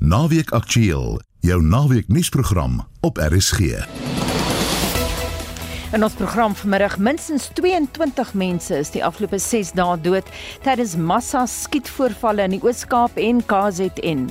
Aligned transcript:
Naweek 0.00 0.50
Aktueel, 0.56 1.20
jou 1.44 1.62
naweek 1.62 2.06
nuusprogram 2.08 2.86
op 3.00 3.18
RSG. 3.18 3.58
In 5.92 6.02
ons 6.02 6.16
program 6.16 6.54
vanmiddag 6.56 6.96
minstens 6.98 7.50
22 7.52 8.32
mense 8.32 8.78
is 8.78 8.94
die 8.94 9.04
afgelope 9.04 9.36
6 9.38 9.74
dae 9.76 9.98
dood 10.00 10.30
tydens 10.64 10.96
massa 10.96 11.44
skietvoorvalle 11.44 12.48
in 12.48 12.56
die 12.56 12.62
Oos-Kaap 12.64 13.20
en 13.20 13.44
KZN. 13.44 14.24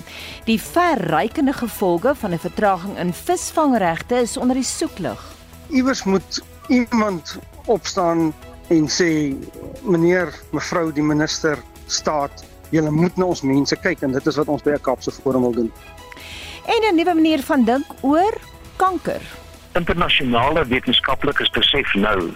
Die 0.49 0.57
verrykende 0.57 1.54
gevolge 1.54 2.15
van 2.17 2.33
'n 2.33 2.41
vertraging 2.41 2.97
in 2.97 3.13
visvangregte 3.13 4.25
is 4.25 4.38
onder 4.38 4.57
die 4.57 4.65
soeklig. 4.65 5.21
Iewers 5.70 6.04
moet 6.04 6.41
iemand 6.67 7.38
opstaan 7.65 8.33
en 8.67 8.89
sê 8.89 9.38
meneer, 9.86 10.33
mevrou 10.51 10.93
die 10.93 11.05
minister, 11.05 11.61
staat, 11.86 12.48
julle 12.70 12.91
moet 12.91 13.17
na 13.17 13.25
ons 13.25 13.41
mense 13.41 13.75
kyk 13.83 14.02
en 14.05 14.11
dit 14.11 14.27
is 14.27 14.39
wat 14.41 14.47
ons 14.47 14.63
by 14.63 14.71
'n 14.77 14.81
Kaapse 14.81 15.11
forum 15.11 15.41
wil 15.41 15.54
doen. 15.54 15.71
En 16.65 16.81
'n 16.93 16.95
nuwe 16.95 17.13
manier 17.13 17.39
van 17.39 17.63
dink 17.66 17.85
oor 18.02 18.34
kanker. 18.75 19.21
Internasionale 19.73 20.66
wetenskaplikes 20.66 21.49
besef 21.49 21.94
nou 21.94 22.34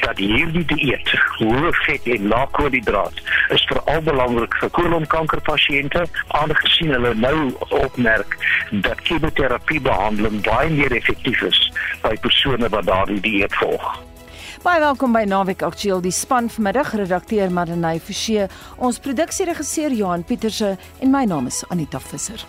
dat 0.00 0.18
hierdie 0.18 0.64
dieet, 0.64 1.08
hoë 1.38 1.72
vet 1.86 2.06
en 2.06 2.28
lae 2.28 2.46
koolhidraat, 2.50 3.20
is 3.48 3.64
veral 3.64 4.02
belangrik 4.02 4.54
vir 4.60 4.70
kolonkankerpasiënte, 4.70 6.06
aangesien 6.28 6.90
hulle 6.90 7.14
nou 7.14 7.52
opmerk 7.68 8.36
dat 8.70 9.00
chemoterapi-behandeling 9.00 10.42
baie 10.42 10.70
meer 10.70 10.92
effektief 10.92 11.42
is 11.42 11.72
by 12.02 12.16
persone 12.16 12.68
wat 12.68 12.84
daardie 12.84 13.20
dieet 13.20 13.54
volg. 13.54 14.05
Baie 14.64 14.80
welkom 14.80 15.12
by 15.12 15.24
Naweek 15.28 15.60
Aktueel. 15.66 16.00
Die 16.00 16.12
span 16.14 16.48
vanmiddag 16.48 16.94
redakteur 16.96 17.50
Madeleine 17.52 18.00
Forsie, 18.00 18.46
ons 18.80 18.98
produksieregisseur 19.04 19.92
Johan 19.92 20.24
Pieterse 20.24 20.76
en 21.00 21.12
my 21.12 21.26
naam 21.28 21.50
is 21.52 21.64
Anita 21.68 22.00
Visser. 22.00 22.46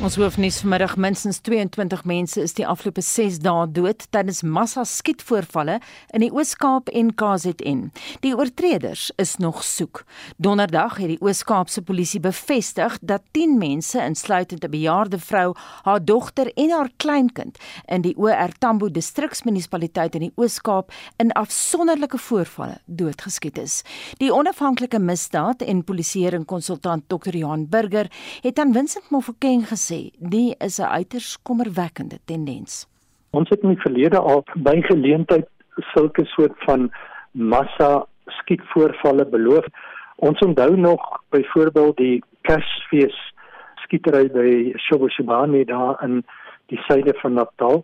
Ons 0.00 0.14
hoofnuus 0.16 0.62
vanmiddag 0.62 0.94
minstens 0.96 1.42
22 1.44 2.06
mense 2.08 2.40
is 2.40 2.54
die 2.56 2.64
afgelope 2.64 3.02
6 3.04 3.34
dae 3.44 3.66
dood 3.68 4.06
tydens 4.14 4.38
massa 4.40 4.80
skietvoorvalle 4.88 5.74
in 6.16 6.22
die 6.24 6.30
Oos-Kaap 6.32 6.88
en 6.96 7.10
KZN. 7.20 7.82
Die 8.24 8.32
oortreders 8.32 9.10
is 9.20 9.34
nog 9.44 9.58
soek. 9.60 10.00
Donderdag 10.40 10.96
het 11.02 11.12
die 11.12 11.18
Oos-Kaapse 11.20 11.82
polisie 11.84 12.20
bevestig 12.24 12.96
dat 13.04 13.26
10 13.36 13.58
mense 13.60 14.00
insluitend 14.00 14.64
'n 14.64 14.70
bejaarde 14.70 15.18
vrou, 15.18 15.52
haar 15.84 16.00
dogter 16.04 16.48
en 16.56 16.70
haar 16.70 16.88
kleinkind 16.96 17.58
in 17.86 18.00
die 18.00 18.16
OR 18.16 18.52
Tambo 18.58 18.88
distriksmunisipaliteit 18.88 20.14
in 20.14 20.20
die 20.20 20.32
Oos-Kaap 20.36 20.92
in 21.18 21.32
afsonderlike 21.32 22.18
voorvalle 22.18 22.80
doodgeskiet 22.86 23.58
is. 23.58 23.82
Die 24.16 24.32
onafhanklike 24.32 24.98
misdaad 24.98 25.62
en 25.62 25.84
polisieering 25.84 26.46
konsultant 26.46 27.04
Dr. 27.08 27.36
Johan 27.36 27.68
Burger 27.68 28.10
het 28.40 28.58
aan 28.58 28.72
Vincent 28.72 29.10
Mofokeng 29.10 29.68
gesê 29.68 29.89
sê, 29.90 30.00
die 30.18 30.54
is 30.58 30.78
'n 30.78 30.90
uiters 30.98 31.38
kommerwekkende 31.42 32.18
tendens. 32.24 32.86
Ons 33.30 33.48
het 33.48 33.62
in 33.62 33.74
die 33.74 33.82
verlede 33.82 34.18
al 34.18 34.44
by 34.56 34.80
geleentheid 34.82 35.48
sulke 35.94 36.24
soort 36.24 36.56
van 36.66 36.90
massa 37.32 38.06
skietvoorvalle 38.26 39.24
beloof. 39.24 39.66
Ons 40.16 40.38
onthou 40.38 40.76
nog 40.76 41.22
byvoorbeeld 41.30 41.96
die 41.96 42.22
Kersfees 42.42 43.16
skietery 43.84 44.28
by 44.30 44.72
Shoboshibani 44.78 45.64
daar 45.64 46.02
in 46.04 46.24
die 46.66 46.78
suide 46.86 47.14
van 47.22 47.34
Natal 47.34 47.82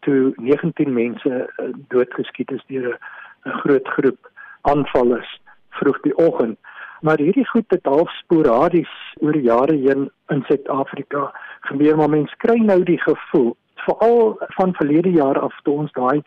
toe 0.00 0.32
19 0.36 0.92
mense 0.92 1.32
eh, 1.56 1.64
doodgeskiet 1.88 2.50
is 2.50 2.64
deur 2.66 2.98
'n 3.44 3.50
groot 3.62 3.88
groep 3.88 4.30
aanvallers 4.60 5.40
vroeg 5.70 6.00
die 6.00 6.16
oggend 6.16 6.58
maar 7.04 7.20
hierdie 7.20 7.46
goed 7.48 7.68
het 7.68 7.84
half 7.84 8.10
sporadies 8.22 8.92
oor 9.20 9.36
jare 9.36 9.76
heen 9.76 10.08
in 10.32 10.44
Suid-Afrika 10.48 11.26
gebeur 11.68 11.96
maar 12.00 12.12
mense 12.12 12.36
kry 12.44 12.56
nou 12.64 12.80
die 12.82 13.00
gevoel 13.02 13.50
veral 13.84 14.36
van 14.56 14.72
verlede 14.80 15.12
jaar 15.12 15.40
af 15.40 15.58
toe 15.66 15.74
ons 15.84 15.92
daai 15.92 16.22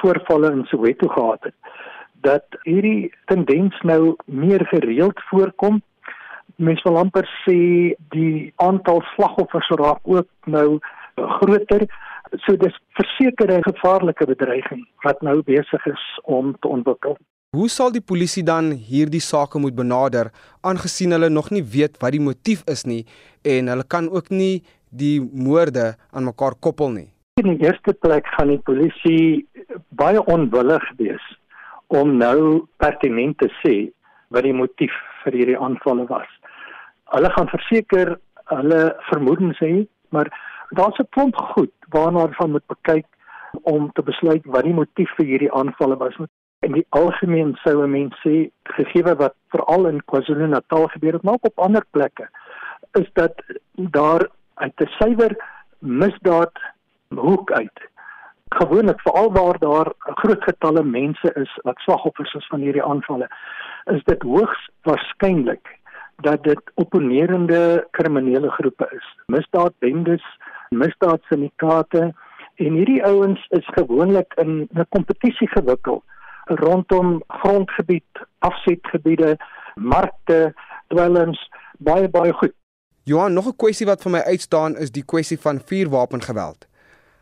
voorvalle 0.00 0.52
in 0.52 0.64
Soweto 0.70 1.08
gehad 1.08 1.50
het 1.50 1.54
dat 2.28 2.58
hierdie 2.62 3.12
tendens 3.30 3.76
nou 3.82 4.16
meer 4.24 4.64
gereeld 4.72 5.20
voorkom. 5.30 5.82
Mense 6.56 6.88
wil 6.88 6.98
amper 6.98 7.28
sê 7.44 7.58
die 8.14 8.52
aantal 8.56 9.02
slagoffers 9.12 9.68
raak 9.80 10.00
ook 10.16 10.28
nou 10.56 10.78
groter. 11.14 11.86
So 12.44 12.56
dis 12.56 12.80
verseker 12.98 13.52
'n 13.58 13.68
gevaarlike 13.70 14.26
bedreiging 14.26 14.82
wat 15.04 15.22
nou 15.22 15.42
besig 15.42 15.86
is 15.86 16.04
om 16.24 16.56
te 16.60 16.68
ontwikkel 16.68 17.16
Hoe 17.56 17.70
sal 17.72 17.88
die 17.94 18.02
polisie 18.04 18.42
dan 18.44 18.66
hierdie 18.86 19.22
sake 19.24 19.60
moet 19.62 19.76
benader 19.76 20.28
aangesien 20.70 21.14
hulle 21.14 21.30
nog 21.32 21.46
nie 21.54 21.62
weet 21.74 21.94
wat 22.02 22.12
die 22.12 22.20
motief 22.20 22.60
is 22.72 22.82
nie 22.90 22.98
en 23.52 23.70
hulle 23.72 23.86
kan 23.94 24.10
ook 24.12 24.28
nie 24.40 24.58
die 25.02 25.22
moorde 25.46 25.86
aan 26.12 26.28
mekaar 26.28 26.58
koppel 26.66 26.92
nie. 26.98 27.06
In 27.40 27.48
die 27.54 27.64
eerste 27.64 27.96
plek 28.04 28.28
gaan 28.34 28.52
die 28.52 28.60
polisie 28.68 29.24
baie 30.02 30.20
onwillig 30.34 30.84
wees 31.00 31.32
om 32.02 32.12
nou 32.20 32.36
pertinent 32.84 33.40
te 33.40 33.48
sê 33.62 33.74
wat 34.36 34.44
die 34.44 34.56
motief 34.60 34.92
vir 35.24 35.40
hierdie 35.40 35.60
aanvalle 35.68 36.04
was. 36.12 36.28
Hulle 37.16 37.32
gaan 37.38 37.52
verseker 37.56 38.18
hulle 38.52 38.82
vermoedens 39.08 39.64
hê, 39.64 39.86
maar 40.12 40.28
daar's 40.76 41.00
'n 41.00 41.12
klomp 41.16 41.40
goed 41.56 41.72
waarna 41.88 42.26
hulle 42.26 42.40
van 42.42 42.50
moet 42.50 42.82
kyk 42.82 43.06
om 43.62 43.92
te 43.94 44.02
besluit 44.02 44.44
wat 44.44 44.68
die 44.68 44.80
motief 44.82 45.08
vir 45.16 45.32
hierdie 45.32 45.54
aanvalle 45.56 45.96
was 45.96 46.20
in 46.60 46.72
die 46.72 46.86
algemeen 46.88 47.56
sou 47.64 47.82
'n 47.82 47.90
mens 47.90 48.14
sê 48.26 48.50
gegee 48.64 49.14
wat 49.14 49.34
veral 49.48 49.86
in 49.86 50.04
KwaZulu-Natal 50.04 50.86
gebeur 50.86 51.12
het 51.12 51.22
maar 51.22 51.34
ook 51.34 51.50
op 51.52 51.58
ander 51.58 51.84
plekke 51.90 52.28
is 52.92 53.10
dat 53.12 53.34
daar 53.74 54.28
uit 54.54 54.80
'n 54.80 54.94
suiwer 54.98 55.36
misdaad 55.78 56.56
hoek 57.08 57.52
uit 57.52 57.78
gewoonlik 58.48 59.00
veral 59.00 59.32
waar 59.32 59.58
daar 59.58 59.92
groot 59.98 60.42
getalle 60.42 60.82
mense 60.82 61.32
is 61.34 61.58
wat 61.62 61.78
slagoffers 61.78 62.34
is 62.34 62.46
van 62.46 62.60
hierdie 62.60 62.84
aanvalle 62.84 63.28
is 63.84 64.04
dit 64.04 64.22
hoogs 64.22 64.70
waarskynlik 64.82 65.78
dat 66.16 66.42
dit 66.42 66.60
opponerende 66.74 67.86
kriminele 67.90 68.50
groepe 68.50 68.88
is. 68.96 69.06
Misdaadbendes 69.26 70.24
misdaadsyndikaate 70.68 72.14
en 72.54 72.72
hierdie 72.72 73.04
ouens 73.04 73.46
is 73.48 73.68
gewoonlik 73.76 74.34
in 74.34 74.68
'n 74.72 74.86
kompetisie 74.88 75.48
gewikkeld 75.48 76.04
rondom 76.46 77.22
grondgebied, 77.26 78.26
afsetgebiede, 78.38 79.36
markte, 79.74 80.54
dwelms, 80.88 81.40
baie 81.78 82.08
baie 82.08 82.32
goed. 82.32 82.54
Johan, 83.04 83.32
nog 83.32 83.46
'n 83.46 83.56
kwessie 83.56 83.86
wat 83.86 84.02
vir 84.02 84.12
my 84.12 84.18
uitstaan 84.18 84.76
is 84.76 84.90
die 84.90 85.04
kwessie 85.04 85.38
van 85.38 85.60
vuurwapengeweld. 85.60 86.66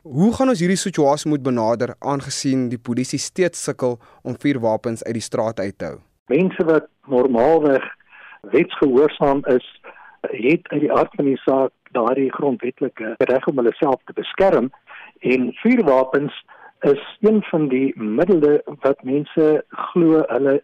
Hoe 0.03 0.34
gaan 0.34 0.49
ons 0.49 0.61
hierdie 0.61 0.77
situasie 0.77 1.31
moet 1.31 1.43
benader 1.43 1.95
aangesien 1.99 2.69
die 2.69 2.79
polisie 2.79 3.19
steeds 3.19 3.63
sukkel 3.65 3.99
om 4.23 4.37
vuurwapens 4.39 5.05
uit 5.05 5.15
die 5.15 5.23
straat 5.23 5.59
uit 5.59 5.79
te 5.79 5.84
hou? 5.84 5.99
Mense 6.27 6.65
wat 6.65 6.89
normaalweg 7.07 7.84
wetsgehoorsaam 8.41 9.41
is, 9.45 9.81
het 10.21 10.69
uit 10.69 10.81
die 10.81 10.93
aard 10.93 11.15
van 11.17 11.25
die 11.25 11.37
saak 11.37 11.73
daardie 11.93 12.33
grondwetlike 12.33 13.15
reg 13.19 13.47
om 13.47 13.57
hulle 13.57 13.73
self 13.73 14.01
te 14.05 14.13
beskerm 14.13 14.71
en 15.21 15.53
vuurwapens 15.63 16.45
is 16.81 17.19
een 17.21 17.43
van 17.43 17.69
die 17.69 17.93
middele 17.97 18.62
wat 18.81 19.03
mense 19.03 19.65
glo 19.69 20.25
hulle 20.29 20.62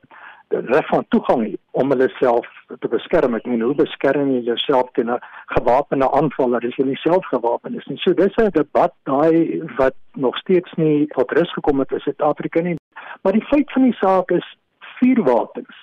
reg 0.51 0.87
van 0.87 1.05
toegang 1.09 1.45
het 1.51 1.61
om 1.71 1.91
hulle 1.91 2.09
self 2.19 2.47
te 2.79 2.89
beskerm. 2.89 3.35
Ek 3.39 3.47
meen, 3.47 3.63
hoe 3.63 3.75
beskerm 3.75 4.33
jy 4.35 4.41
jouself 4.49 4.91
teen 4.93 5.11
'n 5.11 5.21
gewapende 5.55 6.11
aanval 6.11 6.57
as 6.57 6.77
jy 6.77 6.85
nie 6.85 6.97
self 6.97 7.25
gewapen 7.27 7.77
is 7.79 7.87
nie? 7.87 7.99
So 7.99 8.13
dis 8.13 8.37
'n 8.37 8.51
debat 8.51 8.93
daai 9.05 9.63
wat 9.77 9.95
nog 10.15 10.37
steeds 10.37 10.73
nie 10.77 11.07
tot 11.07 11.33
rus 11.33 11.53
gekom 11.53 11.79
het 11.79 11.93
in 11.93 12.01
Suid-Afrika 12.01 12.61
nie. 12.61 12.77
Maar 13.23 13.33
die 13.33 13.47
feit 13.47 13.73
van 13.73 13.83
die 13.83 13.97
saak 14.01 14.31
is 14.31 14.57
vuurwapens 14.99 15.77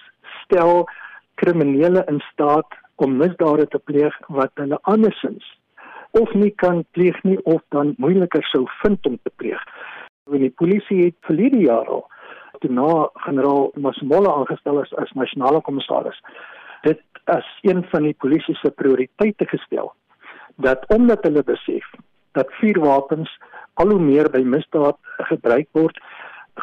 stel 0.43 0.87
kriminele 1.35 2.03
in 2.07 2.19
staat 2.31 2.67
om 2.95 3.17
misdade 3.17 3.67
te 3.67 3.79
pleeg 3.79 4.15
wat 4.27 4.51
hulle 4.53 4.79
andersins 4.81 5.57
of 6.11 6.33
nie 6.33 6.51
kan 6.55 6.85
pleeg 6.91 7.23
nie 7.23 7.37
of 7.43 7.61
dan 7.69 7.93
moeiliker 7.97 8.43
sou 8.43 8.65
vind 8.81 9.05
om 9.05 9.19
te 9.23 9.31
pleeg. 9.35 9.63
En 10.31 10.43
die 10.43 10.53
polisie 10.55 11.03
het 11.05 11.15
verlede 11.27 11.59
jaar 11.63 11.87
al 11.87 12.05
toe 12.59 12.71
na 12.73 13.09
generaal 13.27 13.71
Masimola 13.75 14.33
aangestel 14.33 14.81
is 14.81 14.93
as 14.97 15.13
nasionale 15.13 15.61
kommissaris. 15.61 16.17
Dit 16.81 17.01
as 17.29 17.47
een 17.61 17.83
van 17.91 18.07
die 18.07 18.15
polisie 18.17 18.55
se 18.55 18.71
prioriteite 18.71 19.45
gestel 19.45 19.93
dat 20.65 20.85
omdat 20.93 21.23
hulle 21.27 21.43
besef 21.45 21.85
dat 22.37 22.53
vuurwapens 22.59 23.29
al 23.73 23.91
hoe 23.93 24.01
meer 24.01 24.29
by 24.33 24.41
misdaad 24.41 24.97
gebruik 25.29 25.67
word 25.77 25.99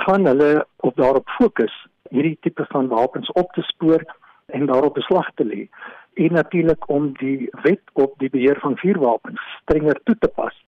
gaan 0.05 0.26
hulle 0.26 0.66
op 0.88 0.96
daarop 0.96 1.31
fokus 1.38 1.75
hierdie 2.11 2.38
tipe 2.46 2.66
van 2.72 2.90
wapens 2.90 3.31
op 3.32 3.52
te 3.55 3.62
spoor 3.62 4.02
en 4.46 4.66
daarop 4.66 4.94
beslag 4.94 5.31
te 5.34 5.46
lê. 5.46 5.69
En 6.14 6.32
natuurlik 6.32 6.88
om 6.90 7.12
die 7.19 7.49
wet 7.62 7.82
op 7.93 8.19
die 8.19 8.31
beheer 8.31 8.58
van 8.61 8.76
vuurwapens 8.76 9.40
strenger 9.62 10.00
toe 10.05 10.16
te 10.19 10.28
pas 10.28 10.64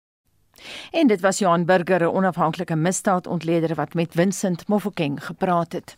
En 0.90 1.06
dit 1.06 1.20
was 1.20 1.38
Johan 1.38 1.64
Burger, 1.64 2.00
'n 2.00 2.14
onafhanklike 2.14 2.76
misdaadontleder 2.76 3.74
wat 3.74 3.94
met 3.94 4.12
Vincent 4.12 4.68
Mofokeng 4.68 5.24
gepraat 5.24 5.72
het. 5.72 5.96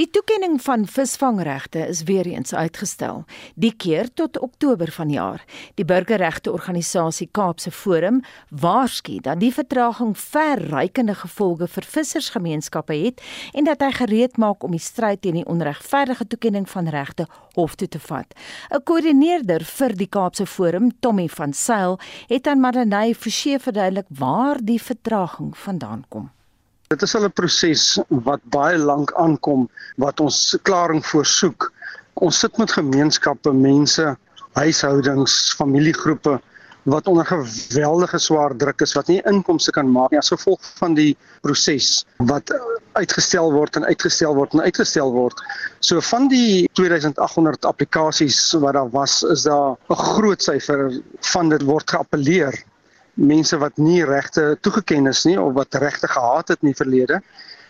Die 0.00 0.06
toekenning 0.08 0.54
van 0.64 0.86
visvangregte 0.88 1.82
is 1.86 2.02
weer 2.08 2.24
eens 2.26 2.54
uitgestel, 2.54 3.26
die 3.54 3.74
keer 3.76 4.08
tot 4.14 4.38
Oktober 4.40 4.88
vanjaar. 4.88 5.44
Die 5.76 5.84
burgerregte 5.84 6.52
organisasie 6.52 7.28
Kaapse 7.30 7.70
Forum 7.70 8.22
waarsku 8.48 9.18
dat 9.20 9.42
die 9.44 9.52
vertraging 9.52 10.16
verrykende 10.16 11.12
gevolge 11.20 11.68
vir 11.68 11.90
vissersgemeenskappe 11.98 12.96
het 13.02 13.20
en 13.52 13.68
dat 13.68 13.84
hy 13.84 13.92
gereed 14.00 14.40
maak 14.40 14.64
om 14.64 14.72
die 14.72 14.80
stryd 14.80 15.20
teen 15.20 15.42
die 15.42 15.46
onregverdige 15.46 16.24
toekenning 16.24 16.64
van 16.72 16.88
regte 16.88 17.28
hof 17.52 17.76
toe 17.76 17.88
te 17.88 18.00
vat. 18.00 18.32
'n 18.72 18.80
Koördineerder 18.88 19.60
vir 19.60 19.92
die 19.92 20.08
Kaapse 20.08 20.46
Forum, 20.46 20.88
Tommy 21.00 21.28
van 21.28 21.52
Sail, 21.52 22.00
het 22.32 22.46
aan 22.46 22.64
Madanay 22.64 23.12
Forsie 23.14 23.58
verduidelik 23.58 24.06
waar 24.08 24.56
die 24.56 24.80
vertraging 24.80 25.52
vandaan 25.52 26.04
kom. 26.08 26.30
Dit 26.92 27.02
is 27.06 27.14
al 27.16 27.24
'n 27.24 27.32
proses 27.32 27.82
wat 28.28 28.40
baie 28.52 28.78
lank 28.78 29.12
aankom 29.16 29.62
wat 29.96 30.20
ons 30.20 30.38
klaring 30.68 31.00
voorsoek. 31.10 31.70
Ons 32.26 32.38
sit 32.44 32.58
met 32.60 32.72
gemeenskappe, 32.76 33.52
mense, 33.52 34.16
huishoudings, 34.60 35.54
familiegroepe 35.56 36.34
wat 36.94 37.06
onder 37.06 37.26
geweldige 37.26 38.18
swaar 38.18 38.56
druk 38.56 38.80
is 38.84 38.92
wat 38.98 39.08
nie 39.08 39.22
inkomste 39.30 39.72
kan 39.72 39.88
maak 39.88 40.10
nie 40.10 40.18
as 40.20 40.32
gevolg 40.34 40.60
van 40.80 40.94
die 40.98 41.16
proses 41.40 42.04
wat 42.18 42.52
uitgestel 42.92 43.52
word 43.52 43.76
en 43.76 43.84
uitgestel 43.84 44.34
word 44.34 44.52
en 44.52 44.60
uitgestel 44.60 45.12
word. 45.12 45.40
So 45.80 46.00
van 46.10 46.28
die 46.28 46.68
2800 46.72 47.64
applikasies 47.64 48.52
wat 48.52 48.74
daar 48.74 48.90
was, 48.90 49.22
is 49.22 49.46
daar 49.48 49.78
'n 49.88 50.02
groot 50.12 50.42
syfer 50.42 51.00
van 51.32 51.48
dit 51.48 51.62
word 51.62 51.90
geappeleer 51.90 52.52
mense 53.14 53.58
wat 53.58 53.76
nie 53.76 54.04
regte 54.04 54.58
toegeken 54.60 55.06
is 55.06 55.24
nie 55.24 55.40
of 55.40 55.52
wat 55.52 55.74
regte 55.74 56.08
gehad 56.08 56.48
het 56.48 56.62
in 56.62 56.72
die 56.72 56.76
verlede. 56.76 57.20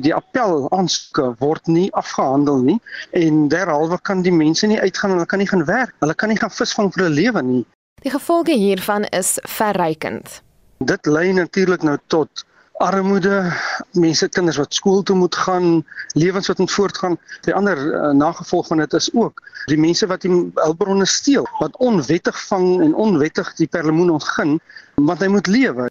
Die 0.02 0.14
appel 0.14 0.66
aansoeke 0.70 1.34
word 1.38 1.66
nie 1.66 1.88
afgehandel 1.92 2.62
nie 2.62 2.78
en 3.10 3.48
derhalwe 3.48 3.98
kan 4.02 4.22
die 4.22 4.32
mense 4.34 4.66
nie 4.66 4.80
uitgaan, 4.80 5.14
hulle 5.14 5.26
kan 5.26 5.38
nie 5.38 5.48
gaan 5.48 5.64
werk, 5.64 5.94
hulle 6.00 6.14
kan 6.14 6.32
nie 6.32 6.38
gaan 6.38 6.50
visvang 6.50 6.92
vir 6.94 7.04
hulle 7.04 7.14
lewe 7.18 7.42
nie. 7.42 7.64
Die 8.02 8.10
gevolge 8.10 8.54
hiervan 8.58 9.04
is 9.14 9.36
verrykend. 9.46 10.40
Dit 10.82 11.06
lei 11.06 11.30
natuurlik 11.32 11.84
nou 11.86 11.98
tot 12.10 12.46
armoede, 12.82 13.52
mense 13.94 14.28
kinders 14.28 14.58
wat 14.58 14.74
skool 14.74 15.02
toe 15.06 15.16
moet 15.16 15.36
gaan, 15.44 15.84
lewens 16.18 16.50
wat 16.50 16.58
moet 16.58 16.72
voortgaan. 16.72 17.16
Die 17.46 17.54
ander 17.54 17.78
uh, 17.78 18.10
nagevolg 18.10 18.66
van 18.66 18.82
dit 18.82 18.92
is 18.98 19.10
ook 19.14 19.42
die 19.70 19.78
mense 19.78 20.06
wat 20.10 20.24
die 20.26 20.32
hulpbronne 20.58 21.06
steel, 21.06 21.46
wat 21.60 21.76
onwettig 21.78 22.38
vang 22.48 22.82
en 22.82 22.94
onwettig 22.94 23.54
die 23.60 23.70
perlemoen 23.70 24.10
ontgin, 24.10 24.58
want 24.94 25.22
hy 25.22 25.30
moet 25.30 25.46
lewe. 25.46 25.88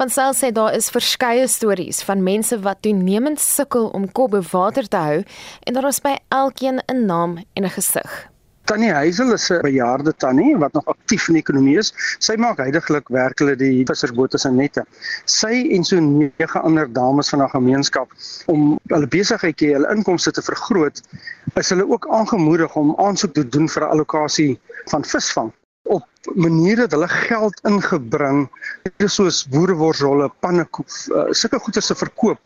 Van 0.00 0.08
Sel 0.08 0.32
sê 0.38 0.48
daar 0.54 0.72
is 0.72 0.88
verskeie 0.88 1.48
stories 1.50 2.00
van 2.08 2.22
mense 2.24 2.56
wat 2.64 2.80
toenemend 2.86 3.40
sukkel 3.42 3.90
om 3.92 4.08
kop 4.08 4.32
bo 4.32 4.40
water 4.52 4.88
te 4.88 4.96
hou 4.96 5.18
en 5.66 5.76
daar 5.76 5.90
is 5.90 6.00
by 6.00 6.16
elkeen 6.28 6.80
'n 6.86 7.06
naam 7.06 7.36
en 7.52 7.64
'n 7.64 7.76
gesig. 7.76 8.30
Tannie 8.70 8.92
Heisel 8.94 9.32
is 9.34 9.50
'n 9.50 9.62
bejaarde 9.66 10.12
tannie 10.16 10.56
wat 10.56 10.72
nog 10.72 10.84
aktief 10.86 11.26
in 11.28 11.34
die 11.34 11.42
ekonomie 11.42 11.78
is. 11.78 11.88
Sy 12.26 12.36
maak 12.38 12.60
heidaglik 12.62 13.08
werk 13.16 13.42
hulle 13.42 13.56
die 13.58 13.82
vissersbote 13.88 14.38
se 14.38 14.50
nette. 14.50 14.84
Sy 15.24 15.66
en 15.74 15.86
so 15.88 15.98
nege 15.98 16.60
ander 16.60 16.86
dames 17.00 17.32
van 17.34 17.42
haar 17.42 17.50
gemeenskap 17.56 18.14
om 18.46 18.78
hulle 18.94 19.08
besigheidjie, 19.16 19.72
hulle 19.74 19.90
inkomste 19.96 20.30
te 20.30 20.46
vergroot, 20.50 21.02
is 21.58 21.72
hulle 21.74 21.88
ook 21.90 22.06
aangemoedig 22.20 22.76
om 22.76 22.94
aansoek 23.08 23.34
te 23.34 23.48
doen 23.48 23.66
vir 23.68 23.82
'n 23.82 23.90
allocasie 23.96 24.60
van 24.94 25.04
visvang 25.04 25.50
op 25.82 26.06
maniere 26.34 26.86
dat 26.86 26.90
hulle 26.90 27.08
geld 27.08 27.60
ingebring 27.66 28.48
soos 29.06 29.48
boereworsrolle, 29.48 30.30
pannekoek, 30.40 30.86
uh, 31.10 31.26
sulke 31.30 31.58
goeder 31.58 31.82
se 31.82 31.94
verkoop 31.94 32.38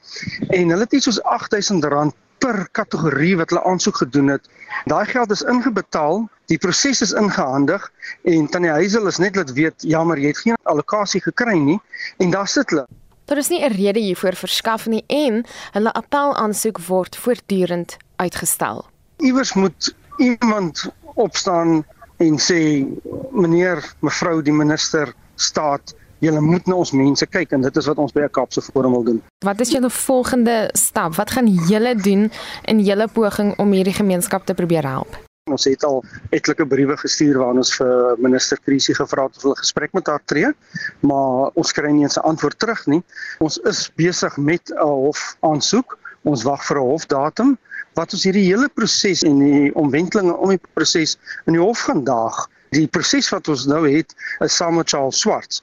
en 0.48 0.68
hulle 0.72 0.86
het 0.86 0.92
iets 0.92 1.04
soos 1.04 1.20
R8000 1.20 2.16
per 2.38 2.68
kategorie 2.72 3.36
wat 3.36 3.50
hulle 3.50 3.64
aansoek 3.64 3.96
gedoen 3.96 4.28
het. 4.34 4.48
Daai 4.90 5.04
geld 5.06 5.30
is 5.30 5.42
ingebetaal, 5.42 6.28
die 6.46 6.58
proses 6.58 7.00
is 7.00 7.12
ingehandig 7.12 7.86
en 8.22 8.48
Tannie 8.48 8.70
Heisel 8.70 9.06
is 9.06 9.18
net 9.18 9.36
laat 9.36 9.52
weet, 9.52 9.74
ja, 9.82 10.04
maar 10.04 10.18
jy 10.18 10.34
het 10.34 10.42
geen 10.44 10.60
allocasie 10.62 11.22
gekry 11.24 11.56
nie 11.58 11.80
en 12.18 12.30
daar 12.30 12.48
sit 12.48 12.70
hulle. 12.70 12.86
Daar 13.24 13.40
is 13.40 13.48
nie 13.48 13.64
'n 13.64 13.72
rede 13.72 14.00
hiervoor 14.00 14.36
verskaf 14.36 14.86
nie 14.86 15.04
en 15.08 15.44
hulle 15.72 15.92
appel 15.92 16.36
aansoek 16.36 16.78
word 16.78 17.16
voortdurend 17.16 17.96
uitgestel. 18.16 18.84
Iewers 19.16 19.54
moet 19.54 19.94
iemand 20.18 20.92
opstaan 21.14 21.84
en 22.16 22.38
sê 22.38 22.86
meneer, 23.30 23.94
mevrou 24.00 24.42
die 24.42 24.52
minister 24.52 25.14
staat 25.36 25.94
Julle 26.24 26.40
moet 26.40 26.64
na 26.70 26.78
ons 26.80 26.92
mense 26.96 27.26
kyk 27.28 27.50
en 27.52 27.64
dit 27.66 27.78
is 27.80 27.86
wat 27.90 27.98
ons 28.00 28.12
by 28.16 28.22
'n 28.24 28.32
Kaapse 28.32 28.62
Forum 28.64 28.92
wil 28.96 29.04
doen. 29.04 29.20
Wat 29.44 29.60
is 29.60 29.70
julle 29.74 29.90
volgende 29.90 30.70
stap? 30.72 31.14
Wat 31.20 31.30
gaan 31.30 31.48
julle 31.68 31.94
doen 31.94 32.30
in 32.64 32.80
julle 32.80 33.08
poging 33.08 33.52
om 33.58 33.72
hierdie 33.72 33.92
gemeenskap 33.92 34.46
te 34.46 34.54
probeer 34.54 34.86
help? 34.88 35.18
Ons 35.50 35.64
het 35.68 35.84
al 35.84 36.00
etlike 36.30 36.66
briewe 36.66 36.96
gestuur 36.96 37.38
waarin 37.38 37.60
ons 37.60 37.74
vir 37.76 38.16
minister 38.18 38.58
Krisie 38.64 38.94
gevra 38.94 39.26
het 39.26 39.36
of 39.36 39.42
hulle 39.42 39.58
gesprek 39.60 39.92
met 39.92 40.06
haar 40.06 40.22
tree, 40.24 40.52
maar 41.00 41.50
ons 41.60 41.72
kry 41.72 41.90
nie 41.92 42.02
eens 42.02 42.16
'n 42.16 42.24
antwoord 42.30 42.58
terug 42.58 42.86
nie. 42.86 43.02
Ons 43.40 43.58
is 43.58 43.90
besig 43.96 44.36
met 44.36 44.70
'n 44.70 44.80
hof 44.80 45.36
aansoek. 45.40 45.98
Ons 46.24 46.42
wag 46.42 46.64
vir 46.64 46.78
'n 46.78 46.88
hofdatum 46.88 47.58
wat 47.94 48.12
ons 48.12 48.24
hierdie 48.24 48.48
hele 48.48 48.68
proses 48.68 49.22
en 49.22 49.38
die 49.38 49.74
omwentelinge 49.74 50.36
om 50.36 50.48
die 50.48 50.60
proses 50.72 51.18
in 51.46 51.52
die 51.52 51.62
hof 51.62 51.80
gaan 51.80 52.04
daag. 52.04 52.48
Die 52.70 52.88
proses 52.88 53.28
wat 53.28 53.48
ons 53.48 53.66
nou 53.66 53.84
het 53.88 54.14
is 54.40 54.56
saam 54.56 54.74
met 54.76 54.88
Charles 54.88 55.20
Swarts 55.20 55.62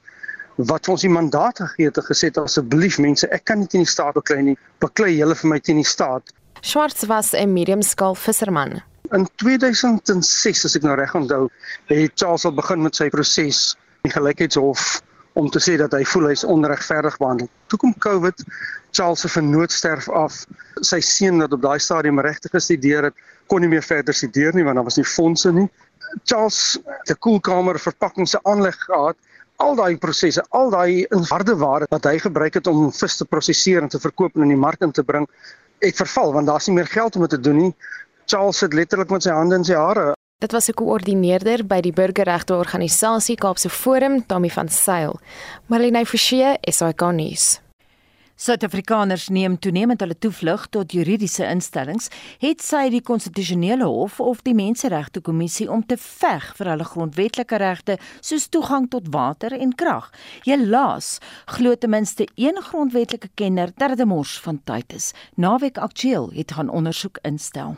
wat 0.56 0.88
ons 0.88 1.00
die 1.00 1.10
mandaat 1.10 1.58
gegee 1.58 1.88
het 1.88 1.98
gesê 2.06 2.30
asseblief 2.40 2.98
mense 2.98 3.28
ek 3.32 3.44
kan 3.44 3.58
nie 3.58 3.66
teen 3.66 3.84
die 3.86 3.90
staat 3.90 4.14
beklei 4.14 4.42
nie. 4.42 4.56
Beklei 4.80 5.16
julle 5.16 5.34
vir 5.34 5.48
my 5.48 5.60
teen 5.60 5.80
die 5.80 5.88
staat. 5.88 6.32
Schwartz 6.60 7.06
was 7.06 7.32
'n 7.34 7.52
mediumskaal 7.52 8.14
visserman. 8.14 8.82
In 9.12 9.28
2006 9.36 10.64
as 10.64 10.76
ek 10.76 10.82
nou 10.82 10.94
reg 10.96 11.14
onthou 11.14 11.48
het 11.86 12.12
Charles 12.14 12.44
al 12.44 12.54
begin 12.54 12.82
met 12.82 12.96
sy 12.96 13.08
proses 13.08 13.76
in 14.04 14.10
gelykheidshof 14.10 15.02
om 15.34 15.50
te 15.50 15.58
sê 15.58 15.76
dat 15.76 15.92
hy 15.92 16.04
voel 16.04 16.28
hy's 16.28 16.44
onregverdig 16.44 17.16
behandel. 17.18 17.48
Toe 17.66 17.78
kom 17.78 17.94
covid 17.98 18.44
Charles 18.92 19.20
se 19.20 19.28
vernoot 19.28 19.72
sterf 19.72 20.08
af. 20.08 20.44
Sy 20.80 21.00
seun 21.00 21.40
wat 21.40 21.52
op 21.52 21.62
daai 21.62 21.78
stadium 21.78 22.20
regtig 22.20 22.50
gestudeer 22.50 23.08
het 23.08 23.14
kon 23.46 23.60
nie 23.60 23.68
meer 23.68 23.82
verder 23.82 24.14
studeer 24.14 24.54
nie 24.54 24.64
want 24.64 24.76
daar 24.76 24.84
was 24.84 24.96
nie 24.96 25.08
fondse 25.08 25.52
nie. 25.52 25.68
Charles 26.24 26.78
het 26.84 27.10
'n 27.10 27.18
koelkamer 27.18 27.78
verpakking 27.80 28.28
se 28.28 28.38
aanleg 28.42 28.76
gehad 28.84 29.16
al 29.62 29.76
daai 29.78 29.96
prosesse, 29.96 30.42
al 30.50 30.70
daai 30.74 31.06
harde 31.30 31.54
ware 31.60 31.86
wat 31.90 32.06
hy 32.10 32.18
gebruik 32.22 32.58
het 32.58 32.70
om 32.70 32.90
vis 32.92 33.16
te 33.18 33.26
prosesseer 33.28 33.84
en 33.84 33.92
te 33.92 34.00
verkoop 34.02 34.36
en 34.36 34.46
in 34.46 34.54
die 34.54 34.62
mark 34.64 34.82
in 34.82 34.94
te 34.94 35.04
bring, 35.06 35.28
het 35.82 35.98
verval 35.98 36.34
want 36.36 36.50
daar's 36.50 36.68
nie 36.68 36.76
meer 36.80 36.90
geld 36.90 37.16
om 37.16 37.26
dit 37.26 37.36
te 37.36 37.40
doen 37.40 37.58
nie. 37.66 37.72
Charles 38.26 38.62
sit 38.62 38.74
letterlik 38.74 39.10
met 39.10 39.26
sy 39.26 39.34
hande 39.34 39.58
in 39.58 39.66
sy 39.66 39.78
hare. 39.78 40.12
Dit 40.42 40.52
was 40.52 40.68
'n 40.68 40.74
koördineerder 40.74 41.66
by 41.66 41.80
die 41.80 41.92
burgerregte 41.92 42.54
organisasie 42.54 43.36
Kaapse 43.36 43.70
Forum, 43.70 44.26
Tommy 44.26 44.50
van 44.50 44.68
Sail. 44.68 45.20
Marlene 45.66 46.06
Forsie, 46.06 46.58
SAK 46.62 47.12
nuus. 47.12 47.60
Suid-Afrikaners 48.42 49.28
neem 49.28 49.54
toenemend 49.62 50.00
hulle 50.02 50.16
toevlug 50.18 50.64
tot 50.74 50.90
juridiese 50.96 51.44
instellings, 51.46 52.08
het 52.42 52.64
sy 52.64 52.88
die 52.90 53.02
konstitusionele 53.06 53.86
hof 53.86 54.16
of 54.18 54.40
die 54.42 54.54
menseregte 54.58 55.22
kommissie 55.22 55.68
om 55.70 55.84
te 55.86 55.94
veg 56.00 56.48
vir 56.58 56.72
hulle 56.72 56.88
grondwetlike 56.88 57.60
regte 57.62 58.00
soos 58.18 58.48
toegang 58.50 58.88
tot 58.90 59.12
water 59.14 59.54
en 59.54 59.76
krag. 59.78 60.10
Helaas 60.42 61.12
glo 61.54 61.78
ten 61.78 61.94
minste 61.94 62.26
een 62.34 62.58
grondwetlike 62.72 63.30
kenner 63.38 63.70
dat 63.76 63.94
dit 63.94 64.02
'n 64.02 64.10
mors 64.10 64.34
van 64.40 64.58
tyd 64.64 64.92
is. 64.92 65.12
Naweek 65.36 65.78
Aktueel 65.78 66.30
het 66.34 66.52
gaan 66.52 66.68
ondersoek 66.68 67.18
instel. 67.22 67.76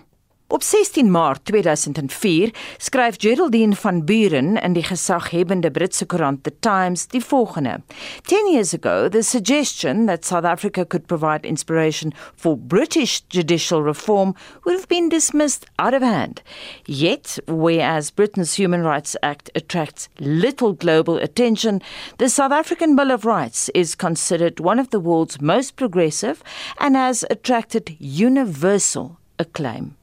Op 0.48 0.62
16 0.62 1.10
Maart 1.10 1.44
2004 1.44 2.50
skryf 2.76 3.14
Geraldine 3.18 3.76
van 3.76 4.04
Buren 4.04 4.60
in 4.60 4.72
die 4.72 4.82
gesaghebende 4.84 5.70
Britse 5.70 6.04
koerant 6.06 6.42
The 6.44 6.52
Times 6.60 7.06
die 7.06 7.22
volgende: 7.24 7.80
10 8.22 8.50
years 8.52 8.74
ago, 8.74 9.08
the 9.08 9.22
suggestion 9.22 10.06
that 10.06 10.24
South 10.24 10.44
Africa 10.44 10.84
could 10.84 11.06
provide 11.06 11.48
inspiration 11.48 12.12
for 12.36 12.58
British 12.58 13.22
judicial 13.28 13.82
reform 13.82 14.34
would 14.64 14.76
have 14.76 14.86
been 14.86 15.08
dismissed 15.08 15.64
out 15.78 15.94
of 15.94 16.02
hand. 16.02 16.42
Yet, 16.84 17.38
whereas 17.46 18.10
Britain's 18.10 18.58
Human 18.58 18.82
Rights 18.82 19.16
Act 19.22 19.50
attracts 19.54 20.08
little 20.18 20.74
global 20.74 21.16
attention, 21.16 21.80
the 22.18 22.28
South 22.28 22.52
African 22.52 22.94
Bill 22.96 23.10
of 23.10 23.24
Rights 23.24 23.70
is 23.74 23.96
considered 23.96 24.60
one 24.60 24.78
of 24.78 24.90
the 24.90 25.00
world's 25.00 25.40
most 25.40 25.76
progressive 25.76 26.42
and 26.76 26.96
has 26.96 27.24
attracted 27.30 27.96
universal 27.98 29.16
acclaim. 29.38 29.96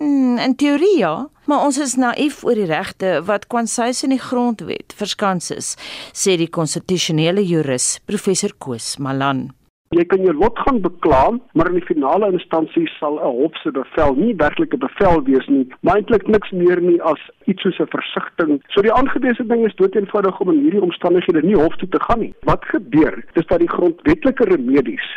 Mm, 0.00 0.38
in 0.38 0.54
teorie 0.56 0.96
ja, 0.98 1.28
maar 1.44 1.66
ons 1.66 1.76
is 1.78 1.98
naïef 2.00 2.38
oor 2.48 2.56
die 2.56 2.68
regte 2.70 3.18
wat 3.28 3.50
kwansuis 3.52 4.00
in 4.06 4.14
die 4.14 4.22
grondwet 4.22 4.94
verskans 4.96 5.50
is, 5.52 5.74
sê 6.16 6.38
die 6.40 6.48
konstitusionele 6.48 7.44
jurist 7.44 8.00
professor 8.08 8.54
Koos 8.56 8.94
Malan. 8.96 9.50
Jy 9.90 10.04
kan 10.06 10.20
jou 10.22 10.30
lot 10.38 10.58
gaan 10.62 10.76
beklaam, 10.84 11.40
maar 11.58 11.66
in 11.66 11.80
die 11.80 11.86
finale 11.88 12.28
instansie 12.30 12.84
sal 12.92 13.16
'n 13.18 13.30
hof 13.38 13.56
se 13.58 13.70
bevel 13.74 14.14
nie 14.14 14.34
werklik 14.36 14.74
'n 14.74 14.78
bevel 14.78 15.24
wees 15.24 15.46
nie, 15.48 15.66
maar 15.82 15.96
eintlik 15.96 16.28
niks 16.28 16.50
meer 16.50 16.80
nie 16.80 17.02
as 17.02 17.18
iets 17.50 17.62
soos 17.62 17.80
'n 17.80 17.90
versigtiging. 17.90 18.62
So 18.68 18.82
die 18.82 18.92
aangewese 18.92 19.46
ding 19.46 19.66
is 19.66 19.74
dood 19.74 19.94
eenvoudig 19.94 20.40
om 20.40 20.50
in 20.50 20.62
hierdie 20.62 20.82
omstandighede 20.82 21.42
nie 21.42 21.56
hof 21.56 21.76
toe 21.76 21.88
te 21.88 22.00
gaan 22.00 22.20
nie. 22.20 22.34
Wat 22.42 22.64
gebeur? 22.64 23.24
Dis 23.32 23.46
dat 23.46 23.58
die 23.58 23.68
grondwetlike 23.68 24.44
remedies 24.44 25.08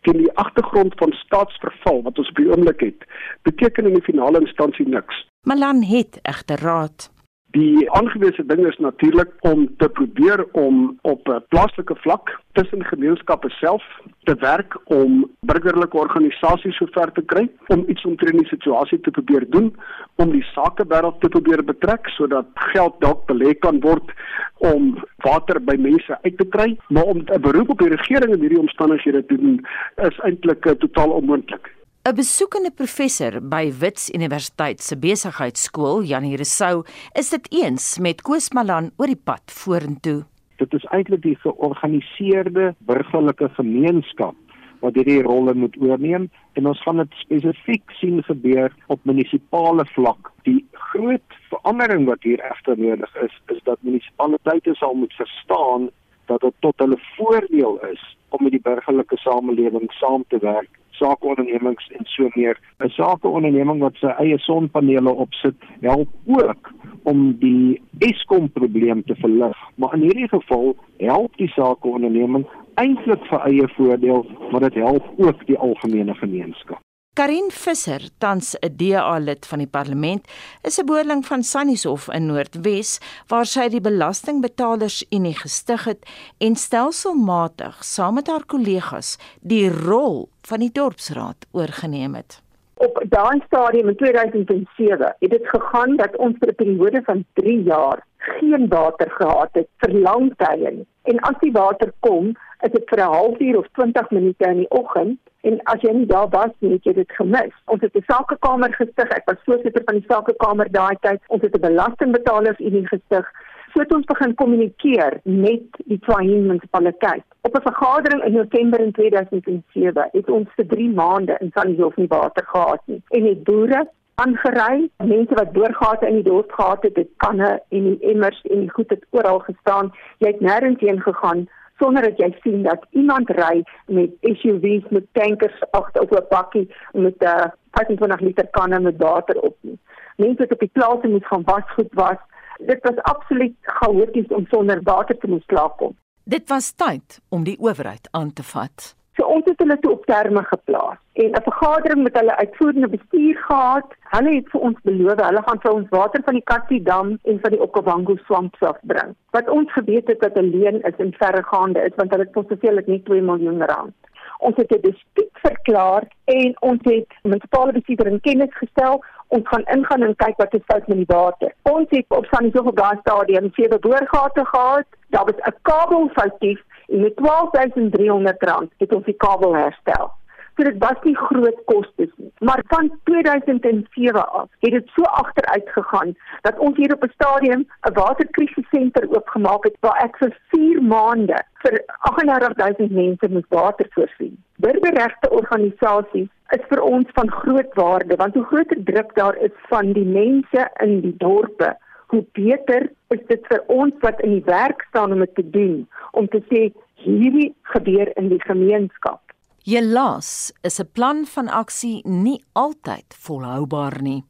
teen 0.00 0.16
die 0.16 0.32
agtergrond 0.32 0.94
van 0.96 1.12
staatsverval 1.12 2.02
wat 2.02 2.18
ons 2.18 2.28
op 2.28 2.36
die 2.36 2.50
oomblik 2.50 2.80
het, 2.80 3.04
beteken 3.42 3.86
in 3.86 3.92
die 3.92 4.02
finale 4.02 4.40
instansie 4.40 4.88
niks. 4.88 5.28
Malan 5.42 5.82
het 5.82 6.18
egter 6.22 6.58
raad. 6.62 7.11
Die 7.52 7.90
aangewese 7.90 8.46
ding 8.46 8.66
is 8.66 8.78
natuurlik 8.78 9.28
om 9.40 9.66
te 9.76 9.88
probeer 9.88 10.46
om 10.52 10.98
op 11.02 11.28
'n 11.28 11.44
plaaslike 11.48 11.94
vlak 11.94 12.40
tussen 12.52 12.84
gemeenskappe 12.84 13.50
self 13.50 13.82
te 14.24 14.34
werk 14.34 14.76
om 14.84 15.30
burgerlike 15.40 15.96
organisasies 15.96 16.76
sover 16.76 17.12
te 17.12 17.22
kry 17.22 17.50
om 17.66 17.84
iets 17.86 18.04
omtrent 18.04 18.38
die 18.38 18.46
situasie 18.46 19.00
te 19.00 19.10
probeer 19.10 19.44
doen 19.50 19.76
om 20.16 20.30
die 20.30 20.44
sakewêreld 20.54 21.20
te 21.20 21.28
probeer 21.28 21.64
betrek 21.64 22.08
sodat 22.08 22.46
geld 22.54 23.00
dalk 23.00 23.26
belê 23.32 23.58
kan 23.58 23.80
word 23.80 24.12
om 24.56 25.04
water 25.16 25.60
by 25.60 25.76
mense 25.76 26.18
uit 26.22 26.38
te 26.38 26.44
kry. 26.44 26.78
Maar 26.88 27.04
om 27.04 27.18
'n 27.18 27.40
beroep 27.40 27.70
op 27.70 27.78
die 27.78 27.94
regering 27.96 28.32
in 28.32 28.40
hierdie 28.40 28.64
omstandighede 28.64 29.26
te 29.26 29.36
doen 29.36 29.66
is 29.96 30.18
eintlik 30.18 30.64
uh, 30.66 30.72
totaal 30.72 31.10
onmoontlik 31.10 31.70
'n 32.04 32.16
Besoekende 32.18 32.72
professor 32.74 33.36
by 33.40 33.70
Wits 33.78 34.08
Universiteit 34.10 34.80
se 34.82 34.96
besigheidskool, 34.98 36.00
Janie 36.02 36.34
Resou, 36.36 36.82
is 37.14 37.30
dit 37.30 37.46
eens 37.54 37.84
met 38.02 38.24
Koos 38.26 38.48
Malan 38.50 38.88
oor 38.98 39.06
die 39.06 39.20
pad 39.30 39.54
vorentoe. 39.54 40.24
Dit 40.58 40.74
is 40.74 40.86
eintlik 40.90 41.22
die 41.22 41.36
georganiseerde 41.44 42.72
burgerlike 42.90 43.52
gemeenskap 43.54 44.34
wat 44.82 44.98
hierdie 44.98 45.22
rolle 45.22 45.54
moet 45.54 45.78
oorneem 45.78 46.26
en 46.58 46.66
ons 46.72 46.82
gaan 46.82 46.98
dit 47.04 47.14
spesifiek 47.22 47.94
sien 48.00 48.18
gebeur 48.26 48.74
op 48.90 49.06
munisipale 49.06 49.86
vlak. 49.94 50.34
Die 50.42 50.58
groot 50.90 51.40
verandering 51.54 52.10
wat 52.10 52.26
hier 52.26 52.42
egter 52.50 52.82
nodig 52.82 53.14
is, 53.22 53.40
is 53.54 53.62
dat 53.62 53.78
munisipaliteite 53.86 54.74
sal 54.82 54.98
moet 54.98 55.14
verstaan 55.22 55.86
dat 56.26 56.42
dit 56.42 56.60
tot 56.66 56.82
hulle 56.82 56.98
voordeel 57.14 57.78
is 57.94 58.02
om 58.34 58.42
met 58.42 58.58
die 58.58 58.66
burgerlike 58.66 59.22
samelewing 59.22 59.86
saam 60.02 60.26
te 60.34 60.42
werk 60.42 60.81
sakeondernemings 60.98 61.88
en 61.98 62.04
so 62.04 62.28
meer. 62.34 62.58
'n 62.80 62.88
Sakeonderneming 62.88 63.80
wat 63.80 63.96
sy 64.00 64.12
eie 64.18 64.38
sonpanele 64.38 65.10
opsit, 65.10 65.54
help 65.80 66.08
ook 66.26 66.72
om 67.02 67.36
die 67.38 67.82
Eskom 67.98 68.50
probleem 68.50 69.02
te 69.04 69.14
verlig. 69.14 69.56
Maar 69.74 69.94
in 69.94 70.00
hierdie 70.00 70.28
geval 70.28 70.76
help 70.96 71.36
die 71.36 71.48
sakeonderneming 71.48 72.46
eintlik 72.74 73.24
vir 73.30 73.40
eie 73.40 73.68
voordeel, 73.76 74.26
maar 74.50 74.60
dit 74.60 74.74
help 74.74 75.04
ook 75.16 75.46
die 75.46 75.58
algemene 75.58 76.14
gemeenskap. 76.14 76.80
Karin 77.14 77.50
Visser, 77.50 78.00
tans 78.18 78.56
'n 78.56 78.72
DA 78.76 79.18
lid 79.18 79.46
van 79.46 79.58
die 79.58 79.68
parlement, 79.68 80.24
is 80.62 80.78
'n 80.80 80.86
boerling 80.86 81.26
van 81.26 81.42
Sannieshof 81.42 82.08
in 82.08 82.26
Noordwes 82.26 83.00
waar 83.28 83.44
sy 83.44 83.68
die 83.68 83.80
belastingbetalers 83.80 85.04
unie 85.10 85.36
gestig 85.36 85.84
het 85.84 86.08
en 86.40 86.56
stelselmatig 86.56 87.84
saam 87.84 88.14
met 88.14 88.26
haar 88.26 88.46
kollegas 88.46 89.18
die 89.40 89.68
rol 89.68 90.28
van 90.48 90.60
die 90.60 90.72
dorpsraad 90.72 91.46
oorgeneem 91.52 92.14
het. 92.14 92.40
Op 92.74 93.02
daai 93.04 93.42
stadium 93.46 93.88
in 93.88 93.96
2007 93.96 95.16
het 95.18 95.30
dit 95.30 95.46
gegaan 95.46 95.96
dat 95.96 96.16
ons 96.16 96.36
vir 96.38 96.48
'n 96.48 96.54
periode 96.54 97.02
van 97.04 97.24
3 97.32 97.62
jaar 97.62 98.00
geen 98.16 98.68
water 98.68 99.10
gehad 99.10 99.50
het 99.52 99.68
vir 99.76 99.92
lang 100.00 100.32
tye. 100.36 100.86
En 101.02 101.18
as 101.20 101.36
die 101.40 101.52
water 101.52 101.92
kom, 102.00 102.32
is 102.66 102.72
dit 102.72 102.88
vir 102.90 102.98
'n 102.98 103.12
halfuur 103.12 103.58
of 103.58 103.66
20 103.72 104.10
minute 104.10 104.44
in 104.48 104.56
die 104.56 104.70
oggend 104.70 105.18
en 105.40 105.60
as 105.72 105.80
jy 105.80 105.92
nie 105.92 106.06
daar 106.06 106.28
was 106.28 106.52
nie, 106.58 106.72
het 106.72 106.84
jy 106.84 106.92
dit 106.92 107.12
gemis. 107.12 107.54
Ons 107.66 107.80
het 107.80 107.96
'n 107.96 108.04
sakekamer 108.06 108.74
gestig. 108.74 109.08
Ek 109.18 109.26
was 109.26 109.44
voorsitter 109.44 109.82
van 109.84 109.94
die 109.94 110.08
sakekamer 110.08 110.70
daai 110.70 110.96
tyd. 111.00 111.20
Ons 111.26 111.42
het 111.42 111.56
'n 111.56 111.60
belastingbetalers 111.60 112.60
unie 112.60 112.86
gestig. 112.86 113.26
So 113.72 113.80
het 113.80 113.94
ons 113.94 114.04
begin 114.04 114.34
kommunikeer 114.34 115.20
met 115.22 115.64
die 115.86 115.98
Twain 115.98 116.46
munisipaliteit. 116.46 117.24
Op 117.40 117.56
'n 117.56 117.68
vergadering 117.70 118.24
in 118.24 118.32
November 118.32 118.80
in 118.80 118.92
2007 118.92 120.08
het 120.12 120.30
ons 120.30 120.48
vir 120.56 120.66
3 120.66 120.90
maande 120.90 121.36
in 121.40 121.50
Sannieshof 121.54 121.96
nie 121.96 122.08
water 122.08 122.44
gehad 122.46 122.80
nie. 122.84 123.02
En 123.08 123.22
die 123.22 123.36
boere 123.36 123.88
aangery, 124.14 124.90
mense 124.96 125.34
wat 125.34 125.52
boorgate 125.52 126.06
in 126.06 126.14
die 126.14 126.30
dorp 126.30 126.52
gehad 126.52 126.82
het, 126.82 126.94
dit 126.94 127.08
kanne 127.16 127.62
en 127.68 127.84
die 127.84 128.10
emmers 128.12 128.42
en 128.50 128.60
die 128.60 128.70
goed 128.70 128.90
het 128.90 129.06
oral 129.10 129.38
gestaan. 129.38 129.92
Jy 130.18 130.26
het 130.26 130.40
nêrens 130.40 130.80
heen 130.80 131.00
gegaan 131.00 131.48
sonder 131.82 132.02
dat 132.02 132.18
jy 132.22 132.30
sien 132.40 132.62
dat 132.62 132.86
iemand 132.90 133.30
ry 133.30 133.62
met 133.86 134.10
SUV's 134.20 134.86
met 134.90 135.06
tankers 135.12 135.58
agter 135.70 136.02
op 136.02 136.12
'n 136.12 136.26
bakkie 136.28 136.66
met 136.92 137.16
'n 137.18 137.24
uh, 137.24 137.46
25 137.70 138.20
liter 138.20 138.48
kanne 138.50 138.80
met 138.80 138.96
water 138.96 139.40
op 139.40 139.56
nie. 139.60 139.78
Mense 140.16 140.42
wat 140.42 140.52
op 140.52 140.58
die 140.58 140.70
plase 140.72 141.08
moet 141.08 141.26
gaan 141.26 141.42
wasgoed 141.44 141.94
was. 141.94 142.20
Dit 142.56 142.78
was 142.82 142.96
absoluut 142.96 143.54
chaoties 143.60 144.26
om 144.26 144.46
sonder 144.46 144.80
water 144.82 145.18
te 145.18 145.28
moet 145.28 145.46
klaarkom. 145.46 145.96
Dit 146.24 146.48
was 146.48 146.72
tyd 146.72 147.20
om 147.28 147.44
die 147.44 147.58
owerheid 147.58 148.08
aan 148.10 148.32
te 148.32 148.42
vat. 148.42 148.96
So 149.16 149.26
ons 149.28 149.44
het 149.44 149.58
hulle 149.60 149.76
toe 149.80 149.90
op 149.92 150.04
terme 150.08 150.42
geplaas 150.48 151.00
en 151.22 151.30
'n 151.30 151.42
vergadering 151.48 152.02
met 152.02 152.14
hulle 152.18 152.36
uitvoerende 152.36 152.88
bestuur 152.88 153.36
gehad. 153.36 153.88
Hulle 154.14 154.34
het 154.34 154.48
vir 154.52 154.60
ons 154.60 154.78
beloof 154.82 155.20
hulle 155.26 155.42
gaan 155.46 155.60
vir 155.64 155.72
ons 155.72 155.88
water 155.88 156.22
van 156.24 156.34
die 156.34 156.48
Katsi 156.50 156.82
dam 156.82 157.18
en 157.22 157.40
van 157.40 157.50
die 157.50 157.60
Okavango 157.60 158.16
swamp 158.16 158.56
af 158.60 158.78
bring. 158.82 159.14
Wat 159.30 159.48
ons 159.48 159.72
geweet 159.72 160.08
het 160.08 160.20
dat 160.20 160.36
'n 160.36 160.50
leen 160.54 160.82
is 160.82 160.96
en 160.96 161.12
verregaande 161.12 161.80
is 161.80 161.94
want 161.96 162.10
hulle 162.10 162.24
het 162.24 162.32
soveel 162.32 162.78
as 162.78 162.86
net 162.86 163.04
2 163.04 163.22
miljoen 163.22 163.62
rand. 163.64 163.94
Ons 164.38 164.56
het 164.56 164.68
dit 164.68 164.82
dispuut 164.82 165.30
verklaar 165.32 166.02
en 166.24 166.56
ons 166.60 166.80
het 166.82 167.06
munisipale 167.22 167.72
bestuurder 167.72 168.06
in 168.06 168.20
kennis 168.20 168.54
gestel. 168.54 169.04
Ons 169.28 169.48
gaan 169.48 169.64
ingaan 169.64 170.02
en 170.02 170.16
kyk 170.16 170.36
wat 170.36 170.54
is 170.54 170.66
fout 170.66 170.86
met 170.86 170.96
die 170.96 171.14
water. 171.16 171.52
Ons 171.62 171.86
het 171.90 172.04
op 172.08 172.24
Sannieshof 172.24 172.70
Gas 172.74 172.98
Stadium 173.00 173.50
sewe 173.52 173.78
boorgate 173.78 174.44
gehad. 174.44 174.86
Daar 175.08 175.24
was 175.24 175.40
'n 175.46 175.54
kabel 175.62 176.08
foutief 176.08 176.60
en 176.88 177.00
met 177.00 177.16
12300 177.16 178.42
rand 178.42 178.70
het 178.78 178.94
ons 178.94 179.04
die 179.04 179.16
kabel 179.16 179.54
herstel. 179.54 180.12
So 180.56 180.64
dit 180.68 180.78
was 180.78 180.98
nie 181.02 181.14
groot 181.16 181.60
kostes 181.64 182.10
nie, 182.20 182.32
maar 182.44 182.60
van 182.68 182.90
2007 183.08 184.24
af 184.28 184.48
het 184.60 184.74
dit 184.76 184.90
so 184.94 185.02
agteruit 185.02 185.68
gegaan 185.76 186.12
dat 186.40 186.58
ons 186.58 186.76
hier 186.76 186.92
op 186.94 187.04
'n 187.04 187.14
stadium 187.14 187.64
'n 187.88 187.92
waterkrisissenter 187.92 189.08
oopgemaak 189.14 189.64
het 189.64 189.76
waar 189.80 190.02
ek 190.04 190.16
vir 190.16 190.36
4 190.50 190.82
maande 190.82 191.38
vir 191.62 191.82
38000 192.10 192.90
mense 192.90 193.28
moet 193.30 193.46
water 193.48 193.86
voorsien. 193.90 194.44
Burgerregte 194.56 195.30
organisasies 195.30 196.28
is 196.48 196.64
vir 196.68 196.80
ons 196.82 197.06
van 197.12 197.30
groot 197.30 197.74
waarde 197.74 198.16
want 198.16 198.34
hoe 198.34 198.44
groter 198.44 198.84
druk 198.84 199.14
daar 199.14 199.36
is 199.36 199.56
van 199.72 199.92
die 199.92 200.06
mense 200.06 200.70
in 200.84 201.00
die 201.00 201.16
dorpe 201.16 201.76
hoe 202.12 202.24
beter 202.36 202.90
is 203.14 203.20
dit 203.28 203.46
vir 203.48 203.62
ons 203.72 203.94
wat 204.04 204.20
in 204.20 204.36
die 204.36 204.46
werk 204.48 204.84
staan 204.90 205.14
om 205.14 205.22
dit 205.24 205.34
te 205.38 205.44
doen 205.54 205.76
om 206.12 206.28
te 206.28 206.42
sê 206.50 206.66
hierdie 207.04 207.52
gebeur 207.74 208.12
in 208.20 208.28
die 208.32 208.40
gemeenskap. 208.44 209.20
Helaas 209.64 210.52
is 210.68 210.80
'n 210.80 210.92
plan 210.92 211.24
van 211.34 211.48
aksie 211.48 212.02
nie 212.04 212.44
altyd 212.52 213.16
volhoubaar 213.26 213.96
nie. 214.02 214.22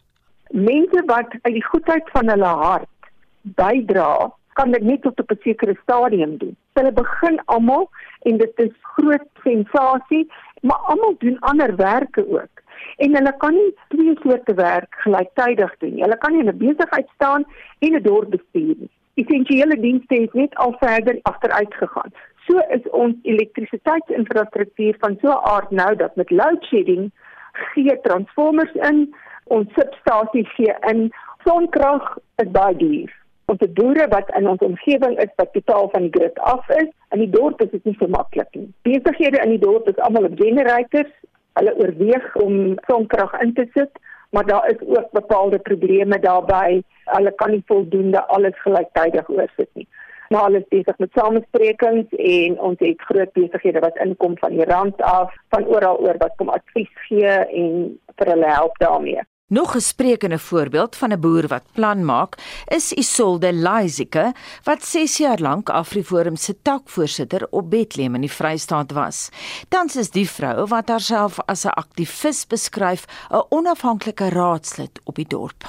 Mense 0.50 1.02
wat 1.06 1.30
uit 1.42 1.54
die 1.54 1.68
goedheid 1.72 2.06
van 2.14 2.28
hulle 2.28 2.52
hart 2.64 3.10
bydra, 3.42 4.30
kan 4.52 4.70
dit 4.70 4.82
net 4.82 5.02
tot 5.02 5.20
op 5.20 5.30
'n 5.30 5.40
sekere 5.42 5.76
stadium 5.82 6.36
doen. 6.38 6.56
Hulle 6.74 6.92
begin 6.92 7.40
almal 7.44 7.90
en 8.22 8.36
dit 8.38 8.52
is 8.56 8.74
groot 8.94 9.28
sensasie, 9.42 10.30
maar 10.60 10.80
almal 10.86 11.14
doen 11.18 11.38
ander 11.40 11.76
werke 11.76 12.28
ook 12.28 12.61
en 12.96 13.16
hulle 13.16 13.34
kan 13.44 13.54
nie 13.54 13.74
twee 13.88 14.16
soorte 14.22 14.54
werk 14.54 14.94
gelyktydig 15.04 15.76
doen. 15.78 16.00
Hulle 16.00 16.18
kan 16.18 16.32
nie 16.32 16.42
in 16.44 16.48
'n 16.48 16.58
besigheid 16.58 17.08
staan 17.14 17.44
en 17.78 17.94
'n 17.94 18.02
dorp 18.02 18.30
bestuur 18.30 18.74
nie. 18.78 18.90
Essensiële 19.14 19.80
dienste 19.80 20.14
het 20.14 20.34
net 20.34 20.54
al 20.54 20.76
verder 20.78 21.18
agteruit 21.22 21.74
gegaan. 21.74 22.12
So 22.46 22.58
is 22.58 22.90
ons 22.90 23.14
elektrisiteitsinfrastruktuur 23.22 24.96
van 24.98 25.18
so 25.20 25.28
'n 25.28 25.44
aard 25.54 25.70
nou 25.70 25.96
dat 25.96 26.16
met 26.16 26.30
load 26.30 26.64
shedding 26.64 27.10
gee 27.52 28.00
transformers 28.00 28.72
in, 28.72 29.14
ons 29.44 29.68
substasie 29.74 30.46
gee 30.46 30.74
in, 30.90 31.12
sonkrag 31.44 32.18
is 32.36 32.50
baie 32.50 32.76
duur. 32.76 33.10
Ons 33.44 33.72
boere 33.76 34.06
wat 34.08 34.30
in 34.38 34.48
ons 34.48 34.62
omgewing 34.64 35.18
is 35.18 35.32
wat 35.36 35.52
totaal 35.52 35.88
van 35.92 36.02
die 36.02 36.14
grid 36.14 36.38
af 36.38 36.68
is, 36.68 36.88
in 37.10 37.18
die 37.18 37.30
dorp 37.30 37.60
is 37.60 37.70
dit 37.70 37.84
nie 37.84 37.96
so 37.98 38.08
maklik 38.08 38.48
nie. 38.56 38.68
Besighede 38.82 39.42
in 39.44 39.54
die 39.56 39.64
dorp 39.64 39.88
is 39.88 39.98
almal 40.06 40.24
op 40.30 40.38
generators 40.40 41.12
hulle 41.58 41.74
oorweeg 41.76 42.36
om 42.36 42.78
sonkrag 42.86 43.34
in 43.40 43.54
te 43.54 43.66
sit, 43.74 43.90
maar 44.30 44.46
daar 44.46 44.70
is 44.70 44.86
ook 44.86 45.10
bepaalde 45.10 45.58
probleme 45.58 46.18
daarbey. 46.18 46.82
Hulle 47.04 47.32
kan 47.34 47.50
nie 47.50 47.62
voldoende 47.66 48.26
alles 48.26 48.60
gelyktydig 48.62 49.28
oorsit 49.28 49.68
nie. 49.72 49.88
Nou 50.32 50.44
alles 50.44 50.64
besig 50.68 50.98
met 50.98 51.10
samesprekings 51.12 52.14
en 52.16 52.60
ons 52.60 52.78
het 52.80 53.02
groot 53.08 53.32
besighede 53.32 53.82
wat 53.84 53.98
inkom 54.04 54.38
van 54.40 54.56
die 54.56 54.64
rand 54.64 55.02
af, 55.02 55.34
van 55.52 55.66
oral 55.66 56.00
oor 56.00 56.16
wat 56.18 56.32
kom 56.36 56.48
advies 56.48 56.94
gee 57.08 57.34
en 57.62 57.76
vir 58.16 58.32
hulle 58.32 58.54
help 58.54 58.78
daarmee. 58.80 59.20
Nog 59.52 59.74
'n 59.74 59.80
sprekende 59.80 60.38
voorbeeld 60.38 60.96
van 60.96 61.12
'n 61.12 61.20
boer 61.20 61.46
wat 61.46 61.62
plan 61.72 62.04
maak, 62.04 62.34
is 62.66 62.92
Isolde 62.92 63.54
Laizike 63.54 64.32
wat 64.62 64.84
6 64.84 65.16
jaar 65.16 65.38
lank 65.38 65.68
AfriForum 65.68 66.36
se 66.36 66.62
takvoorsitter 66.62 67.46
op 67.50 67.70
Bethlehem 67.70 68.14
in 68.14 68.20
die 68.20 68.32
Vrystaat 68.32 68.92
was. 68.92 69.30
Tans 69.68 69.96
is 69.96 70.10
die 70.10 70.30
vrou 70.30 70.66
wat 70.66 70.88
haarself 70.88 71.38
as 71.44 71.64
'n 71.64 71.68
aktivis 71.68 72.46
beskryf, 72.46 73.04
'n 73.30 73.44
onafhanklike 73.48 74.28
raadslid 74.28 75.00
op 75.04 75.14
die 75.14 75.28
dorp 75.28 75.64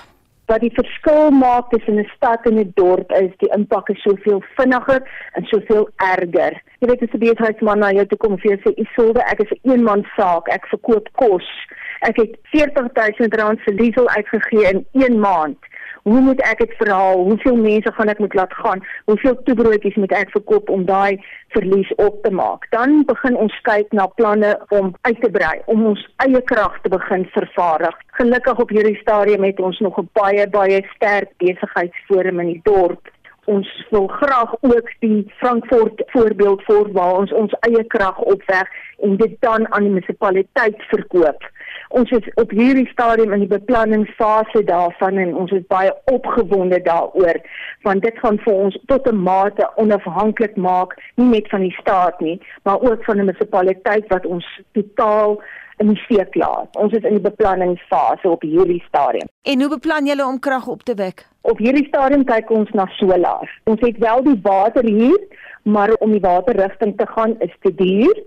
wat 0.45 0.59
die 0.59 0.73
verskil 0.75 1.31
maak 1.31 1.69
tussen 1.69 1.99
'n 1.99 2.09
stad 2.15 2.45
en 2.45 2.59
'n 2.59 2.71
dorp 2.75 3.11
is 3.11 3.31
die 3.37 3.51
impak 3.57 3.89
is 3.89 4.01
soveel 4.01 4.43
vinniger 4.55 5.01
en 5.31 5.43
soveel 5.45 5.89
erger. 5.95 6.61
Jy 6.79 6.87
weet 6.87 7.01
as 7.01 7.13
'n 7.13 7.19
besigheidsman 7.19 7.79
na 7.79 7.91
jou 7.91 8.05
toe 8.05 8.17
kom 8.17 8.31
en 8.31 8.39
vir 8.39 8.51
jou 8.51 8.59
sê 8.63 8.73
Isolde, 8.85 9.21
ek 9.31 9.39
is 9.39 9.51
'n 9.51 9.69
eenman 9.71 10.05
saak, 10.15 10.47
ek 10.47 10.67
verkoop 10.67 11.07
kos. 11.15 11.47
Ek 12.03 12.17
het 12.19 12.37
40000 12.51 13.35
rand 13.39 13.61
vir 13.65 13.77
diesel 13.79 14.09
uitgegee 14.09 14.69
in 14.73 14.85
1 14.91 15.19
maand 15.19 15.71
hoe 16.03 16.19
moet 16.21 16.41
ek 16.43 16.59
dit 16.59 16.73
verhaal? 16.77 17.21
Hoeveel 17.29 17.55
mense 17.55 17.91
gaan 17.95 18.11
ek 18.11 18.19
moet 18.19 18.33
laat 18.33 18.53
gaan? 18.53 18.83
Hoeveel 19.05 19.37
toebroodjies 19.47 19.95
moet 19.95 20.11
ek 20.17 20.33
verkoop 20.35 20.69
om 20.69 20.85
daai 20.85 21.19
verlies 21.55 21.91
op 21.95 22.19
te 22.23 22.31
maak? 22.31 22.67
Dan 22.75 23.05
begin 23.07 23.37
ons 23.39 23.55
kyk 23.67 23.95
na 23.95 24.09
planne 24.19 24.51
om 24.75 24.91
uit 25.07 25.21
te 25.23 25.31
brei, 25.31 25.55
om 25.71 25.85
ons 25.93 26.03
eie 26.25 26.41
krag 26.51 26.75
te 26.83 26.91
begin 26.91 27.23
vervaardig. 27.35 27.95
Gelukkig 28.19 28.59
op 28.65 28.75
hierdie 28.75 28.99
stadium 28.99 29.47
het 29.47 29.59
ons 29.59 29.79
nog 29.79 29.99
'n 29.99 30.09
baie 30.19 30.47
baie 30.49 30.83
sterk 30.95 31.31
besigheidsforum 31.37 32.39
in 32.39 32.51
die 32.53 32.61
dorp. 32.63 33.07
Ons 33.45 33.67
wil 33.91 34.07
graag 34.07 34.55
ook 34.61 34.89
die 34.99 35.31
Frankfurt 35.39 36.03
voorbeeld 36.05 36.63
voor 36.63 36.91
waar 36.91 37.15
ons 37.15 37.31
ons 37.31 37.55
eie 37.59 37.83
krag 37.83 38.17
opwek 38.17 38.69
en 38.99 39.17
dit 39.17 39.35
dan 39.39 39.71
aan 39.73 39.83
die 39.83 39.91
munisipaliteit 39.91 40.79
verkoop 40.91 41.43
ons 41.99 42.11
is 42.17 42.29
op 42.41 42.51
hierdie 42.51 42.87
stadium 42.91 43.33
in 43.35 43.45
die 43.45 43.51
beplanningsfase 43.53 44.63
daarvan 44.69 45.17
en 45.23 45.35
ons 45.43 45.51
is 45.51 45.65
baie 45.73 45.91
opgewonde 46.11 46.81
daaroor 46.87 47.39
want 47.87 48.05
dit 48.05 48.21
gaan 48.23 48.39
vir 48.45 48.53
ons 48.53 48.77
tot 48.91 49.07
'n 49.11 49.23
mate 49.29 49.69
onafhanklik 49.75 50.55
maak 50.55 50.95
nie 51.15 51.29
net 51.35 51.49
van 51.49 51.61
die 51.61 51.75
staat 51.81 52.19
nie 52.19 52.39
maar 52.63 52.81
ook 52.81 53.03
van 53.05 53.17
'n 53.17 53.25
munisipaliteit 53.25 54.07
wat 54.07 54.25
ons 54.25 54.47
totaal 54.71 55.41
in 55.77 55.87
die 55.93 56.01
steek 56.05 56.35
laat. 56.35 56.75
Ons 56.77 56.93
is 56.93 57.03
in 57.03 57.17
die 57.17 57.23
beplanningsfase 57.23 58.29
op 58.29 58.41
hierdie 58.41 58.83
stadium. 58.87 59.27
En 59.41 59.61
hoe 59.61 59.69
beplan 59.69 60.05
julle 60.05 60.25
om 60.25 60.39
krag 60.39 60.67
op 60.67 60.83
te 60.83 60.95
wek? 60.99 61.25
Op 61.41 61.57
hierdie 61.57 61.87
stadium 61.87 62.25
kyk 62.29 62.51
ons 62.53 62.69
na 62.77 62.85
solar. 62.99 63.49
Ons 63.69 63.81
het 63.81 63.97
wel 63.97 64.23
die 64.23 64.39
water 64.43 64.85
hier, 64.85 65.19
maar 65.63 65.93
om 65.99 66.11
die 66.11 66.23
waterrigting 66.23 66.97
te 66.97 67.07
gaan 67.07 67.35
is 67.39 67.53
te 67.61 67.73
duur. 67.75 68.23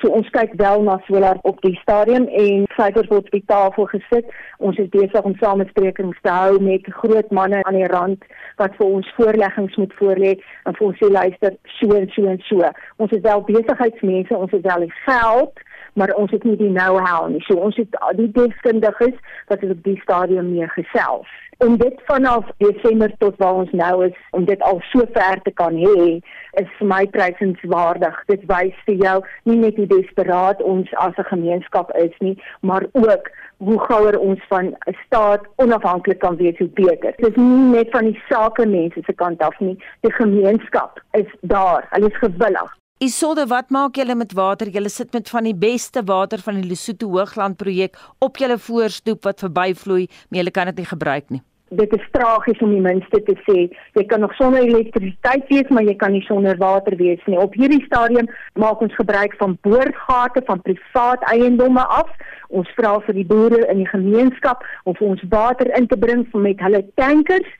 So 0.00 0.10
ons 0.12 0.28
kyk 0.34 0.52
wel 0.60 0.82
na 0.82 0.96
solar 1.06 1.38
op 1.48 1.60
die 1.64 1.76
stadium 1.80 2.26
en 2.28 2.64
syfers 2.76 3.08
word 3.08 3.28
op 3.28 3.34
die 3.34 3.44
tafel 3.48 3.86
gesit. 3.92 4.32
Ons 4.58 4.78
is 4.82 4.90
besig 4.92 5.28
om 5.28 5.36
samesprekings 5.40 6.18
te 6.26 6.32
hou 6.32 6.58
met 6.62 6.88
groot 7.00 7.30
manne 7.38 7.62
aan 7.64 7.78
die 7.78 7.88
rand 7.92 8.24
wat 8.60 8.76
vir 8.76 8.86
ons 8.98 9.12
voorleggings 9.16 9.76
moet 9.80 9.94
voorlê 10.00 10.32
en 10.66 10.76
vir 10.76 10.86
ons 10.88 10.98
sê 11.00 11.10
luister 11.12 11.56
so 11.78 11.96
en 11.96 12.08
so 12.16 12.28
en 12.32 12.42
so. 12.48 12.72
Ons 13.02 13.14
is 13.16 13.24
wel 13.24 13.44
besigheidsmense, 13.48 14.36
ons 14.36 14.52
het 14.56 14.66
wel 14.66 14.86
die 14.88 14.92
geld, 15.04 15.64
maar 15.96 16.12
ons 16.20 16.30
het 16.30 16.44
nie 16.44 16.56
die 16.60 16.72
know-how 16.72 17.28
nie. 17.32 17.42
So 17.48 17.56
ons 17.56 17.76
het 17.80 17.96
die 18.20 18.30
deskundiges 18.36 19.16
wat 19.48 19.64
op 19.64 19.82
die 19.82 19.98
stadium 20.04 20.52
mee 20.52 20.68
gesels 20.76 21.32
om 21.58 21.76
dit 21.76 22.00
vanaf 22.04 22.44
Desember 22.56 23.12
tot 23.18 23.36
waar 23.36 23.54
ons 23.54 23.70
nou 23.72 24.04
is 24.06 24.16
om 24.30 24.44
dit 24.44 24.62
al 24.62 24.80
so 24.90 25.04
ver 25.12 25.40
te 25.42 25.50
kan 25.50 25.76
hê 25.80 26.18
is 26.60 26.68
vir 26.78 26.88
my 26.90 27.02
prysenswaardig. 27.14 28.18
Dit 28.28 28.44
wys 28.50 28.76
vir 28.88 29.00
jou 29.00 29.16
nie 29.48 29.56
net 29.62 29.80
hoe 29.80 29.88
desperaat 29.94 30.62
ons 30.62 30.92
as 31.06 31.16
'n 31.16 31.30
gemeenskap 31.32 31.96
is 31.96 32.14
nie, 32.20 32.36
maar 32.60 32.84
ook 32.92 33.30
hoe 33.56 33.78
gouer 33.88 34.18
ons 34.18 34.40
van 34.48 34.66
'n 34.66 34.96
staat 35.06 35.48
onafhanklik 35.56 36.18
kan 36.18 36.36
wees 36.36 36.58
hoe 36.58 36.68
beter. 36.68 37.14
Dit 37.16 37.28
is 37.30 37.36
nie 37.36 37.70
net 37.76 37.90
van 37.90 38.04
die 38.04 38.22
sake 38.28 38.66
mense 38.66 39.00
se 39.06 39.12
kant 39.12 39.42
af 39.42 39.60
nie, 39.60 39.78
die 40.00 40.12
gemeenskap 40.12 41.00
is 41.12 41.30
daar. 41.40 41.86
Hulle 41.90 42.06
is 42.06 42.18
gewillig. 42.18 42.76
Isolde, 42.96 43.44
wat 43.46 43.68
maak 43.68 43.98
julle 44.00 44.14
met 44.16 44.30
water? 44.32 44.70
Julle 44.72 44.88
sit 44.88 45.10
met 45.12 45.28
van 45.28 45.44
die 45.44 45.54
beste 45.54 46.00
water 46.08 46.40
van 46.40 46.56
die 46.56 46.64
Lesotho 46.64 47.10
Hoogland 47.12 47.58
projek 47.60 47.98
op 48.24 48.40
julle 48.40 48.56
voorstoep 48.56 49.26
wat 49.28 49.42
verbyvloei, 49.44 50.06
maar 50.30 50.38
julle 50.40 50.50
kan 50.50 50.70
dit 50.70 50.80
nie 50.80 50.88
gebruik 50.88 51.28
nie. 51.28 51.42
Dit 51.68 51.92
is 51.96 52.08
tragies 52.14 52.60
om 52.62 52.70
die 52.70 52.80
minste 52.80 53.18
te 53.26 53.34
sê. 53.42 53.64
Jy 53.98 54.04
kan 54.06 54.20
nog 54.22 54.34
sonder 54.38 54.62
elektrisiteit 54.62 55.48
wees, 55.50 55.68
maar 55.74 55.82
jy 55.82 55.96
kan 55.98 56.12
nie 56.14 56.22
sonder 56.22 56.54
water 56.60 56.94
wees 56.96 57.22
nie. 57.26 57.38
Op 57.38 57.54
hierdie 57.58 57.82
stadium 57.88 58.28
maak 58.54 58.84
ons 58.86 58.94
gebruik 58.94 59.34
van 59.40 59.58
boorgate 59.66 60.44
van 60.46 60.62
privaat 60.62 61.26
eiendomme 61.32 61.82
af. 61.82 62.12
Ons 62.54 62.70
vra 62.78 62.94
vir 63.08 63.18
die 63.18 63.26
boere 63.26 63.64
in 63.66 63.82
die 63.82 63.90
gemeenskap 63.90 64.62
om 64.84 64.94
vir 64.94 65.08
ons 65.08 65.26
water 65.32 65.72
in 65.74 65.90
te 65.90 65.98
bring 65.98 66.22
met 66.38 66.62
hulle 66.62 66.84
tankers 66.94 67.50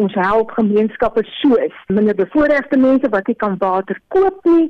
ons 0.00 0.14
help 0.18 0.52
gemeenskappe 0.56 1.22
soos 1.38 1.74
minder 1.88 2.16
bevoorregte 2.18 2.78
mense 2.80 3.08
wat 3.12 3.28
nie 3.30 3.36
kan 3.38 3.56
water 3.60 3.98
koop 4.14 4.40
nie. 4.48 4.66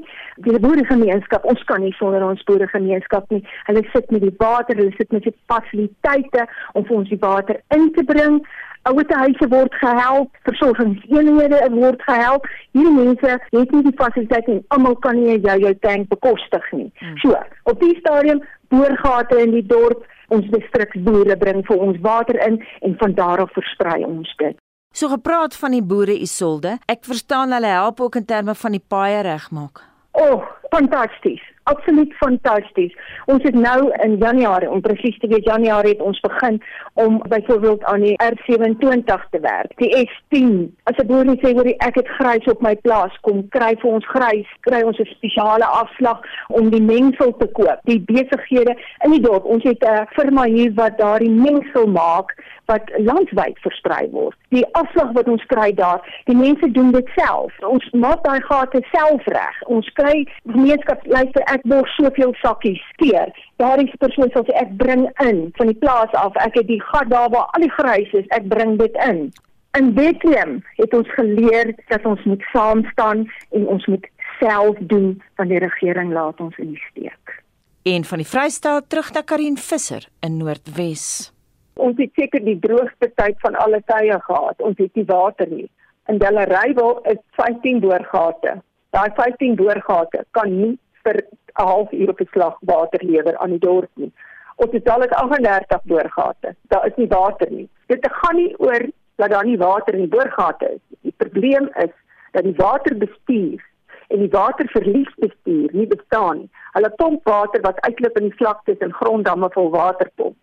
Die 0.47 0.61
boeregemeenskap, 0.61 1.47
ons 1.49 1.63
kan 1.69 1.83
nie 1.85 1.95
sonder 1.99 2.25
ons 2.27 2.45
boeregemeenskap 2.49 3.31
nie. 3.33 3.43
Hulle 3.69 3.85
sit 3.93 4.11
met 4.15 4.25
die 4.25 4.35
water, 4.41 4.77
hulle 4.77 4.93
sit 4.99 5.13
met 5.15 5.27
die 5.29 5.35
fasiliteite 5.51 6.47
om 6.75 6.87
vir 6.89 6.99
ons 7.01 7.13
die 7.13 7.21
water 7.23 7.61
in 7.77 7.91
te 7.97 8.05
bring. 8.09 8.41
Ouete 8.85 9.17
huise 9.17 9.49
word 9.49 9.75
gehelp, 9.81 10.31
versorgingseenhede 10.49 11.61
word 11.73 12.03
gehelp. 12.05 12.49
Hierdie 12.77 12.97
mense 12.97 13.39
het 13.39 13.71
nie 13.73 13.85
die 13.87 13.95
fasiliteite 13.97 14.59
en 14.59 14.65
almal 14.77 14.99
kan 15.07 15.17
nie 15.17 15.39
jou 15.39 15.57
jou 15.63 15.73
tank 15.87 16.11
bekostig 16.13 16.67
nie. 16.73 16.91
Hmm. 17.01 17.17
So, 17.23 17.39
op 17.71 17.81
die 17.81 17.95
stadium 18.03 18.43
boorgate 18.69 19.41
in 19.41 19.57
die 19.57 19.65
dorp 19.67 20.05
ons 20.35 20.47
distriksboere 20.53 21.37
bring 21.41 21.63
vir 21.69 21.81
ons 21.87 22.01
water 22.05 22.39
in 22.47 22.61
en 22.85 22.99
van 23.01 23.17
daar 23.17 23.45
af 23.45 23.57
versprei 23.57 24.03
ons 24.05 24.31
dit. 24.43 24.57
So 24.95 25.11
gepraat 25.11 25.57
van 25.59 25.75
die 25.75 25.83
boere 25.83 26.15
Isolde. 26.23 26.77
Ek 26.87 27.03
verstaan 27.09 27.53
hulle 27.57 27.73
help 27.73 28.01
ook 28.01 28.21
in 28.21 28.29
terme 28.29 28.55
van 28.55 28.77
die 28.77 28.85
paaie 28.89 29.25
regmaak. 29.27 29.83
O, 30.13 30.29
oh, 30.29 30.45
fantasties. 30.71 31.43
Absoluut 31.65 32.13
fantasties. 32.21 32.93
Ons 33.25 33.43
het 33.43 33.55
nou 33.55 33.91
in 34.05 34.17
Januarie, 34.21 34.71
om 34.71 34.83
presies 34.85 35.17
te 35.19 35.29
wees 35.33 35.47
Januarie 35.49 35.95
het 35.95 36.03
ons 36.05 36.21
begin 36.21 36.59
om 37.01 37.23
byvoorbeeld 37.29 37.85
aan 37.85 38.05
die 38.05 38.17
R27 38.23 39.25
te 39.31 39.41
werk. 39.41 39.73
Die 39.81 39.89
S10. 40.03 40.51
As 40.85 40.99
'n 41.01 41.07
boer 41.07 41.25
sê 41.25 41.55
hoor 41.55 41.71
ek 41.89 41.95
het 41.95 42.09
grys 42.09 42.47
op 42.53 42.61
my 42.61 42.75
plaas, 42.77 43.17
kom 43.21 43.49
kry 43.49 43.73
vir 43.81 43.91
ons 43.91 44.07
grys, 44.07 44.51
kry 44.61 44.83
ons 44.83 44.99
'n 44.99 45.15
spesiale 45.17 45.65
afslag 45.65 46.21
om 46.49 46.71
die 46.71 46.83
mengsel 46.83 47.37
te 47.37 47.47
koop. 47.47 47.81
Die 47.85 48.01
besighede 48.01 48.77
in 49.05 49.11
die 49.11 49.21
dorp, 49.21 49.45
ons 49.45 49.63
het 49.63 49.83
'n 49.83 50.07
firma 50.13 50.45
hier 50.45 50.73
wat 50.75 50.99
daardie 50.99 51.31
mengsel 51.31 51.87
maak 51.87 52.37
wat 52.71 52.91
landwyd 52.99 53.59
versprei 53.65 54.09
word. 54.13 54.37
Die 54.55 54.65
afslag 54.79 55.13
wat 55.17 55.29
ons 55.29 55.45
kry 55.53 55.71
daar, 55.77 56.03
die 56.29 56.37
mense 56.37 56.71
doen 56.77 56.93
dit 56.95 57.11
self. 57.19 57.55
Ons 57.67 57.87
maak 57.93 58.25
daai 58.25 58.41
gate 58.49 58.83
self 58.93 59.27
reg. 59.37 59.61
Ons 59.67 59.89
kry 59.99 60.25
gemeenskap 60.43 61.05
luister 61.07 61.45
ek 61.53 61.65
borg 61.69 61.89
soveel 61.97 62.35
sakkies 62.43 62.83
teer. 63.03 63.33
Daardie 63.63 63.91
persoon 64.03 64.33
sal 64.35 64.47
sê 64.49 64.57
ek 64.63 64.77
bring 64.81 65.07
in 65.27 65.47
van 65.59 65.73
die 65.73 65.81
plaas 65.83 66.13
af. 66.21 66.37
Ek 66.45 66.59
het 66.61 66.69
die 66.71 66.83
gat 66.93 67.11
daar 67.13 67.31
waar 67.35 67.51
al 67.53 67.67
die 67.67 67.75
grys 67.77 68.13
is, 68.13 68.29
ek 68.37 68.49
bring 68.53 68.79
dit 68.81 69.03
in. 69.09 69.27
In 69.75 69.91
Bethlehem 69.95 70.61
het 70.79 70.95
ons 70.95 71.09
geleer 71.17 71.75
dat 71.91 72.05
ons 72.07 72.23
moet 72.31 72.43
saam 72.53 72.85
staan 72.93 73.27
en 73.51 73.67
ons 73.67 73.87
moet 73.91 74.07
self 74.39 74.79
doen 74.79 75.23
van 75.35 75.51
die 75.51 75.59
regering 75.59 76.13
laat 76.13 76.41
ons 76.41 76.57
in 76.63 76.75
die 76.75 76.85
steek. 76.91 77.43
Een 77.83 78.05
van 78.05 78.23
die 78.23 78.29
Vrystaat 78.29 78.89
terug 78.89 79.13
na 79.13 79.21
Karin 79.21 79.59
Visser 79.61 80.07
in 80.21 80.37
Noordwes. 80.37 81.34
Ons 81.75 81.99
het 81.99 82.13
seker 82.15 82.43
die 82.45 82.59
droogste 82.63 83.09
tyd 83.19 83.41
van 83.43 83.57
alle 83.59 83.81
tye 83.91 84.19
gehad. 84.27 84.63
Ons 84.63 84.79
het 84.79 84.95
nie 84.95 85.07
water 85.09 85.49
nie. 85.51 85.67
In 86.07 86.21
Delareyville 86.23 87.01
is 87.11 87.19
15 87.39 87.81
boorgate. 87.81 88.61
Daai 88.95 89.11
15 89.17 89.57
boorgate 89.59 90.25
kan 90.39 90.53
nie 90.61 90.79
vir 91.03 91.17
'n 91.17 91.67
halfuur 91.67 92.09
op 92.11 92.21
slag 92.31 92.57
water 92.61 93.01
lewer 93.03 93.37
aan 93.39 93.51
die 93.51 93.59
dorp 93.59 93.91
nie. 93.95 94.13
Ons 94.57 94.73
het 94.73 94.89
al 94.89 95.03
38 95.03 95.83
boorgate. 95.85 96.55
Daar 96.69 96.87
is 96.87 96.97
nie 96.97 97.09
water 97.09 97.51
nie. 97.51 97.69
Dit 97.87 98.07
gaan 98.11 98.37
nie 98.37 98.55
oor 98.59 98.87
dat 99.17 99.31
daar 99.31 99.45
nie 99.45 99.59
water 99.59 99.95
in 99.95 100.01
die 100.01 100.17
boorgate 100.17 100.71
is. 100.75 100.81
Die 101.01 101.15
probleem 101.17 101.69
is 101.75 101.95
dat 102.33 102.43
die 102.43 102.55
waterbestuur 102.57 103.61
en 104.09 104.19
die 104.19 104.31
waterverliesbestuur 104.31 105.69
nie 105.73 105.87
bestaan 105.87 106.39
nie. 106.39 106.51
Hulle 106.73 106.91
pomp 106.91 107.25
water 107.25 107.61
wat 107.61 107.81
uitloop 107.81 108.17
in 108.17 108.29
die 108.29 108.37
vlaktes 108.37 108.79
en 108.79 108.93
gronddamme 108.93 109.51
vol 109.51 109.71
water 109.71 110.11
pomp 110.15 110.37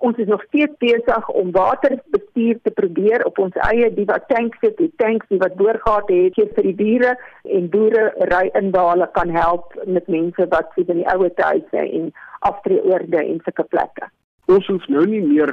ons 0.00 0.16
is 0.16 0.28
nog 0.28 0.42
steeds 0.48 0.76
besig 0.78 1.28
om 1.28 1.50
waterbestuur 1.52 2.58
te 2.62 2.70
probeer 2.70 3.24
op 3.28 3.38
ons 3.38 3.56
eie 3.68 3.90
die 3.94 4.06
wat 4.08 4.28
tanks 4.32 4.60
het, 4.64 4.76
die 4.78 4.92
tanks 5.02 5.28
die 5.28 5.40
wat 5.42 5.58
boorgate 5.60 6.16
het 6.24 6.38
hier 6.40 6.48
vir 6.56 6.68
die 6.70 6.76
diere 6.78 7.16
en 7.58 7.68
boere 7.74 8.06
ry 8.32 8.46
in 8.60 8.72
hulle 8.76 9.10
kan 9.18 9.34
help 9.34 9.76
met 9.86 10.08
mense 10.08 10.48
wat 10.54 10.72
sit 10.76 10.88
in 10.88 11.02
die 11.02 11.10
ouer 11.12 11.32
huise 11.36 11.84
en 11.84 12.08
aftreeorde 12.48 13.20
en 13.20 13.44
sulke 13.44 13.68
plekke. 13.74 14.08
Ons 14.50 14.66
hoef 14.66 14.86
nou 14.90 15.04
nie 15.06 15.20
meer 15.22 15.52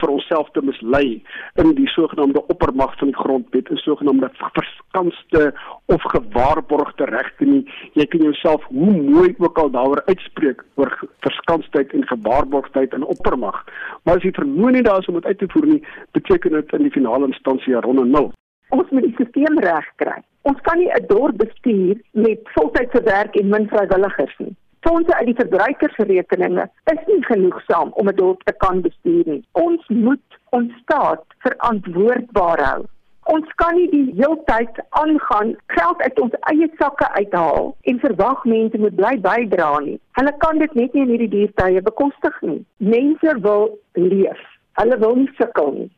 vir 0.00 0.10
onsself 0.12 0.48
te 0.54 0.62
mislei 0.64 1.20
in 1.60 1.72
die 1.76 1.88
sogenaamde 1.92 2.40
oppermag 2.48 2.94
van 3.00 3.10
die 3.10 3.18
grondwet, 3.18 3.70
'n 3.70 3.76
sogenaamde 3.76 4.30
verskanste 4.38 5.52
of 5.86 6.02
gewaarborgde 6.14 7.04
regte 7.04 7.44
nie. 7.44 7.64
Jy 7.92 8.06
kan 8.06 8.22
jouself 8.22 8.64
hoe 8.64 8.92
mooi 8.92 9.34
ook 9.38 9.58
al 9.58 9.70
daaroor 9.70 10.02
uitspreek 10.06 10.64
oor 10.74 10.98
verskanstheid 11.20 11.92
en 11.92 12.06
gewaarborgdheid 12.06 12.92
en 12.92 13.04
oppermag, 13.04 13.64
maar 14.04 14.16
as 14.16 14.22
jy 14.22 14.32
vermoë 14.32 14.72
nie 14.72 14.82
daar 14.82 14.98
is 14.98 15.08
om 15.08 15.14
dit 15.14 15.26
uit 15.26 15.38
te 15.38 15.48
voer 15.48 15.66
nie, 15.66 15.82
beteken 16.12 16.50
dit 16.50 16.72
in 16.72 16.82
die 16.82 16.96
finale 16.96 17.26
instansie 17.26 17.74
ronde 17.74 18.04
nul. 18.04 18.32
Ons 18.68 18.90
moet 18.90 19.02
die 19.02 19.12
stelsel 19.14 19.60
regkry. 19.64 20.22
Ons 20.42 20.60
kan 20.60 20.78
nie 20.78 20.90
'n 20.92 21.06
dorp 21.06 21.36
bestuur 21.36 22.00
met 22.12 22.40
voltydse 22.54 23.02
werk 23.02 23.36
en 23.36 23.48
min 23.48 23.68
vrywilligers 23.68 24.38
nie. 24.38 24.56
Fondse 24.80 25.14
uit 25.14 25.26
die 25.26 25.38
verbruikersrekeninge 25.38 26.68
is 26.92 27.00
nie 27.06 27.22
genoegsaam 27.30 27.90
om 28.00 28.08
'n 28.08 28.16
dorp 28.16 28.42
te 28.44 28.52
kan 28.52 28.80
bestuur 28.80 29.24
nie. 29.26 29.42
Ons 29.52 29.88
moet 29.88 30.38
ons 30.50 30.72
staat 30.82 31.24
verantwoordbaar 31.38 32.60
hou. 32.68 32.84
Ons 33.22 33.48
kan 33.54 33.74
nie 33.74 33.88
die 33.90 34.14
heeltyd 34.16 34.78
aangaan 34.90 35.56
geld 35.66 36.02
uit 36.02 36.20
ons 36.20 36.36
eie 36.52 36.68
sakke 36.78 37.08
uithaal 37.12 37.76
en 37.82 37.98
verwag 38.00 38.44
mense 38.44 38.78
moet 38.78 38.96
bly 38.96 39.14
bydra 39.26 39.78
nie. 39.78 39.98
Hulle 40.12 40.32
kan 40.38 40.58
dit 40.58 40.74
net 40.74 40.94
nie 40.94 41.02
in 41.02 41.12
hierdie 41.12 41.28
duurtye 41.34 41.82
bekostig 41.82 42.40
nie. 42.40 42.64
Mense 42.76 43.34
wil 43.40 43.78
leef. 43.92 44.40
Hulle 44.80 44.98
wil 44.98 45.14
nie 45.14 45.30
sukkel 45.36 45.72
nie. 45.72 45.90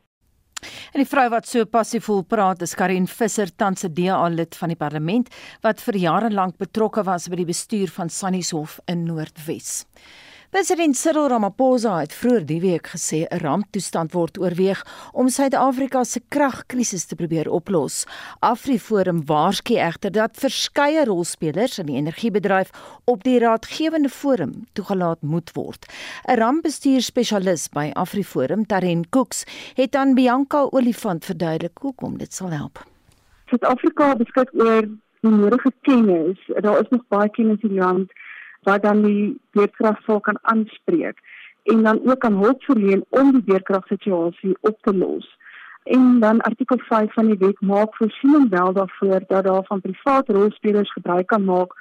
En 0.93 1.01
die 1.01 1.09
vrou 1.09 1.27
wat 1.33 1.47
so 1.49 1.65
passief 1.65 2.05
voel 2.05 2.23
praat 2.23 2.61
is 2.61 2.75
Karin 2.77 3.07
Visser, 3.07 3.49
tans 3.55 3.83
'n 3.85 3.93
DA 3.93 4.27
lid 4.29 4.55
van 4.55 4.69
die 4.69 4.77
parlement 4.77 5.29
wat 5.61 5.81
vir 5.81 5.95
jare 5.97 6.29
lank 6.29 6.57
betrokke 6.57 7.03
was 7.03 7.27
by 7.27 7.35
die 7.35 7.51
bestuur 7.53 7.89
van 7.89 8.09
Sannieshof 8.09 8.79
in 8.85 9.05
Noordwes. 9.05 9.85
President 10.51 10.97
Cyril 10.99 11.29
Ramaphosa 11.31 11.93
het 12.01 12.11
vroeër 12.11 12.43
die 12.43 12.59
week 12.59 12.89
gesê 12.91 13.19
'n 13.23 13.39
ramptoestand 13.39 14.11
word 14.11 14.37
oorweeg 14.37 14.79
om 15.13 15.29
Suid-Afrika 15.29 16.03
se 16.03 16.19
kragkrisis 16.27 17.05
te 17.05 17.15
probeer 17.15 17.49
oplos. 17.49 18.05
AfriForum 18.39 19.21
waarsku 19.25 19.75
egter 19.75 20.11
dat 20.11 20.35
verskeie 20.35 21.05
rolspelers 21.05 21.79
in 21.79 21.85
die 21.85 21.95
energiebedryf 21.95 22.69
op 23.05 23.23
die 23.23 23.39
raadgewende 23.39 24.09
forum 24.09 24.67
toegelaat 24.73 25.21
moet 25.21 25.51
word. 25.53 25.85
'n 26.27 26.35
Rampbestuurspesialis 26.35 27.69
by 27.69 27.91
AfriForum, 27.93 28.65
Taren 28.65 29.09
Cooks, 29.09 29.45
het 29.75 29.95
aan 29.95 30.13
Bianca 30.13 30.67
Olifant 30.71 31.25
verduidelik 31.25 31.77
hoekom 31.77 32.17
dit 32.17 32.33
sal 32.33 32.49
help. 32.49 32.85
Suid-Afrika 33.45 34.15
beskik 34.15 34.49
oor 34.53 34.81
die 35.21 35.31
nodige 35.31 35.71
kennis. 35.81 36.37
Daar 36.59 36.81
is 36.81 36.89
nog 36.89 37.07
baie 37.07 37.29
kennis 37.29 37.61
in 37.61 37.69
die 37.69 37.79
land 37.79 38.11
wat 38.61 38.81
dan 38.81 39.01
die 39.01 39.41
weerkragval 39.51 40.19
kan 40.19 40.37
aanspreek 40.41 41.17
en 41.63 41.83
dan 41.83 42.01
ook 42.05 42.19
kan 42.19 42.37
hulp 42.43 42.63
verleen 42.63 43.05
om 43.09 43.31
die 43.31 43.43
weerkragsituasie 43.45 44.57
op 44.61 44.77
te 44.81 44.93
los. 44.93 45.37
En 45.83 46.19
dan 46.19 46.41
artikel 46.41 46.77
5 46.77 47.13
van 47.13 47.25
die 47.25 47.37
wet 47.37 47.61
maak 47.61 47.95
voorsiening 47.95 48.49
wel 48.49 48.73
daarvoor 48.73 49.23
dat 49.27 49.43
daar 49.43 49.63
van 49.63 49.81
private 49.81 50.33
rolspelers 50.33 50.91
gebruik 50.91 51.27
kan 51.27 51.43
maak 51.43 51.73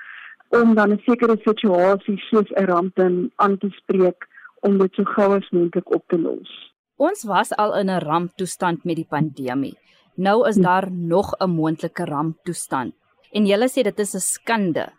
om 0.49 0.75
dan 0.75 0.93
'n 0.93 1.03
sekere 1.05 1.37
situasie 1.45 2.19
soos 2.19 2.51
'n 2.51 2.65
ramp 2.65 2.95
dan 2.95 3.31
aan 3.37 3.59
te 3.59 3.69
spreek 3.71 4.29
om 4.61 4.79
dit 4.79 4.95
so 4.95 5.05
gou 5.05 5.37
as 5.37 5.51
moontlik 5.51 5.95
op 5.95 6.05
te 6.07 6.19
los. 6.19 6.75
Ons 6.97 7.25
was 7.25 7.57
al 7.57 7.77
in 7.77 7.91
'n 7.91 7.99
ramptoestand 7.99 8.85
met 8.85 8.97
die 8.97 9.07
pandemie. 9.09 9.79
Nou 10.15 10.49
is 10.49 10.57
daar 10.57 10.93
nog 10.93 11.35
'n 11.39 11.51
moontlike 11.51 12.05
ramptoestand. 12.05 12.95
En 13.33 13.47
julle 13.47 13.69
sê 13.69 13.83
dit 13.83 13.99
is 13.99 14.15
'n 14.15 14.19
skande 14.19 14.93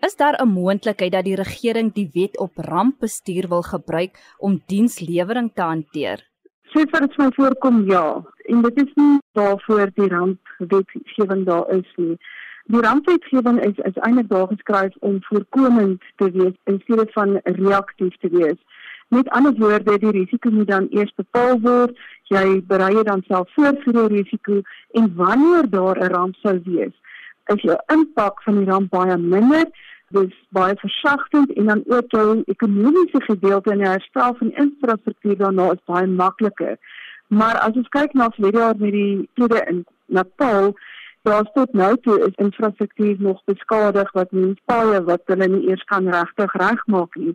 Is 0.00 0.16
daar 0.16 0.36
'n 0.42 0.48
moontlikheid 0.48 1.12
dat 1.12 1.24
die 1.24 1.34
regering 1.34 1.92
die 1.92 2.10
wet 2.12 2.38
op 2.38 2.52
rampbestuur 2.56 3.48
wil 3.48 3.62
gebruik 3.62 4.34
om 4.38 4.62
dienslewering 4.66 5.50
te 5.54 5.62
hanteer? 5.62 6.18
Sê 6.72 6.80
vir 6.90 7.00
dit 7.00 7.16
my 7.18 7.28
voorkom 7.36 7.84
ja, 7.90 8.24
en 8.44 8.62
dit 8.62 8.76
is 8.84 8.92
nie 8.94 9.18
daarvoor 9.32 9.90
die 9.94 10.08
rampwetgewing 10.08 11.44
daar 11.44 11.68
is 11.76 11.92
nie. 11.96 12.16
Die 12.64 12.80
rampwetgewing 12.80 13.60
is 13.68 13.76
is 13.90 14.00
eintlik 14.06 14.28
daar 14.28 14.46
geskryf 14.46 14.94
om 15.00 15.18
voorkomend 15.20 16.02
te 16.16 16.30
wees 16.30 16.56
in 16.64 16.80
steede 16.82 17.06
van 17.12 17.40
reaktief 17.44 18.16
te 18.16 18.28
wees. 18.28 18.60
Met 19.08 19.28
ander 19.28 19.54
woorde, 19.58 19.98
die 19.98 20.10
risiko 20.10 20.50
moet 20.50 20.68
dan 20.68 20.86
eers 20.90 21.14
bepaal 21.14 21.60
word. 21.60 21.98
Jy 22.22 22.62
berei 22.66 22.94
dit 22.94 23.06
dan 23.06 23.22
self 23.26 23.52
voor 23.54 23.76
vir 23.84 23.92
die 23.92 24.08
risiko 24.16 24.62
en 24.92 25.14
wanneer 25.14 25.70
daar 25.70 25.98
'n 25.98 26.12
ramp 26.12 26.34
sou 26.36 26.60
wees, 26.64 26.94
is 27.46 27.62
jou 27.62 27.78
impak 27.92 28.42
van 28.42 28.56
die 28.58 28.70
ramp 28.70 28.90
baie 28.90 29.16
minder 29.16 29.66
dis 30.10 30.34
baie 30.56 30.74
versagtend 30.76 31.52
en 31.52 31.66
dan 31.70 31.82
ook 31.86 32.10
jou 32.10 32.42
ekonomiese 32.46 33.22
gedeelte 33.22 33.70
en 33.70 33.84
herstel 33.84 34.34
van 34.38 34.52
infrastruktuur 34.52 35.36
daarna 35.36 35.70
is 35.72 35.84
baie 35.84 36.06
makliker. 36.06 36.76
Maar 37.26 37.58
as 37.58 37.76
ons 37.78 37.88
kyk 37.88 38.12
na 38.12 38.30
verlede 38.34 38.58
jaar 38.58 38.78
met 38.78 38.92
die 38.92 39.28
tweede 39.34 39.64
in 39.70 39.84
Natal, 40.06 40.74
daar 41.22 41.46
tot 41.54 41.72
nou 41.72 41.96
toe 42.00 42.18
is 42.26 42.34
infrastruktuur 42.42 43.16
nog 43.18 43.42
beskadig 43.44 44.12
wat 44.12 44.30
mense 44.30 44.62
baie 44.64 45.02
wat 45.04 45.22
hulle 45.24 45.48
nie 45.48 45.68
eers 45.68 45.84
kan 45.92 46.08
regtig 46.10 46.52
regmaak 46.52 47.14
nie. 47.14 47.34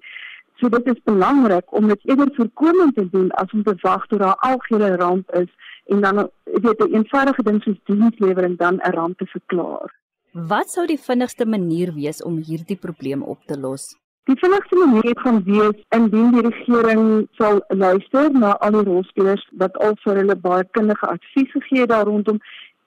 So 0.59 0.69
dit 0.69 0.87
is 0.87 1.03
belangrik 1.03 1.71
om 1.79 1.87
dit 1.87 2.07
eerder 2.09 2.31
voorkomend 2.35 2.95
te 2.95 3.09
doen 3.09 3.31
as 3.31 3.51
om 3.51 3.63
te 3.63 3.75
wag 3.81 4.07
tot 4.07 4.19
daar 4.19 4.35
algehele 4.35 4.95
ramp 4.95 5.31
is 5.31 5.51
en 5.85 6.01
dan 6.01 6.29
weet 6.43 6.79
'n 6.83 6.93
eenvoudige 6.93 7.43
ding 7.43 7.61
soos 7.63 7.83
dienslewering 7.83 8.57
dan 8.57 8.75
'n 8.75 8.91
ramp 8.91 9.17
te 9.17 9.25
verklaar. 9.25 9.93
Wat 10.35 10.67
sou 10.67 10.83
die 10.83 10.99
vinnigste 10.99 11.45
manier 11.47 11.93
wees 11.95 12.17
om 12.19 12.41
hierdie 12.43 12.75
probleem 12.75 13.21
op 13.23 13.45
te 13.47 13.55
los? 13.55 13.93
Die 14.27 14.35
vinnigste 14.35 14.75
manier 14.75 15.13
gaan 15.23 15.37
wees 15.45 15.77
indien 15.95 16.33
die 16.35 16.41
regering 16.43 17.05
sal 17.39 17.61
luister 17.69 18.27
na 18.35 18.49
al 18.59 18.75
die 18.75 18.81
rolspelers 18.83 19.45
wat 19.61 19.77
al 19.85 19.95
vir 20.01 20.19
hulle 20.19 20.35
baie 20.35 20.65
kundige 20.75 21.07
advies 21.07 21.53
gegee 21.53 21.85
het 21.85 21.93
daar 21.93 22.03
rondom 22.11 22.41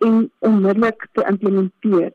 en 0.05 0.19
onmiddellik 0.45 1.07
te 1.17 1.25
implementeer. 1.31 2.13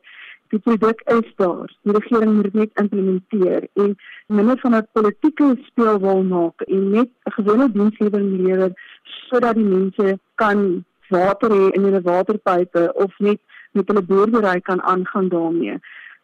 Die 0.54 0.60
produk 0.68 1.02
is 1.16 1.34
daar. 1.42 1.66
Die 1.82 1.96
regering 1.98 2.36
moet 2.36 2.54
net 2.54 2.78
implementeer 2.84 3.66
en 3.74 3.96
minder 4.28 4.62
van 4.62 4.76
'n 4.78 4.86
politieke 4.92 5.50
speelwil 5.66 6.22
maak 6.22 6.62
en 6.68 6.90
net 6.90 7.10
'n 7.10 7.34
gewone 7.40 7.72
dienslewering 7.72 8.38
lewer 8.38 8.70
sodat 9.26 9.58
die 9.58 9.66
mense 9.66 10.18
kan 10.34 10.84
water 11.10 11.50
hê 11.50 11.74
in 11.74 11.90
hulle 11.90 12.02
waterpype 12.02 12.92
of 12.94 13.18
net 13.18 13.40
met 13.74 13.88
hulle 13.90 14.02
boerdery 14.02 14.60
kan 14.60 14.82
aangaan 14.82 15.28
daarmee. 15.28 15.78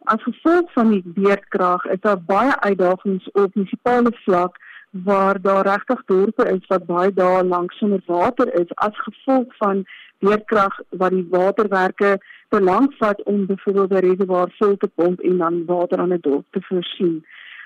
As 0.08 0.22
gevolg 0.22 0.72
van 0.72 0.90
die 0.90 1.02
beerdkrag 1.04 1.84
is 1.84 2.00
daar 2.00 2.20
baie 2.20 2.54
uitdagings 2.60 3.30
op 3.32 3.54
munisipale 3.54 4.12
vlak 4.24 4.56
waar 4.90 5.40
daar 5.40 5.66
regtig 5.66 6.02
dorpe 6.04 6.44
is 6.50 6.66
wat 6.66 6.86
baie 6.86 7.12
dae 7.12 7.42
lank 7.44 7.72
sonder 7.72 8.02
water 8.06 8.54
is 8.60 8.70
as 8.74 9.02
gevolg 9.06 9.56
van 9.56 9.84
beerdkrag 10.18 10.78
wat 10.88 11.10
die 11.10 11.26
waterwerke 11.30 12.16
te 12.48 12.60
lank 12.60 12.94
vat 12.98 13.22
om 13.22 13.46
byvoorbeeld 13.46 13.90
'n 13.90 14.06
reservoir 14.06 14.54
vol 14.58 14.76
te 14.76 14.88
pomp 14.94 15.20
en 15.20 15.36
dan 15.38 15.64
water 15.66 15.98
aan 15.98 16.12
'n 16.12 16.20
dorp 16.20 16.46
te 16.50 16.60
voorsien. 16.62 17.24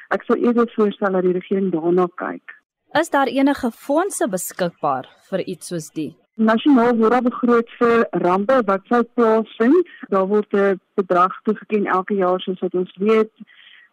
Ek 0.09 0.23
sou 0.23 0.39
eerder 0.39 0.73
voorstel 0.75 1.13
dat 1.13 1.23
die 1.23 1.33
regering 1.33 1.73
daarna 1.73 2.07
kyk. 2.15 2.63
Is 2.93 3.11
daar 3.11 3.27
enige 3.27 3.71
fondse 3.71 4.29
beskikbaar 4.29 5.09
vir 5.31 5.41
iets 5.41 5.67
soos 5.67 5.91
dit? 5.91 6.24
Nasionaal 6.35 6.97
word 6.99 7.23
begroot 7.23 7.69
vir 7.79 8.09
rampe 8.23 8.57
wat 8.67 8.83
sou 8.91 9.05
plaasvind. 9.15 9.91
Daar 10.11 10.27
word 10.27 10.51
'n 10.53 10.81
bedrag 10.99 11.33
toegeken 11.45 11.87
elke 11.87 12.15
jaar 12.15 12.41
soos 12.41 12.61
wat 12.61 12.75
ons 12.75 12.97
weet. 12.99 13.31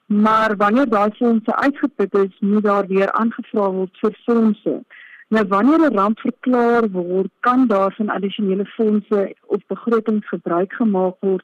Maar 0.06 0.58
wanneer 0.58 0.90
daai 0.90 1.12
fondse 1.12 1.56
uitgeput 1.56 2.14
is, 2.14 2.34
moet 2.40 2.64
daar 2.64 2.88
weer 2.88 3.12
aangevra 3.12 3.70
word 3.70 3.98
vir 4.02 4.18
fondse. 4.26 4.84
Nou 5.30 5.46
wanneer 5.48 5.80
'n 5.80 5.96
ramp 5.96 6.20
verklaar 6.20 6.90
word, 6.90 7.32
kan 7.40 7.68
daar 7.68 7.94
van 7.94 8.10
addisionele 8.10 8.66
fondse 8.66 9.36
of 9.46 9.62
begrotings 9.68 10.28
gebruik 10.28 10.74
gemaak 10.74 11.16
word 11.20 11.44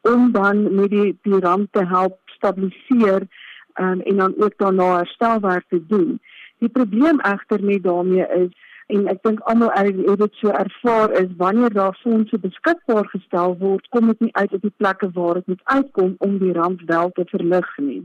om 0.00 0.32
dan 0.32 0.74
met 0.74 0.90
die 0.90 1.18
die 1.22 1.40
ramp 1.40 1.72
te 1.72 1.84
help 1.84 2.18
stabiliseer 2.24 3.26
um, 3.74 4.00
en 4.00 4.16
dan 4.16 4.34
ook 4.38 4.54
daarna 4.56 4.96
herstelwerk 4.96 5.64
te 5.68 5.86
doen. 5.86 6.20
Die 6.58 6.68
probleem 6.68 7.20
egter 7.20 7.64
met 7.64 7.82
daarmee 7.82 8.26
is 8.44 8.52
en 8.86 9.08
ek 9.10 9.22
dink 9.26 9.40
almal 9.50 9.72
het 9.74 10.18
dit 10.20 10.38
so 10.40 10.52
ervaar 10.54 11.10
is 11.20 11.30
wanneer 11.40 11.74
daar 11.74 11.96
fondse 12.02 12.38
beskikbaar 12.38 13.08
gestel 13.14 13.56
word, 13.58 13.88
kom 13.90 14.12
dit 14.12 14.20
nie 14.28 14.34
uit 14.34 14.52
op 14.52 14.62
die 14.62 14.74
plekke 14.76 15.10
waar 15.16 15.40
dit 15.40 15.46
moet 15.46 15.64
uitkom 15.64 16.14
om 16.18 16.38
die 16.38 16.52
ramp 16.52 16.80
wel 16.86 17.10
te 17.18 17.26
verlig 17.32 17.72
nie. 17.82 18.02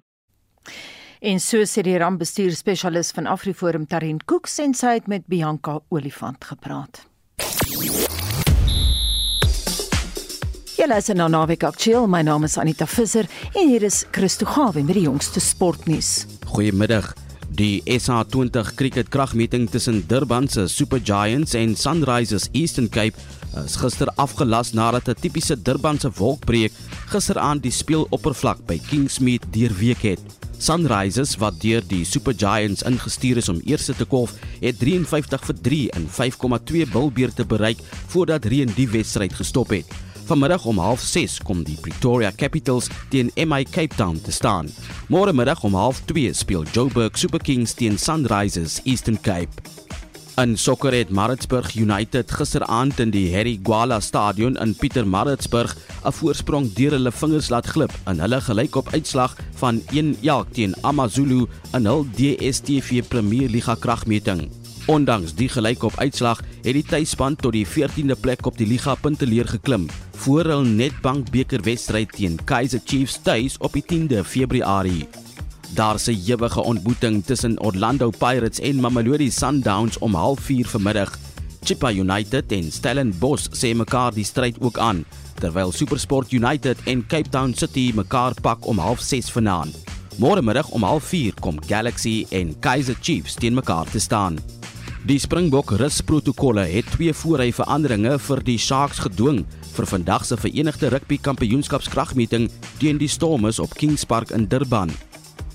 En 1.21 1.39
so 1.39 1.61
sê 1.69 1.83
die 1.85 1.97
rampbestuurspesialis 2.01 3.11
van 3.13 3.29
Afriforum 3.29 3.85
Tarin 3.85 4.19
Cook 4.25 4.49
sê 4.49 4.65
sy 4.73 4.97
het 4.97 5.07
met 5.07 5.27
Bianca 5.29 5.79
Olifant 5.89 6.43
gepraat. 6.49 7.05
Julle 10.81 10.97
is 10.97 11.11
nou 11.13 11.27
naweek 11.29 11.61
aktueel. 11.63 12.07
My 12.09 12.23
naam 12.25 12.47
is 12.47 12.57
Anita 12.57 12.87
Visser 12.89 13.29
en 13.53 13.67
hier 13.69 13.83
is 13.85 14.05
Christo 14.11 14.49
Gawe 14.49 14.81
met 14.81 14.97
die 14.97 15.05
jongste 15.05 15.39
sportnuus. 15.39 16.25
Goeiemiddag. 16.49 17.13
Die 17.51 17.81
SA20 17.83 18.75
cricket 18.79 19.09
kragmeting 19.11 19.65
tussen 19.67 20.05
Durban 20.07 20.47
se 20.47 20.69
Super 20.71 21.01
Giants 21.03 21.53
en 21.53 21.75
Sunrisers 21.75 22.47
Eastern 22.55 22.87
Cape 22.89 23.19
is 23.65 23.75
gister 23.75 24.07
afgelas 24.15 24.71
nadat 24.71 25.09
'n 25.09 25.19
tipiese 25.19 25.61
Durbanse 25.61 26.11
wolkbreek 26.15 26.71
gisteraand 27.11 27.63
die 27.63 27.71
speeloppervlak 27.71 28.65
by 28.65 28.79
Kingsmead 28.79 29.43
deurweek 29.51 30.01
het. 30.01 30.21
Sunrisers 30.57 31.35
wat 31.37 31.59
deur 31.61 31.83
die 31.87 32.05
Super 32.05 32.33
Giants 32.33 32.83
ingestuur 32.83 33.37
is 33.37 33.49
om 33.49 33.61
eerste 33.65 33.93
te 33.93 34.05
kolf, 34.05 34.33
het 34.61 34.79
53 34.79 35.43
vir 35.45 35.61
3 35.61 35.89
in 35.97 36.07
5,2 36.07 36.85
bilbeerte 36.91 37.45
bereik 37.45 37.79
voordat 38.07 38.45
reën 38.45 38.71
die 38.75 38.87
wedstryd 38.87 39.33
gestop 39.33 39.69
het. 39.69 40.10
Vanmiddag 40.31 40.65
om 40.65 40.77
06:30 40.79 41.43
kom 41.43 41.63
die 41.67 41.75
Pretoria 41.75 42.31
Capitals 42.31 42.87
teen 43.09 43.31
MI 43.35 43.65
Cape 43.67 43.95
Town 43.95 44.21
te 44.21 44.31
staan. 44.31 44.69
Môre 45.11 45.33
middag 45.33 45.63
om 45.63 45.73
02:30 45.75 46.31
speel 46.33 46.63
Joburg 46.71 47.17
Super 47.17 47.39
Kings 47.39 47.73
teen 47.73 47.97
Sunrisers 47.99 48.79
Eastern 48.83 49.19
Cape. 49.21 49.51
In 50.37 50.57
sokker 50.57 50.93
het 50.93 51.09
Maritzburg 51.09 51.75
United 51.75 52.31
gisteraand 52.31 52.99
in 52.99 53.11
die 53.11 53.35
Harry 53.35 53.59
Gwala 53.63 53.99
Stadion 53.99 54.55
in 54.55 54.75
Pietermaritzburg 54.75 55.75
'n 56.05 56.11
voorsprong 56.11 56.73
deur 56.73 56.91
hulle 56.91 57.11
vingers 57.11 57.49
laat 57.49 57.67
glip 57.67 57.91
in 58.07 58.19
hulle 58.19 58.41
gelykop 58.41 58.93
uitslag 58.93 59.35
van 59.59 59.81
1-1 59.91 60.47
teen 60.51 60.75
AmaZulu 60.81 61.45
in 61.73 61.85
hul 61.85 62.07
DStv 62.15 63.03
Premier 63.07 63.49
Liga 63.49 63.75
kragmeting. 63.75 64.60
Ondanks 64.85 65.33
die 65.37 65.49
gelykop 65.49 65.97
uitslag 65.99 66.41
het 66.63 66.73
die 66.73 66.85
tuisspan 66.85 67.35
tot 67.35 67.53
die 67.53 67.65
14de 67.67 68.17
plek 68.19 68.45
op 68.45 68.57
die 68.57 68.67
liga 68.67 68.95
punteleer 68.95 69.47
geklim 69.47 69.89
voor 70.21 70.45
hul 70.45 70.63
Nedbank 70.65 71.31
beker 71.33 71.61
wedstryd 71.65 72.11
teen 72.17 72.37
Kaizer 72.45 72.81
Chiefs 72.85 73.19
tuis 73.21 73.57
op 73.57 73.73
die 73.73 73.83
10de 73.85 74.23
Februarie. 74.25 75.07
Daar's 75.73 76.07
'n 76.07 76.21
ewige 76.27 76.61
ontmoeting 76.61 77.25
tussen 77.25 77.59
Orlando 77.59 78.09
Pirates 78.09 78.59
en 78.59 78.79
Mamelodi 78.79 79.31
Sundowns 79.31 79.97
om 79.97 80.15
04:30 80.15 80.69
vanmiddag. 80.69 81.17
Chippa 81.63 81.91
United 81.91 82.51
en 82.51 82.71
Stellenbosch 82.71 83.47
sê 83.51 83.75
mekaar 83.75 84.13
die 84.13 84.23
stryd 84.23 84.55
ook 84.59 84.77
aan, 84.77 85.05
terwyl 85.39 85.71
SuperSport 85.71 86.31
United 86.31 86.77
en 86.83 87.05
Cape 87.07 87.29
Town 87.29 87.53
City 87.55 87.91
mekaar 87.95 88.33
pak 88.41 88.65
om 88.67 88.79
06:30 88.79 89.31
vanaand. 89.31 89.75
Môre 90.17 90.41
middag 90.41 90.69
om 90.69 90.83
04:30 90.83 91.39
kom 91.39 91.59
Galaxy 91.67 92.25
en 92.29 92.59
Kaizer 92.59 92.97
Chiefs 93.01 93.33
teen 93.33 93.53
mekaar 93.53 93.89
te 93.89 93.99
staan. 93.99 94.37
Die 95.01 95.17
Springbok 95.17 95.71
rusprotokolle 95.81 96.61
het 96.69 96.85
twee 96.93 97.13
voorry 97.17 97.47
veranderinge 97.57 98.19
vir 98.21 98.41
die 98.45 98.59
Sharks 98.61 98.99
gedwing 99.01 99.39
vir 99.73 99.87
vandag 99.89 100.27
se 100.29 100.37
Verenigde 100.37 100.91
Rugby 100.93 101.17
Kampioenskapskragmeting 101.17 102.45
teen 102.77 103.01
die 103.01 103.09
Stormers 103.09 103.57
op 103.57 103.73
Kings 103.73 104.05
Park 104.05 104.29
in 104.29 104.45
Durban 104.45 104.93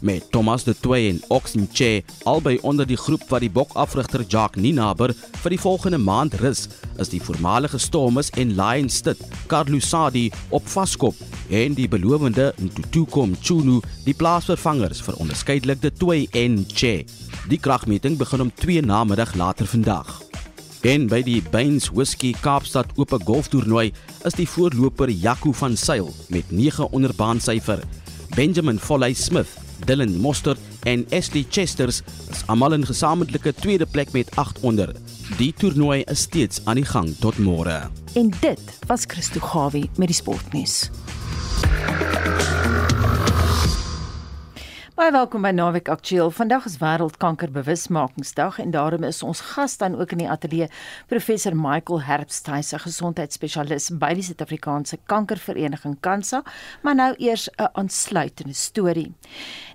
met 0.00 0.30
Thomas 0.30 0.64
de 0.64 0.74
Toey 0.80 1.08
en 1.08 1.22
Oxenche 1.28 2.02
albei 2.24 2.58
onder 2.62 2.86
die 2.86 2.96
groep 2.96 3.22
wat 3.28 3.40
die 3.44 3.50
bokafrigter 3.50 4.24
Jacques 4.28 4.62
Ninaber 4.62 5.14
vir 5.14 5.54
die 5.54 5.60
volgende 5.60 5.98
maand 5.98 6.34
rus, 6.40 6.66
is 6.98 7.10
die 7.12 7.22
voormalige 7.22 7.78
Stormers 7.78 8.30
en 8.36 8.54
Lions 8.58 9.00
stit 9.02 9.20
Carlos 9.46 9.88
Sadi 9.88 10.30
op 10.50 10.66
vaskop 10.68 11.16
en 11.50 11.74
die 11.78 11.88
belowende 11.88 12.52
Ntutuko 12.60 13.26
Mchunu 13.26 13.80
die 14.06 14.14
plaasvervangers 14.14 15.02
vir 15.06 15.18
onderskeidelik 15.22 15.82
de 15.82 15.92
Toey 15.92 16.26
en 16.32 16.62
Che. 16.72 17.04
Die 17.50 17.60
kragmeting 17.62 18.18
begin 18.18 18.46
om 18.46 18.54
2 18.62 18.82
namiddag 18.86 19.34
later 19.34 19.66
vandag. 19.66 20.22
En 20.86 21.08
by 21.10 21.22
die 21.26 21.40
Bains 21.50 21.88
Whisky 21.90 22.34
Kaapstad 22.44 22.92
Ope 22.96 23.18
Golftoernooi 23.24 23.90
is 24.28 24.36
die 24.38 24.46
voorloper 24.46 25.10
Jaco 25.10 25.52
van 25.52 25.76
Sail 25.76 26.12
met 26.30 26.50
9 26.50 26.90
onderbaan 26.92 27.40
syfer. 27.40 27.82
Benjamin 28.36 28.78
Foley 28.78 29.14
Smith 29.14 29.65
Dylan 29.84 30.16
Mostert 30.16 30.58
en 30.82 31.06
Ashley 31.10 31.44
Chesters 31.50 32.02
is 32.30 32.42
almal 32.46 32.72
in 32.72 32.86
gesamentlike 32.86 33.54
tweede 33.54 33.86
plek 33.86 34.12
met 34.12 34.36
8 34.36 34.60
onder. 34.60 34.94
Die 35.36 35.52
toernooi 35.52 36.02
is 36.02 36.20
steeds 36.20 36.60
aan 36.64 36.80
die 36.80 36.84
gang 36.84 37.14
tot 37.20 37.38
môre. 37.38 37.90
En 38.14 38.32
dit 38.40 38.78
was 38.86 39.04
Christo 39.06 39.40
Gawie 39.40 39.90
met 39.96 40.08
die 40.08 40.16
sportnuus. 40.16 40.90
Baie 44.96 45.12
welkom 45.12 45.42
by 45.44 45.50
Naweek 45.52 45.90
Aktueel. 45.92 46.30
Vandag 46.32 46.64
is 46.64 46.78
Wêreldkankerbewusmakingsdag 46.80 48.56
en 48.62 48.70
daarom 48.72 49.02
is 49.04 49.18
ons 49.22 49.42
gas 49.52 49.74
dan 49.76 49.92
ook 50.00 50.14
in 50.14 50.22
die 50.22 50.28
ateljee 50.32 50.70
professor 51.10 51.52
Michael 51.52 52.00
Herbst, 52.06 52.48
hy 52.48 52.62
is 52.64 52.72
'n 52.72 52.80
gesondheidsspesialis 52.80 53.90
by 53.92 54.14
die 54.14 54.24
Suid-Afrikaanse 54.24 54.96
Kankervereniging 55.06 56.00
Kansa, 56.00 56.42
maar 56.82 56.94
nou 56.94 57.14
eers 57.18 57.48
'n 57.58 57.68
aansluitende 57.74 58.54
storie. 58.54 59.12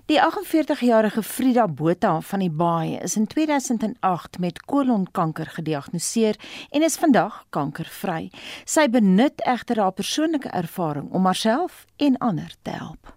Die 0.06 0.18
48-jarige 0.18 1.22
Frida 1.22 1.68
Botha 1.68 2.20
van 2.20 2.40
die 2.42 2.50
Baai 2.50 2.98
is 3.02 3.14
in 3.16 3.26
2008 3.26 4.38
met 4.38 4.58
kolonkanker 4.66 5.46
gediagnoseer 5.46 6.34
en 6.70 6.82
is 6.82 6.96
vandag 6.98 7.44
kankervry. 7.54 8.30
Sy 8.64 8.88
benut 8.90 9.44
egter 9.46 9.78
haar 9.78 9.94
persoonlike 9.94 10.50
ervaring 10.50 11.06
om 11.14 11.28
haarself 11.30 11.84
en 11.96 12.18
ander 12.18 12.50
te 12.62 12.74
help. 12.74 13.12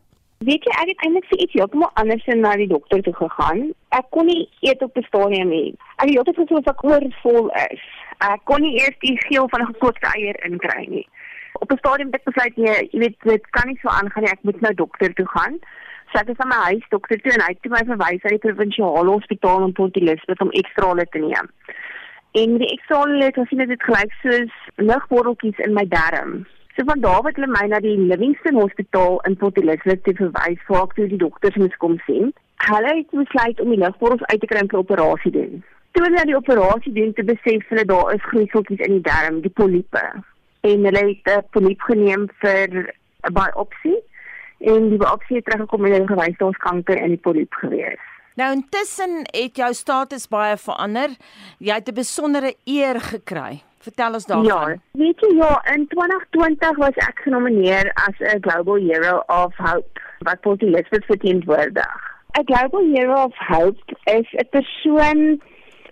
Weet 0.46 0.68
jy, 0.70 0.76
ek 0.78 0.92
het 0.92 1.02
eintlik 1.08 1.26
vir 1.32 1.42
iets 1.48 1.58
heeltemal 1.58 1.90
anders 1.98 2.28
na 2.38 2.52
die 2.62 2.70
dokter 2.70 3.02
toe 3.02 3.16
gegaan. 3.18 3.64
Ek 3.90 4.06
kon 4.14 4.30
nie 4.30 4.46
eet 4.62 4.84
op 4.86 4.94
'n 4.98 5.08
stadium 5.08 5.50
nie. 5.50 5.74
Ek 5.98 6.10
het 6.10 6.18
altyd 6.18 6.36
gevoel 6.36 6.70
ek 6.70 6.84
oorvol 6.84 7.50
is. 7.72 7.86
Ek 8.20 8.46
kon 8.46 8.62
nie 8.62 8.78
eers 8.78 9.00
die 9.00 9.18
geel 9.26 9.50
van 9.50 9.62
'n 9.62 9.74
gekookte 9.74 10.08
eier 10.14 10.38
inkry 10.46 10.86
nie. 10.86 11.08
Op 11.54 11.72
'n 11.72 11.78
stadium 11.78 12.12
het 12.12 12.22
ek 12.22 12.30
besluit 12.30 12.58
nee, 12.58 12.90
jy 12.92 13.00
weet 13.00 13.18
dit 13.24 13.50
kan 13.50 13.68
nie 13.68 13.80
so 13.82 13.90
aangaan 13.90 14.24
nie. 14.24 14.32
Ek 14.32 14.44
moet 14.44 14.62
nou 14.62 14.74
dokter 14.74 15.14
toe 15.14 15.28
gaan. 15.28 15.60
So 16.16 16.22
ek 16.22 16.30
is 16.32 16.38
aan 16.40 16.48
my 16.48 16.58
huis 16.72 16.84
dokter 16.94 17.20
toe 17.20 17.32
en 17.36 17.42
hy 17.44 17.48
het 17.52 17.68
my 17.68 17.80
verwys 17.90 18.22
na 18.24 18.30
die 18.32 18.40
provinsiale 18.40 19.12
hospitaal 19.12 19.66
in 19.66 19.74
Port 19.76 19.98
Elizabeth 20.00 20.44
om 20.46 20.54
ekstrale 20.56 21.04
te 21.12 21.20
neem. 21.20 21.50
En 22.40 22.54
die 22.62 22.70
ekstrale 22.72 23.18
het 23.20 23.36
gesien 23.36 23.64
dit 23.68 23.84
gelyk 23.84 24.16
soos 24.22 24.54
lugborreltjies 24.80 25.60
in 25.66 25.76
my 25.76 25.84
darm. 25.92 26.32
So 26.78 26.88
van 26.88 27.04
daar 27.04 27.20
het 27.28 27.36
hulle 27.36 27.52
my 27.52 27.66
na 27.68 27.82
die 27.84 27.98
Livingston 28.00 28.62
Hospitaal 28.62 29.20
in 29.28 29.36
Port 29.44 29.60
Elizabeth 29.60 30.06
te 30.08 30.16
verwys 30.22 30.72
ek 30.80 30.96
toe 30.96 31.10
die 31.18 31.20
dokters 31.26 31.60
moes 31.60 31.76
kom 31.84 32.00
sien. 32.08 32.32
Hulle 32.70 32.96
het 33.02 33.12
besluit 33.12 33.60
om 33.60 33.76
die 33.76 33.82
lugborrels 33.84 34.24
uit 34.32 34.40
te 34.40 34.52
kry 34.56 34.64
vir 34.64 34.84
operasie 34.86 35.36
doen. 35.36 35.62
Toe 36.00 36.08
hulle 36.08 36.28
die 36.32 36.40
operasie 36.40 36.96
doen 36.96 37.12
te 37.20 37.28
besef 37.28 37.68
hulle 37.76 37.88
daar 37.92 38.16
is 38.16 38.32
grieseltjies 38.32 38.88
in 38.88 39.02
die 39.02 39.06
darm, 39.12 39.44
die 39.44 39.56
poliepe. 39.60 40.08
En 40.64 40.92
hulle 40.92 41.08
het 41.12 41.28
'n 41.38 41.48
poliep 41.52 41.82
geneem 41.92 42.30
vir 42.40 42.94
'n 43.28 43.34
biopsie 43.36 44.00
en 44.60 44.90
die 44.90 44.98
biopsie 44.98 45.36
het 45.36 45.46
teruggekom 45.46 45.86
en 45.86 45.92
hulle 45.92 46.08
gewys 46.08 46.38
daar's 46.38 46.58
kanker 46.58 46.98
in 46.98 47.10
die 47.10 47.22
poliep 47.22 47.54
gewees. 47.54 48.02
Nou 48.36 48.52
intussen 48.52 49.24
het 49.32 49.56
jou 49.56 49.74
status 49.74 50.28
baie 50.28 50.58
verander. 50.58 51.10
Jy 51.58 51.74
het 51.74 51.90
'n 51.90 51.94
besondere 51.94 52.56
eer 52.66 53.00
gekry. 53.00 53.64
Vertel 53.80 54.14
ons 54.14 54.26
daarvan. 54.26 54.46
Ja, 54.46 54.78
weet 54.92 55.20
jy 55.20 55.36
ja, 55.36 55.62
in 55.74 55.88
2020 55.88 56.78
was 56.78 56.96
ek 56.96 57.20
genomineer 57.24 57.92
as 57.94 58.16
'n 58.20 58.42
Global 58.42 58.76
Hero 58.76 59.24
of 59.28 59.54
Hope 59.58 60.00
wat 60.20 60.42
Port 60.42 60.62
Elizabeth 60.62 61.06
verteenwoordig. 61.06 61.96
'n 62.40 62.46
Global 62.46 62.84
Hero 62.94 63.24
of 63.24 63.36
Hope 63.38 63.82
is 64.04 64.28
'n 64.34 64.50
persoon 64.50 65.42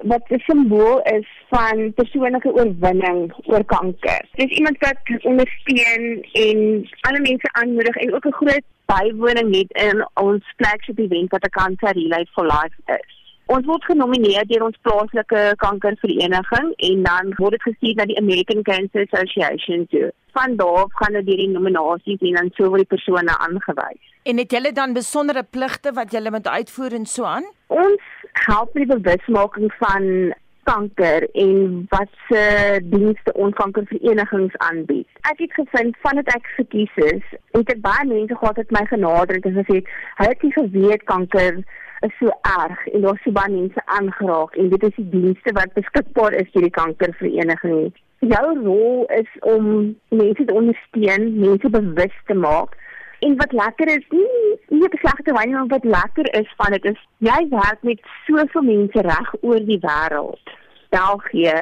wat 0.04 0.24
'n 0.30 0.40
simbool 0.48 1.02
is 1.02 1.28
van 1.50 1.94
persoonlike 1.94 2.54
oorwinning 2.54 3.34
oor 3.46 3.64
kanker. 3.66 4.26
Dis 4.36 4.58
iemand 4.58 4.78
wat 4.78 5.24
ondersteun 5.24 6.26
en 6.32 6.90
alle 7.02 7.20
mense 7.20 7.50
aanmoedig 7.52 7.96
en 7.96 8.14
ook 8.14 8.26
'n 8.26 8.40
groot 8.42 8.66
bywoning 8.86 9.56
het 9.56 9.72
in 9.72 10.08
ons 10.14 10.44
flagship 10.58 11.00
event 11.00 11.32
wat 11.32 11.46
'n 11.46 11.50
Cancer 11.50 11.92
Relay 11.94 12.26
for 12.34 12.46
Life 12.46 12.78
is. 12.86 13.12
Ons 13.46 13.66
word 13.66 13.84
genomineer 13.84 14.46
deur 14.48 14.64
ons 14.64 14.78
plaaslike 14.82 15.54
kankervereniging 15.56 16.74
en 16.76 17.04
dan 17.04 17.34
word 17.36 17.52
dit 17.52 17.62
gestuur 17.62 17.96
na 17.96 18.06
die 18.06 18.18
American 18.18 18.62
Cancer 18.62 19.08
Association 19.10 19.88
toe. 19.90 20.12
Van 20.32 20.56
daar 20.56 20.68
af 20.68 20.94
gaan 20.94 21.14
dit 21.14 21.26
deur 21.26 21.38
die 21.38 21.50
nominasies 21.50 22.20
en 22.20 22.34
dan 22.34 22.50
sou 22.54 22.68
word 22.70 22.88
die 22.88 22.94
persone 22.96 23.38
aangewys. 23.38 24.13
En 24.24 24.38
het 24.38 24.52
julle 24.52 24.72
dan 24.72 24.94
besondere 24.94 25.44
pligte 25.44 25.92
wat 25.92 26.12
julle 26.12 26.32
moet 26.32 26.48
uitvoer 26.48 26.94
en 26.94 27.06
so 27.06 27.24
aan? 27.24 27.44
Ons 27.68 28.02
help 28.32 28.74
met 28.74 28.88
die 28.88 29.00
bewusmaking 29.00 29.74
van 29.80 30.34
kanker 30.64 31.26
en 31.32 31.86
wat 31.90 32.08
se 32.30 32.44
dienste 32.84 33.34
ons 33.34 33.56
kankerverenigings 33.56 34.56
aanbied. 34.58 35.08
Ek 35.28 35.44
het 35.44 35.54
gevind 35.54 35.98
vandat 36.06 36.32
ek 36.36 36.48
gekies 36.56 36.94
is, 36.96 37.26
het 37.52 37.74
ek 37.76 37.82
baie 37.84 38.06
mense 38.08 38.38
gehad 38.40 38.62
wat 38.62 38.72
my 38.72 38.86
genader 38.92 39.36
het 39.36 39.50
en 39.52 39.60
gesê, 39.60 39.84
"Hy 40.20 40.28
het 40.32 40.44
nie 40.44 40.54
geweet 40.56 41.04
kanker 41.04 41.64
is 42.08 42.16
so 42.20 42.32
erg 42.62 42.88
en 42.94 43.02
daar's 43.02 43.24
so 43.24 43.32
baie 43.32 43.52
mense 43.52 43.82
aangeraak 43.86 44.56
en 44.56 44.70
dit 44.70 44.84
is 44.84 44.96
die 44.96 45.10
dienste 45.10 45.52
wat 45.52 45.74
beskikbaar 45.74 46.34
is 46.34 46.52
deur 46.52 46.68
die 46.68 46.78
kankervereniging. 46.80 47.92
Jou 48.20 48.48
rol 48.64 49.06
is 49.20 49.30
om 49.40 49.66
mense 50.08 50.46
te 50.46 50.54
ondersteun, 50.54 51.40
mense 51.40 51.70
bewus 51.70 52.18
te 52.26 52.34
maak. 52.34 52.78
En 53.24 53.38
wat 53.40 53.52
lekker 53.56 53.88
is, 53.88 54.06
nie 54.10 54.52
nie 54.74 54.90
te 54.90 55.00
slegte 55.00 55.36
wyne 55.36 55.54
maar 55.54 55.72
wat 55.72 55.86
lekker 55.86 56.28
is 56.40 56.50
van 56.60 56.74
dit 56.76 56.86
is 56.92 57.00
jy 57.28 57.40
werk 57.52 57.84
met 57.88 58.02
soveel 58.26 58.66
mense 58.68 59.06
reg 59.08 59.34
oor 59.42 59.62
die 59.68 59.80
wêreld. 59.84 60.54
België, 60.96 61.56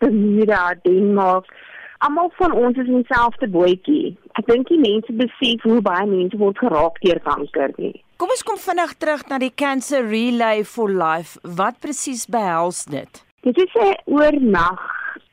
Bermuda, 0.00 0.62
Denemark, 0.82 1.50
almal 1.98 2.30
van 2.38 2.52
ons 2.52 2.78
is 2.78 2.88
in 2.88 3.02
dieselfde 3.02 3.48
bootjie. 3.50 4.14
Ek 4.38 4.48
dink 4.50 4.70
die 4.70 4.80
mense 4.80 5.12
besef 5.20 5.66
hoe 5.68 5.80
baie 5.84 6.06
mense 6.10 6.40
word 6.40 6.58
geraak 6.62 6.98
deur 7.04 7.20
kanker 7.28 7.76
nie. 7.76 7.94
Kom 8.20 8.32
ons 8.34 8.46
kom 8.46 8.58
vinnig 8.60 8.96
terug 9.02 9.24
na 9.30 9.40
die 9.42 9.52
Cancer 9.52 10.04
Relay 10.08 10.64
for 10.64 10.90
Life. 10.90 11.38
Wat 11.42 11.80
presies 11.82 12.26
behels 12.30 12.84
dit? 12.90 13.24
Dit 13.44 13.58
is 13.58 13.74
'n 13.76 13.96
oornag 14.06 14.82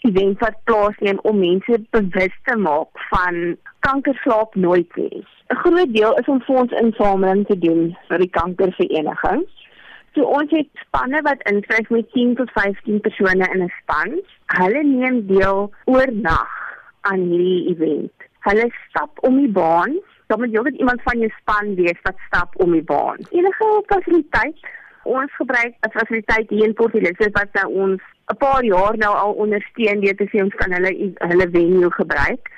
event 0.08 0.40
wat 0.40 0.64
plaasneem 0.64 1.20
om 1.30 1.40
mense 1.40 1.80
bewus 1.90 2.36
te 2.44 2.58
maak 2.58 3.04
van 3.10 3.58
kanker 3.80 4.16
slaap 4.24 4.56
nooit 4.56 4.96
nie. 4.96 5.26
'n 5.52 5.56
Groot 5.64 5.94
deel 5.94 6.14
is 6.18 6.28
om 6.28 6.42
fondsinsameling 6.42 7.46
te 7.48 7.58
doen 7.58 7.98
vir 8.08 8.18
die 8.18 8.30
kankervereniging. 8.30 9.44
So 10.16 10.24
ons 10.24 10.52
het 10.52 10.68
spanne 10.86 11.22
wat 11.28 11.44
inskryf 11.52 11.90
met 11.90 12.12
10 12.12 12.36
tot 12.36 12.52
15 12.52 13.00
persone 13.02 13.48
in 13.54 13.64
'n 13.64 13.74
span. 13.82 14.20
Hulle 14.60 14.84
neem 14.84 15.28
deel 15.28 15.72
oornag 15.86 16.52
aan 17.02 17.20
hierdie 17.20 17.70
event. 17.74 18.12
Hulle 18.40 18.68
stap 18.90 19.24
om 19.28 19.38
die 19.38 19.52
baan. 19.52 20.00
Dan 20.28 20.40
moet 20.40 20.52
jy 20.52 20.60
ook 20.60 20.68
iemand 20.68 21.02
van 21.04 21.20
jou 21.20 21.32
span 21.40 21.76
wees 21.76 22.00
wat 22.04 22.16
stap 22.28 22.60
om 22.64 22.72
die 22.72 22.84
baan. 22.84 23.18
Enige 23.30 23.84
fasiliteit 23.88 24.60
ons 25.04 25.36
gebruik 25.36 25.74
'n 25.82 25.92
fasiliteit 25.92 26.50
hier 26.50 26.66
in 26.66 26.74
Port 26.74 26.96
Elizabeth 26.96 27.34
wat 27.34 27.54
nou 27.54 27.68
ons 27.84 28.02
'n 28.32 28.38
paar 28.38 28.64
jaar 28.64 28.98
nou 28.98 29.14
al 29.16 29.34
ondersteun 29.34 30.00
deur 30.02 30.16
te 30.16 30.28
sê 30.32 30.44
ons 30.44 30.56
kan 30.56 30.72
hulle 30.72 31.14
hulle 31.18 31.48
venue 31.52 31.92
gebruik. 31.92 32.50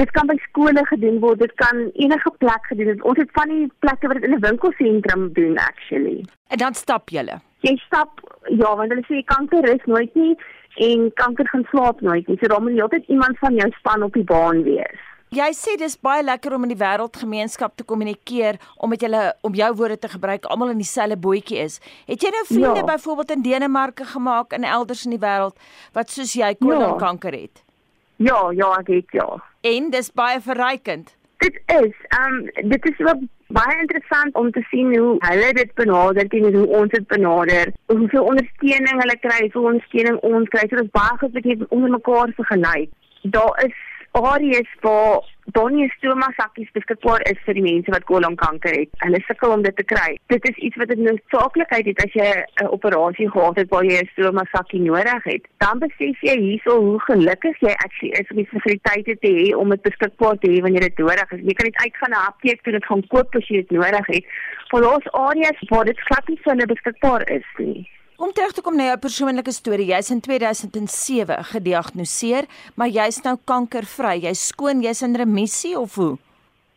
Dit 0.00 0.10
kan 0.10 0.26
by 0.26 0.36
skole 0.48 0.86
gedoen 0.86 1.18
word, 1.20 1.38
dit 1.38 1.54
kan 1.54 1.90
enige 1.94 2.30
plek 2.38 2.66
gedoen 2.66 2.86
word. 2.86 3.02
Ons 3.02 3.18
het 3.18 3.30
van 3.32 3.48
die 3.48 3.70
plekke 3.78 4.06
wat 4.06 4.20
dit 4.20 4.24
in 4.24 4.34
'n 4.34 4.46
winkelsentrum 4.48 5.32
doen 5.32 5.58
actually. 5.58 6.24
En 6.48 6.58
dan 6.58 6.74
stap 6.74 7.08
julle. 7.08 7.40
Jy 7.60 7.76
stap 7.76 8.10
ja, 8.48 8.76
want 8.76 8.90
hulle 8.92 9.04
sê 9.08 9.24
kanker 9.24 9.64
is 9.74 9.84
nooit 9.84 10.14
nie 10.14 10.36
en 10.74 11.10
kanker 11.14 11.48
gaan 11.48 11.66
slaap 11.70 12.00
nooit 12.00 12.26
nie. 12.26 12.36
So 12.40 12.46
daar 12.46 12.62
moet 12.62 12.80
altyd 12.80 13.04
iemand 13.06 13.38
van 13.38 13.54
jou 13.54 13.70
span 13.70 14.02
op 14.02 14.12
die 14.12 14.24
baan 14.24 14.62
wees. 14.62 15.00
Jy 15.34 15.48
sê 15.56 15.72
dis 15.80 15.96
baie 15.98 16.22
lekker 16.22 16.52
om 16.54 16.62
in 16.62 16.70
die 16.70 16.78
wêreldgemeenskap 16.78 17.72
te 17.74 17.84
kommunikeer 17.90 18.54
om 18.78 18.92
met 18.92 19.02
julle 19.02 19.22
om 19.42 19.54
jou 19.58 19.70
woorde 19.80 19.96
te 19.98 20.10
gebruik 20.12 20.44
almal 20.46 20.70
in 20.70 20.78
dieselfde 20.78 21.16
bootjie 21.18 21.58
is. 21.64 21.80
Het 22.06 22.22
jy 22.22 22.30
nou 22.30 22.42
vriende 22.46 22.84
ja. 22.84 22.88
byvoorbeeld 22.92 23.32
in 23.34 23.42
Denemarke 23.42 24.06
gemaak 24.12 24.54
en 24.54 24.66
elders 24.68 25.02
in 25.08 25.16
die 25.16 25.22
wêreld 25.24 25.56
wat 25.96 26.12
soos 26.14 26.36
jy 26.38 26.52
kolonkanker 26.60 27.34
ja. 27.34 27.48
het? 27.48 27.64
Ja, 28.22 28.38
ja, 28.54 28.68
ek 28.78 28.92
het 28.94 29.16
ja. 29.18 29.26
En 29.66 29.88
dis 29.90 30.12
baie 30.14 30.38
verrykend. 30.44 31.16
Dit 31.42 31.58
is, 31.66 31.96
ehm 32.14 32.36
um, 32.36 32.68
dit 32.70 32.86
is 32.92 33.02
ook 33.02 33.24
baie 33.58 33.74
interessant 33.80 34.38
om 34.38 34.52
te 34.54 34.62
sien 34.70 34.92
hoe 34.94 35.16
hulle 35.18 35.48
dit 35.58 35.74
benader 35.74 36.30
en 36.30 36.54
hoe 36.54 36.66
ons 36.82 36.94
dit 36.94 37.06
benader. 37.10 37.72
Hoeveel 37.90 38.30
ondersteuning 38.34 39.02
hulle 39.02 39.18
kry, 39.26 39.40
hoeveel 39.40 39.66
ondersteuning 39.72 40.22
ons 40.30 40.54
kry. 40.54 40.62
So 40.68 40.76
dit 40.76 40.86
is 40.86 40.94
baie 40.94 41.18
goed 41.18 41.34
dat 41.34 41.50
jy 41.50 41.58
onder 41.68 41.90
mekaar 41.98 42.32
vergelyk. 42.38 42.94
Daar 43.34 43.64
is 43.66 43.74
areas 44.14 44.70
waar 44.80 45.22
donnie 45.52 45.92
stoma 45.96 46.28
sakkies 46.36 46.70
beskikbaar 46.72 47.22
is 47.30 47.40
vir 47.46 47.58
die 47.58 47.64
mense 47.64 47.92
wat 47.92 48.06
kolonkanker 48.08 48.72
het. 48.72 48.90
Hulle 49.02 49.20
sukkel 49.26 49.54
om 49.56 49.62
dit 49.66 49.76
te 49.76 49.84
kry. 49.84 50.14
Dit 50.32 50.46
is 50.48 50.60
iets 50.66 50.76
wat 50.80 50.92
'n 50.94 51.02
noodsaaklikheid 51.06 51.86
het 51.86 52.04
as 52.04 52.12
jy 52.20 52.28
'n 52.62 52.72
operasie 52.76 53.30
gehad 53.30 53.56
het 53.56 53.68
waar 53.70 53.84
jy 53.84 53.98
'n 54.00 54.10
stoma 54.12 54.44
sakkie 54.52 54.80
nodig 54.80 55.24
het. 55.24 55.44
Dan 55.58 55.78
besef 55.78 56.20
jy 56.20 56.36
hierso 56.40 56.80
hoe 56.80 57.00
gelukkig 57.00 57.56
jy 57.60 57.74
actually 57.84 58.12
is 58.20 58.30
om 58.30 58.36
die 58.36 58.52
fasiliteite 58.52 59.16
te 59.20 59.30
hê 59.38 59.56
om 59.56 59.70
dit 59.70 59.82
beskikbaar 59.82 60.38
te 60.38 60.50
hê 60.50 60.60
wanneer 60.60 60.80
dit 60.88 60.98
nodig 60.98 61.32
is. 61.32 61.40
Jy 61.40 61.54
kan 61.54 61.66
net 61.66 61.82
uitgaan 61.84 62.10
na 62.10 62.20
'n 62.22 62.30
apteek 62.30 62.62
toe 62.62 62.72
dit 62.72 62.86
gaan 62.86 63.06
koop 63.06 63.34
as 63.34 63.48
jy 63.48 63.56
dit 63.56 63.70
nodig 63.70 64.06
het. 64.06 64.24
Vir 64.70 64.92
ons 64.94 65.12
areas 65.12 65.58
waar 65.68 65.84
dit 65.84 66.00
glad 66.00 66.28
nie 66.28 66.38
vir 66.42 66.52
hulle 66.52 66.66
beskikbaar 66.66 67.22
is 67.30 67.48
nie. 67.58 67.88
Om 68.16 68.30
terug 68.32 68.52
te 68.54 68.62
kom 68.62 68.76
na 68.78 68.84
jou 68.92 68.98
persoonlike 69.02 69.50
storie, 69.50 69.88
jy's 69.90 70.12
in 70.14 70.20
2007 70.22 71.34
gediagnoseer, 71.48 72.46
maar 72.78 72.92
jy's 72.94 73.18
nou 73.24 73.34
kankervry. 73.50 74.20
Jy's 74.22 74.44
skoon, 74.52 74.84
jy's 74.86 75.02
in 75.02 75.16
remissie 75.18 75.74
of 75.74 75.96
hoe? 75.98 76.12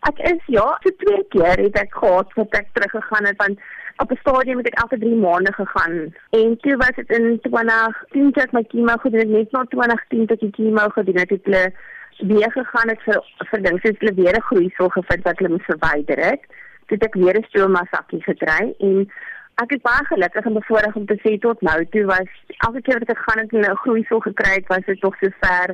Ek 0.10 0.18
is 0.32 0.42
ja, 0.50 0.66
so 0.82 0.94
twee 1.04 1.22
keer 1.36 1.62
het 1.62 1.78
ek 1.78 1.94
gehad 1.94 2.34
wat 2.40 2.58
ek 2.58 2.72
teruggegaan 2.74 3.30
het 3.30 3.38
want 3.38 3.62
op 4.02 4.12
'n 4.12 4.18
stadium 4.24 4.58
het 4.64 4.72
ek 4.72 4.80
elke 4.82 4.98
3 4.98 5.14
maande 5.16 5.54
gegaan. 5.54 6.14
En 6.40 6.58
toe 6.62 6.76
was 6.78 6.96
dit 6.96 7.10
in 7.20 7.40
2010 7.46 8.34
het 8.34 8.52
my 8.52 8.66
chemo 8.68 8.98
gedoen, 8.98 9.22
ek 9.22 9.36
net 9.38 9.52
na 9.52 9.64
2010 9.70 10.26
tot 10.26 10.40
die 10.40 10.54
chemo 10.58 10.90
gedoen 10.90 11.20
het, 11.22 11.30
het 11.30 11.46
hulle 11.46 11.74
weer 12.18 12.52
gegaan 12.52 12.90
het 12.90 13.02
vir 13.06 13.22
vir 13.50 13.62
dinge 13.62 13.80
soos 13.84 14.00
hulle 14.00 14.14
weer 14.14 14.36
'n 14.38 14.48
groeisel 14.50 14.90
gevind 14.90 15.24
wat 15.24 15.38
hulle 15.38 15.54
moes 15.54 15.70
verwyder 15.70 16.18
het. 16.18 16.42
Toe 16.86 16.98
het 16.98 17.06
ek 17.06 17.14
weer 17.14 17.38
'n 17.38 17.50
stoma 17.50 17.86
sakkie 17.92 18.24
gekry 18.24 18.74
en 18.80 19.12
Ek 19.58 19.72
is 19.74 19.82
baie 19.82 20.04
gelukkig 20.06 20.46
en 20.46 20.54
bevoorreg 20.54 20.96
om 21.00 21.06
te 21.10 21.16
sê 21.24 21.32
tot 21.42 21.62
nou 21.66 21.78
toe 21.94 22.04
was 22.06 22.34
elke 22.66 22.82
keer 22.86 23.00
wat 23.02 23.14
ek 23.14 23.24
gaan 23.26 23.40
het 23.42 23.54
'n 23.54 23.80
groeisel 23.84 24.20
gekry 24.26 24.52
het, 24.58 24.68
was 24.68 24.86
dit 24.86 25.02
nog 25.02 25.16
so 25.18 25.30
ver 25.42 25.74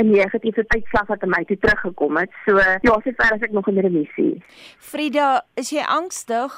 'n 0.00 0.10
negatiewe 0.10 0.64
uitslag 0.66 1.06
wat 1.06 1.22
aan 1.22 1.28
my 1.28 1.44
toe 1.44 1.58
teruggekom 1.58 2.16
het. 2.16 2.30
So 2.46 2.56
ja, 2.58 2.94
so 3.04 3.12
ver 3.18 3.32
as 3.32 3.40
ek 3.46 3.52
nog 3.52 3.68
in 3.68 3.78
remissie. 3.78 4.42
Frida, 4.78 5.44
is 5.54 5.70
jy 5.70 5.84
angstig? 5.86 6.52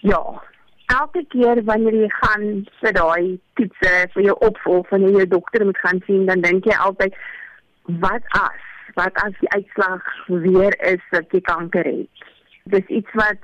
Ja. 0.00 0.42
Elke 0.86 1.24
keer 1.28 1.64
wanneer 1.64 1.94
jy 1.94 2.10
gaan 2.10 2.66
vir 2.80 2.92
daai 2.92 3.40
toetse 3.54 4.08
vir 4.12 4.22
jou 4.22 4.36
opvolg 4.38 4.88
van 4.88 5.00
jou 5.00 5.26
dokter 5.26 5.64
moet 5.64 5.78
gaan 5.78 6.02
sien, 6.06 6.26
dan 6.26 6.40
dink 6.40 6.64
jy 6.64 6.76
altyd 6.76 7.14
wat 7.84 8.22
as? 8.28 8.62
Wat 8.94 9.14
as 9.14 9.32
die 9.40 9.50
uitslag 9.50 10.02
weer 10.26 10.74
is 10.92 11.02
dat 11.10 11.30
jy 11.30 11.40
kanker 11.40 11.84
het? 11.84 12.24
Dis 12.64 12.86
iets 12.86 13.10
wat 13.12 13.38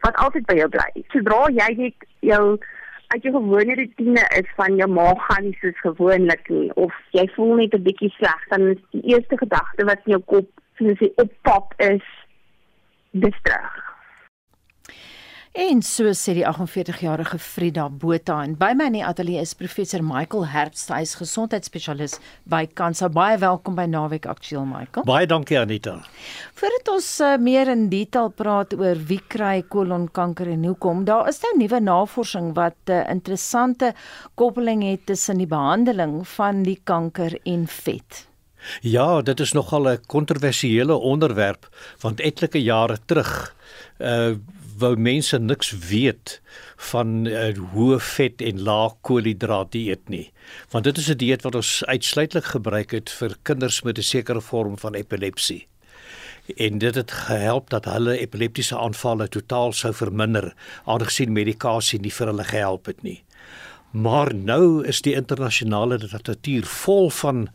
wat 0.00 0.16
altyd 0.16 0.46
by 0.46 0.56
jou 0.60 0.68
bly. 0.68 1.04
Sodra 1.12 1.46
jy 1.50 1.70
net 1.76 2.06
jou 2.20 2.44
uit 3.10 3.22
jou 3.26 3.32
gewone 3.34 3.74
rotine 3.74 4.24
is 4.38 4.50
van 4.56 4.76
jou 4.78 4.88
maag 4.88 5.22
gaan 5.26 5.48
nie 5.48 5.56
soos 5.60 5.78
gewoonlik 5.82 6.48
nie 6.48 6.70
of 6.78 6.94
jy 7.16 7.26
voel 7.34 7.54
net 7.60 7.74
'n 7.74 7.82
bietjie 7.82 8.10
sleg, 8.16 8.42
dan 8.48 8.68
is 8.74 8.82
die 8.90 9.02
eerste 9.14 9.36
gedagte 9.36 9.84
wat 9.84 10.06
in 10.06 10.12
jou 10.16 10.22
kop 10.32 10.48
soos 10.78 10.98
jy 11.00 11.12
oppop 11.16 11.74
is 11.78 12.06
dis 13.10 13.38
terug. 13.42 13.89
En 15.50 15.80
so 15.82 16.06
sê 16.14 16.36
die 16.36 16.44
48-jarige 16.46 17.38
Frida 17.42 17.88
Botha 17.90 18.36
en 18.46 18.52
by 18.54 18.68
my 18.78 18.84
in 18.86 18.94
die 19.00 19.02
ateljee 19.02 19.42
is 19.42 19.50
professor 19.58 19.98
Michael 20.06 20.44
Herbst, 20.52 20.92
hy 20.94 21.00
is 21.02 21.16
gesondheidsspesialis 21.18 22.20
by 22.46 22.68
Kansa. 22.78 23.08
Baie 23.10 23.34
welkom 23.42 23.74
by 23.74 23.88
Naweek 23.90 24.28
Aktueel 24.30 24.62
Michael. 24.70 25.08
Baie 25.10 25.26
dankie 25.26 25.58
Anita. 25.58 25.96
Voordat 26.54 26.92
ons 26.94 27.08
uh, 27.26 27.32
meer 27.42 27.72
in 27.74 27.88
detail 27.90 28.30
praat 28.30 28.76
oor 28.78 29.02
wie 29.10 29.18
kry 29.26 29.64
kolonkanker 29.74 30.52
en 30.54 30.70
hoekom, 30.70 31.02
daar 31.10 31.26
is 31.32 31.42
nou 31.42 31.52
nuwe 31.64 31.82
navorsing 31.82 32.54
wat 32.54 32.78
'n 32.86 33.00
uh, 33.00 33.10
interessante 33.10 33.90
koppeling 34.38 34.86
het 34.86 35.06
tussen 35.10 35.42
die 35.42 35.50
behandeling 35.50 36.22
van 36.38 36.62
die 36.62 36.78
kanker 36.84 37.34
en 37.42 37.66
vet. 37.66 38.28
Ja, 38.86 39.20
dit 39.22 39.40
is 39.40 39.52
nogal 39.52 39.90
'n 39.90 40.06
kontroversiële 40.06 40.94
onderwerp 40.94 41.66
want 42.00 42.20
etlike 42.20 42.62
jare 42.62 42.98
terug 43.06 43.54
uh 43.98 44.38
wou 44.80 44.96
mense 44.96 45.38
niks 45.38 45.70
weet 45.88 46.40
van 46.90 47.26
uh, 47.28 47.50
hoë 47.74 47.98
vet 48.00 48.42
en 48.42 48.62
lae 48.66 48.90
koolhidraat 49.06 49.72
dieet 49.76 50.08
nie. 50.08 50.26
Want 50.72 50.84
dit 50.88 50.98
is 50.98 51.10
'n 51.10 51.20
dieet 51.22 51.42
wat 51.46 51.54
ons 51.54 51.84
uitsluitlik 51.84 52.44
gebruik 52.44 52.90
het 52.90 53.10
vir 53.10 53.36
kinders 53.42 53.82
met 53.82 53.98
'n 53.98 54.02
sekere 54.02 54.40
vorm 54.40 54.78
van 54.78 54.94
epilepsie. 54.94 55.66
En 56.56 56.78
dit 56.78 56.94
het 56.94 57.10
gehelp 57.10 57.70
dat 57.70 57.84
hulle 57.84 58.18
epileptiese 58.18 58.78
aanvalle 58.78 59.28
totaal 59.28 59.72
sou 59.72 59.94
verminder, 59.94 60.54
aangesien 60.84 61.32
medikasie 61.32 62.00
nie 62.00 62.12
vir 62.12 62.26
hulle 62.26 62.44
gehelp 62.44 62.86
het 62.86 63.02
nie. 63.02 63.22
Maar 63.90 64.34
nou 64.34 64.86
is 64.86 65.02
die 65.02 65.14
internasionale 65.14 65.98
literatuur 65.98 66.64
vol 66.64 67.10
van 67.10 67.48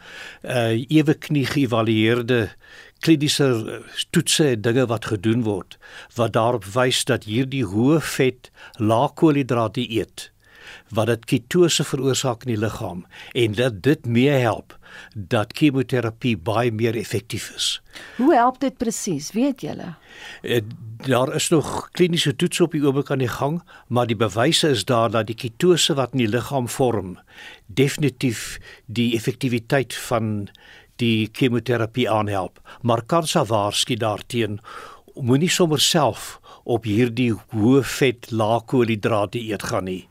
uh 0.43 0.83
ewe 0.91 1.13
knie 1.13 1.45
geëvalueerde 1.47 2.49
kliniese 3.05 3.49
toetse 4.15 4.51
en 4.55 4.63
dinge 4.65 4.87
wat 4.91 5.09
gedoen 5.13 5.43
word 5.47 5.77
wat 6.17 6.33
daarop 6.37 6.65
wys 6.75 7.03
dat 7.09 7.27
hierdie 7.29 7.65
hoë 7.65 7.99
vet, 8.15 8.49
lae 8.79 9.11
koolhidraat 9.19 9.77
dieet 9.77 10.29
wat 10.95 11.09
dit 11.11 11.25
ketose 11.29 11.85
veroorsaak 11.85 12.45
in 12.45 12.55
die 12.55 12.61
liggaam 12.61 13.05
en 13.37 13.55
dat 13.57 13.81
dit 13.85 14.05
mee 14.05 14.41
help 14.41 14.75
dat 15.15 15.53
chemoterapie 15.57 16.35
baie 16.37 16.71
meer 16.71 16.95
effektief 16.95 17.49
is. 17.55 17.67
Hoe 18.17 18.31
help 18.35 18.61
dit 18.61 18.77
presies, 18.79 19.31
weet 19.35 19.65
julle? 19.65 19.93
Eh, 20.41 20.61
daar 21.07 21.33
is 21.35 21.49
nog 21.51 21.89
kliniese 21.91 22.35
toetse 22.35 22.63
op 22.63 22.71
die 22.71 22.83
oomblik 22.85 23.11
aan 23.11 23.23
die 23.23 23.31
gang, 23.31 23.59
maar 23.87 24.07
die 24.07 24.15
bewyse 24.19 24.71
is 24.71 24.85
daar 24.85 25.11
dat 25.11 25.27
die 25.27 25.35
ketose 25.35 25.97
wat 25.99 26.15
in 26.15 26.25
die 26.25 26.31
liggaam 26.31 26.69
vorm 26.71 27.17
definitief 27.65 28.57
die 28.85 29.13
effektiwiteit 29.17 29.95
van 30.07 30.47
die 31.01 31.29
chemoterapie 31.33 32.09
aanhelp, 32.09 32.59
maar 32.81 33.03
kansa 33.05 33.45
waarsku 33.45 33.95
daarteen 33.95 34.59
moenie 35.15 35.49
sommer 35.49 35.79
self 35.79 36.39
op 36.63 36.87
hierdie 36.89 37.31
hoë 37.53 37.83
vet 37.83 38.31
lae 38.31 38.59
koolhidraat 38.67 39.35
dieet 39.35 39.63
gaan 39.63 39.87
nie. 39.89 40.03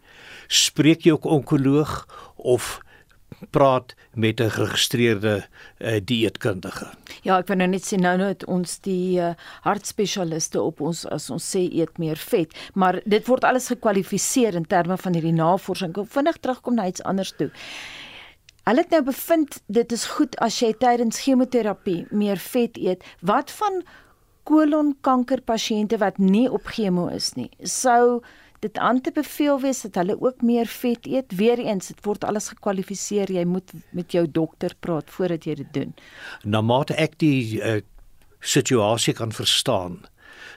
Spreek 0.49 1.05
jou 1.09 1.18
onkoloog 1.20 2.05
of 2.37 2.79
praat 3.51 3.94
met 4.14 4.40
'n 4.40 4.51
geregistreerde 4.51 5.44
uh, 5.79 6.01
dieetkundige. 6.05 6.87
Ja, 7.23 7.38
ek 7.38 7.49
wil 7.49 7.57
nou 7.57 7.68
net 7.68 7.85
sê 7.85 7.97
nou 7.97 8.16
nou 8.16 8.29
het 8.29 8.44
ons 8.44 8.79
die 8.81 9.18
uh, 9.20 9.35
hartspesialiste 9.61 10.62
op 10.62 10.81
ons 10.81 11.07
as 11.07 11.31
ons 11.31 11.57
sê 11.57 11.68
eet 11.73 11.99
meer 11.99 12.16
vet, 12.16 12.55
maar 12.75 13.01
dit 13.05 13.27
word 13.27 13.44
alles 13.44 13.68
gekwalifiseer 13.68 14.55
in 14.55 14.66
terme 14.66 14.97
van 14.97 15.12
hierdie 15.12 15.33
navorsing. 15.33 15.90
Ek 15.90 15.97
wil 15.97 16.05
vinnig 16.05 16.38
terugkom 16.40 16.75
na 16.75 16.87
iets 16.87 17.03
anders 17.03 17.33
toe. 17.37 17.51
Hulle 18.64 18.81
het 18.81 18.94
nou 18.94 19.03
bevind 19.05 19.59
dit 19.77 19.92
is 19.92 20.07
goed 20.16 20.38
as 20.44 20.57
jy 20.62 20.70
tydens 20.81 21.20
chemoterapie 21.27 22.07
meer 22.16 22.40
vet 22.40 22.79
eet. 22.81 23.05
Wat 23.20 23.53
van 23.59 23.83
kolonkanker 24.48 25.42
pasiënte 25.44 25.98
wat 26.00 26.16
nie 26.20 26.46
op 26.48 26.70
chemo 26.72 27.11
is 27.12 27.35
nie? 27.37 27.50
Sou 27.61 28.22
dit 28.64 28.81
aan 28.81 29.03
te 29.05 29.12
beveel 29.12 29.61
wees 29.61 29.83
dat 29.85 29.98
hulle 30.00 30.16
ook 30.16 30.40
meer 30.40 30.70
vet 30.81 31.05
eet? 31.05 31.37
Weereens, 31.37 31.90
dit 31.92 32.00
word 32.09 32.24
alles 32.24 32.48
gekwalifiseer. 32.55 33.33
Jy 33.37 33.44
moet 33.44 33.77
met 33.92 34.16
jou 34.16 34.24
dokter 34.24 34.72
praat 34.81 35.12
voordat 35.12 35.44
jy 35.44 35.59
dit 35.61 35.72
doen. 35.77 35.92
Na 36.44 36.64
mate 36.64 36.96
ek 36.96 37.18
die 37.20 37.61
uh, 37.61 37.83
situasie 38.40 39.12
kan 39.12 39.33
verstaan, 39.33 40.00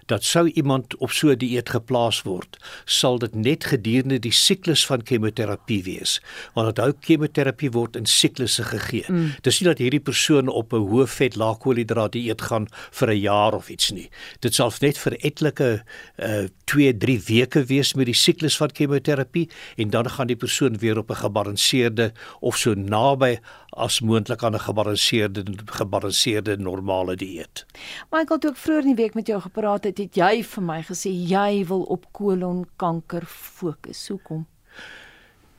dat 0.07 0.23
sou 0.23 0.47
iemand 0.49 0.95
op 0.97 1.11
so 1.11 1.29
'n 1.29 1.37
dieet 1.37 1.69
geplaas 1.69 2.21
word, 2.21 2.57
sal 2.85 3.19
dit 3.19 3.35
net 3.35 3.65
gedurende 3.65 4.19
die 4.19 4.31
siklus 4.31 4.85
van 4.85 5.01
chemoterapie 5.03 5.83
wees. 5.83 6.21
Want 6.53 6.67
onthou 6.67 6.93
chemoterapie 6.99 7.71
word 7.71 7.95
in 7.95 8.05
siklusse 8.05 8.63
gegee. 8.63 9.03
Mm. 9.07 9.31
Dis 9.41 9.59
nie 9.59 9.69
dat 9.69 9.77
hierdie 9.77 9.99
persoon 9.99 10.47
op 10.47 10.73
'n 10.73 10.87
hoë 10.87 11.07
vet 11.07 11.35
lae 11.35 11.57
koolhidraat 11.57 12.11
dieet 12.11 12.41
gaan 12.41 12.67
vir 12.91 13.09
'n 13.09 13.19
jaar 13.19 13.53
of 13.53 13.69
iets 13.69 13.91
nie. 13.91 14.09
Dit 14.39 14.55
sal 14.55 14.71
net 14.81 14.97
vir 14.97 15.13
etlike 15.13 15.83
uh 16.17 16.47
2, 16.67 16.97
3 16.97 17.21
weke 17.27 17.63
wees 17.63 17.93
met 17.93 18.05
die 18.05 18.15
siklus 18.15 18.57
van 18.57 18.69
chemoterapie 18.73 19.49
en 19.77 19.89
dan 19.89 20.09
gaan 20.09 20.27
die 20.27 20.35
persoon 20.35 20.77
weer 20.77 20.97
op 20.97 21.09
'n 21.09 21.15
gebalanseerde 21.15 22.11
of 22.39 22.57
so 22.57 22.73
naby 22.73 23.39
as 23.69 24.01
moontlik 24.01 24.43
aan 24.43 24.55
'n 24.55 24.59
gebalanseerde 24.59 25.43
gebalanseerde 25.65 26.57
normale 26.57 27.15
dieet. 27.15 27.65
Michael, 28.11 28.39
toe 28.39 28.51
ek 28.51 28.57
vroeër 28.57 28.81
in 28.81 28.95
die 28.95 29.03
week 29.03 29.13
met 29.13 29.27
jou 29.27 29.41
gepraat 29.41 29.83
het, 29.83 29.96
het 29.97 30.17
jy 30.17 30.43
vir 30.43 30.63
my 30.63 30.81
gesê 30.83 31.11
jy 31.11 31.65
wil 31.69 31.83
op 31.93 32.05
kolonkanker 32.11 33.25
fokus. 33.25 34.07
Hoekom? 34.07 34.45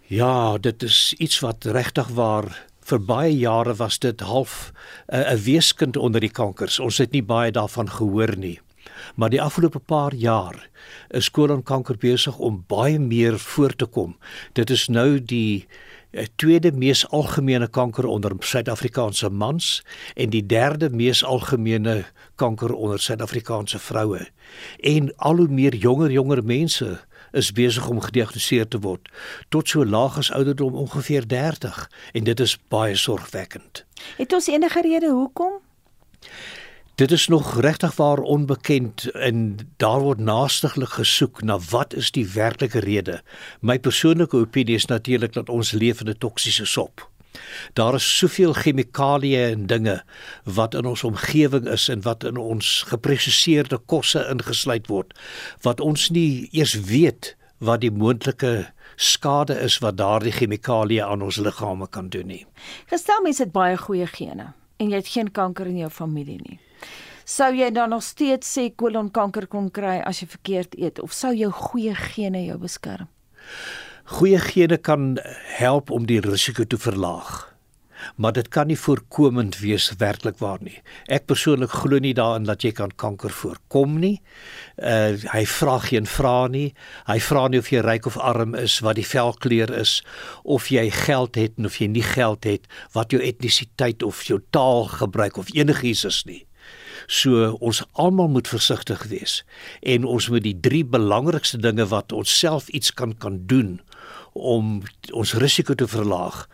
Ja, 0.09 0.59
dit 0.59 0.82
is 0.82 1.14
iets 1.18 1.41
wat 1.45 1.64
regtig 1.64 2.09
waar 2.16 2.49
vir 2.89 3.01
baie 3.05 3.34
jare 3.36 3.74
was 3.76 3.99
dit 3.99 4.20
half 4.20 4.72
'n 5.12 5.20
uh, 5.20 5.36
weeskind 5.36 5.97
onder 5.97 6.20
die 6.20 6.32
kankers. 6.32 6.78
Ons 6.78 6.99
het 6.99 7.12
nie 7.12 7.22
baie 7.22 7.53
daarvan 7.53 7.91
gehoor 7.91 8.36
nie. 8.36 8.61
Maar 9.14 9.30
die 9.30 9.43
afgelope 9.43 9.78
paar 9.78 10.14
jaar 10.14 10.68
is 11.09 11.30
kolonkanker 11.30 11.97
besig 11.97 12.39
om 12.39 12.64
baie 12.66 12.99
meer 12.99 13.39
voor 13.39 13.76
te 13.76 13.86
kom. 13.86 14.16
Dit 14.53 14.70
is 14.70 14.89
nou 14.89 15.24
die 15.24 15.66
tweede 16.37 16.73
mees 16.73 17.09
algemene 17.11 17.69
kanker 17.69 18.07
onder 18.07 18.33
Suid-Afrikaanse 18.39 19.31
mans 19.31 19.83
en 20.15 20.31
die 20.31 20.47
derde 20.47 20.91
mees 20.91 21.25
algemene 21.25 22.05
kanker 22.35 22.73
onder 22.73 23.01
Suid-Afrikaanse 23.01 23.79
vroue. 23.79 24.29
En 24.81 25.13
al 25.17 25.37
hoe 25.37 25.49
meer 25.49 25.75
jonger 25.75 26.11
jonger 26.11 26.45
mense 26.45 27.01
is 27.33 27.53
besig 27.53 27.89
om 27.89 28.01
gediagnoseer 28.01 28.69
te 28.69 28.81
word 28.81 29.09
tot 29.49 29.69
so 29.69 29.85
laag 29.85 30.17
as 30.17 30.33
ouderdom 30.33 30.75
ongeveer 30.75 31.27
30 31.29 31.91
en 32.13 32.25
dit 32.25 32.41
is 32.41 32.59
baie 32.69 32.97
sorgwekkend. 32.97 33.85
Het 34.17 34.33
ons 34.33 34.47
enige 34.47 34.81
rede 34.81 35.11
hoekom? 35.11 35.61
Dit 36.99 37.11
is 37.11 37.28
nog 37.28 37.61
regtig 37.61 37.96
waar 37.96 38.18
onbekend 38.18 39.11
en 39.11 39.57
daar 39.76 40.01
word 40.01 40.18
naastiglik 40.18 40.88
gesoek 40.88 41.42
na 41.42 41.59
wat 41.70 41.94
is 41.94 42.11
die 42.11 42.26
werklike 42.28 42.78
rede. 42.78 43.20
My 43.61 43.78
persoonlike 43.78 44.36
opinie 44.36 44.74
is 44.74 44.86
natuurlik 44.90 45.32
dat 45.32 45.49
ons 45.49 45.70
leef 45.70 46.01
in 46.01 46.09
'n 46.09 46.18
toksiese 46.18 46.66
sop. 46.66 47.11
Daar 47.72 47.94
is 47.94 48.16
soveel 48.18 48.53
chemikalieë 48.53 49.51
en 49.51 49.66
dinge 49.66 50.03
wat 50.44 50.74
in 50.74 50.84
ons 50.84 51.05
omgewing 51.05 51.68
is 51.68 51.88
en 51.88 52.03
wat 52.03 52.24
in 52.24 52.36
ons 52.36 52.82
gepresesseerde 52.82 53.78
kosse 53.78 54.26
ingesluit 54.30 54.86
word 54.86 55.18
wat 55.61 55.80
ons 55.80 56.11
nie 56.11 56.49
eers 56.51 56.80
weet 56.80 57.36
wat 57.59 57.80
die 57.80 57.90
moontlike 57.90 58.72
skade 58.96 59.61
is 59.61 59.78
wat 59.78 59.96
daardie 59.96 60.32
chemikalieë 60.32 61.05
aan 61.05 61.22
ons 61.22 61.36
liggame 61.36 61.88
kan 61.88 62.09
doen 62.09 62.26
nie. 62.26 62.46
Gestel 62.86 63.22
mense 63.22 63.42
het 63.42 63.53
baie 63.53 63.76
goeie 63.76 64.07
gene 64.07 64.53
en 64.76 64.90
jy 64.90 64.96
het 64.96 65.09
geen 65.09 65.30
kanker 65.30 65.66
in 65.66 65.76
jou 65.76 65.90
familie 65.90 66.38
nie 66.42 66.59
sou 67.29 67.53
jy 67.53 67.68
dan 67.76 67.93
nog 67.93 68.03
steeds 68.07 68.49
sê 68.57 68.70
kolonkanker 68.72 69.49
kon 69.53 69.68
kry 69.70 69.99
as 70.01 70.22
jy 70.22 70.31
verkeerd 70.33 70.79
eet 70.81 71.03
of 71.05 71.12
sou 71.12 71.35
jou 71.37 71.51
goeie 71.53 71.95
gene 71.95 72.47
jou 72.47 72.57
beskerm? 72.62 73.11
Goeie 74.09 74.41
gene 74.41 74.79
kan 74.81 75.18
help 75.59 75.93
om 75.93 76.09
die 76.09 76.22
risiko 76.24 76.64
te 76.64 76.81
verlaag. 76.81 77.45
Maar 78.16 78.33
dit 78.33 78.49
kan 78.49 78.68
nie 78.70 78.79
voorkomend 78.79 79.59
wees 79.59 79.91
werklik 79.99 80.39
waar 80.39 80.62
nie. 80.62 80.79
Ek 81.11 81.26
persoonlik 81.26 81.74
glo 81.83 81.99
nie 82.01 82.14
daarin 82.14 82.47
dat 82.47 82.62
jy 82.64 82.70
kan 82.72 82.95
kanker 82.95 83.35
voorkom 83.35 83.99
nie. 84.01 84.14
Uh 84.79 85.18
hy 85.35 85.45
vra 85.51 85.76
geen 85.83 86.07
vra 86.07 86.47
nie. 86.49 86.72
Hy 87.11 87.18
vra 87.29 87.49
nie 87.51 87.61
of 87.61 87.68
jy 87.74 87.83
ryk 87.85 88.07
of 88.07 88.16
arm 88.16 88.55
is, 88.55 88.79
wat 88.87 88.97
die 88.97 89.07
velkleur 89.07 89.74
is, 89.76 89.99
of 90.45 90.70
jy 90.72 90.89
geld 91.05 91.37
het 91.37 91.59
of 91.59 91.81
jy 91.83 91.91
nie 91.93 92.07
geld 92.07 92.49
het, 92.49 92.70
wat 92.95 93.12
jou 93.12 93.20
etnisiteit 93.20 94.07
of 94.07 94.22
jou 94.24 94.41
taal 94.55 94.87
gebruik 94.95 95.37
of 95.37 95.53
enigiets 95.53 96.07
is 96.09 96.24
nie. 96.24 96.47
So 97.09 97.55
ons 97.65 97.83
almal 97.97 98.29
moet 98.29 98.49
versigtig 98.49 99.07
wees 99.09 99.41
en 99.81 100.05
ons 100.05 100.29
moet 100.29 100.45
die 100.45 100.59
drie 100.61 100.85
belangrikste 100.85 101.59
dinge 101.65 101.89
wat 101.89 102.13
ons 102.13 102.33
self 102.39 102.69
iets 102.69 102.93
kan 102.93 103.17
kan 103.17 103.41
doen 103.49 103.79
om 104.37 104.83
ons 105.17 105.35
risiko 105.41 105.75
te 105.75 105.89
verlaag 105.89 106.45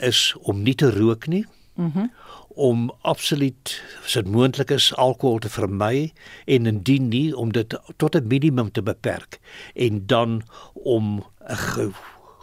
is 0.00 0.32
om 0.48 0.64
nie 0.64 0.74
te 0.74 0.90
rook 0.90 1.28
nie. 1.28 1.44
Mhm. 1.76 2.08
Mm 2.08 2.10
om 2.58 2.88
absoluut 3.06 3.72
as 4.02 4.16
dit 4.18 4.26
moontlik 4.26 4.72
is 4.74 4.88
alkohol 4.98 5.38
te 5.38 5.50
vermy 5.52 6.08
en 6.50 6.66
indien 6.66 7.06
nie 7.12 7.30
om 7.36 7.52
dit 7.54 7.76
tot 8.02 8.16
'n 8.16 8.26
minimum 8.26 8.72
te 8.72 8.82
beperk 8.82 9.38
en 9.74 10.06
dan 10.06 10.42
om 10.72 11.22
'n 11.46 11.94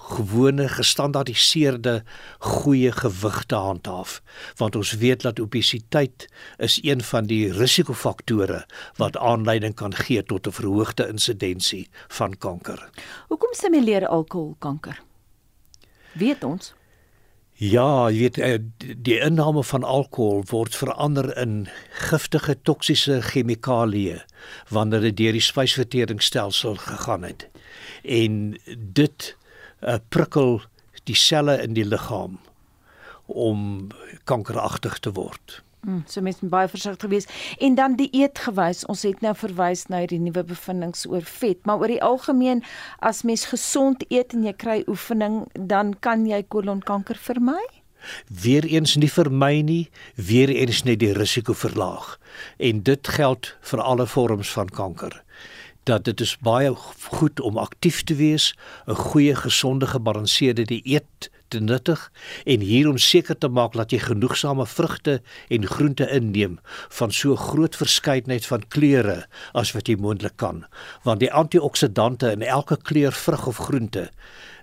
gewone 0.06 0.68
gestandaardiseerde 0.70 2.04
goeie 2.40 2.92
gewig 2.92 3.44
te 3.46 3.56
handhaaf 3.56 4.22
want 4.60 4.76
ons 4.76 4.94
weet 5.02 5.26
dat 5.26 5.40
obesiteit 5.40 6.28
is 6.58 6.80
een 6.84 7.02
van 7.02 7.26
die 7.32 7.52
risikofaktore 7.54 8.66
wat 9.02 9.18
aanleiding 9.18 9.76
kan 9.76 9.96
gee 9.96 10.24
tot 10.24 10.48
'n 10.48 10.52
verhoogde 10.52 11.08
insidensie 11.08 11.90
van 12.08 12.38
kanker. 12.38 12.90
Hoekom 13.28 13.54
simuleer 13.54 14.08
alkohol 14.08 14.56
kanker? 14.60 15.02
Weet 16.14 16.44
ons? 16.44 16.74
Ja, 17.56 18.10
jy 18.12 18.20
weet 18.20 18.38
eh, 18.38 18.58
die 19.08 19.16
inname 19.24 19.64
van 19.64 19.84
alkohol 19.84 20.44
word 20.50 20.76
verander 20.76 21.30
in 21.40 21.70
giftige 22.10 22.58
toksiese 22.68 23.22
chemikalieë 23.22 24.18
wanneer 24.76 25.06
dit 25.08 25.18
deur 25.18 25.38
die 25.38 25.44
spysverteringsstelsel 25.44 26.76
gegaan 26.76 27.24
het. 27.24 27.48
En 28.04 28.60
dit 28.76 29.38
uh, 29.82 30.00
prikkel 30.10 30.62
die 31.06 31.18
selle 31.18 31.58
in 31.64 31.76
die 31.78 31.86
liggaam 31.86 32.40
om 33.26 33.90
kankeragtig 34.30 35.00
te 35.02 35.14
word. 35.14 35.62
Mm, 35.86 36.02
so 36.10 36.22
mens 36.22 36.40
moet 36.42 36.50
baie 36.50 36.70
versigtig 36.70 37.10
wees. 37.10 37.28
En 37.62 37.76
dan 37.76 37.96
die 37.96 38.10
eetgewys. 38.12 38.86
Ons 38.90 39.04
het 39.06 39.22
nou 39.22 39.36
verwys 39.38 39.86
na 39.94 40.02
die 40.10 40.20
nuwe 40.20 40.44
bevindinge 40.44 41.06
oor 41.10 41.26
vet, 41.30 41.62
maar 41.66 41.82
oor 41.82 41.94
die 41.94 42.02
algemeen 42.02 42.64
as 43.06 43.22
mens 43.22 43.46
gesond 43.52 44.06
eet 44.10 44.34
en 44.34 44.48
jy 44.48 44.54
kry 44.58 44.80
oefening, 44.90 45.44
dan 45.54 45.94
kan 46.00 46.26
jy 46.26 46.42
kolonkanker 46.50 47.20
vermy? 47.22 47.62
Weereens 48.30 48.96
nie 49.02 49.10
vermy 49.10 49.62
nie, 49.66 49.84
weereens 50.18 50.84
net 50.86 51.00
die 51.02 51.14
risiko 51.14 51.54
verlaag. 51.54 52.16
En 52.58 52.82
dit 52.86 53.14
geld 53.18 53.54
vir 53.70 53.82
alle 53.82 54.10
vorms 54.10 54.54
van 54.58 54.70
kanker 54.70 55.22
dat 55.86 56.04
dit 56.04 56.22
is 56.22 56.38
baie 56.42 56.74
goed 57.12 57.40
om 57.40 57.58
aktief 57.62 58.04
te 58.04 58.16
wees, 58.16 58.54
'n 58.88 58.96
goeie 58.96 59.36
gesonde 59.36 59.88
gebalanseerde 59.88 60.66
dieet 60.66 61.30
te 61.48 61.60
nuttig 61.60 62.12
en 62.44 62.60
hier 62.60 62.90
om 62.90 62.98
seker 62.98 63.38
te 63.38 63.48
maak 63.48 63.74
dat 63.78 63.92
jy 63.92 64.00
genoegsame 64.00 64.66
vrugte 64.66 65.22
en 65.48 65.68
groente 65.68 66.08
inneem 66.10 66.60
van 66.98 67.12
so 67.12 67.36
groot 67.36 67.76
verskeidenheid 67.76 68.46
van 68.46 68.68
kleure 68.68 69.28
as 69.54 69.72
wat 69.72 69.88
jy 69.88 69.96
moontlik 69.96 70.38
kan, 70.42 70.66
want 71.04 71.20
die 71.20 71.32
antioksidante 71.32 72.32
in 72.32 72.42
elke 72.42 72.78
kleur 72.82 73.14
vrug 73.14 73.48
of 73.48 73.58
groente 73.58 74.10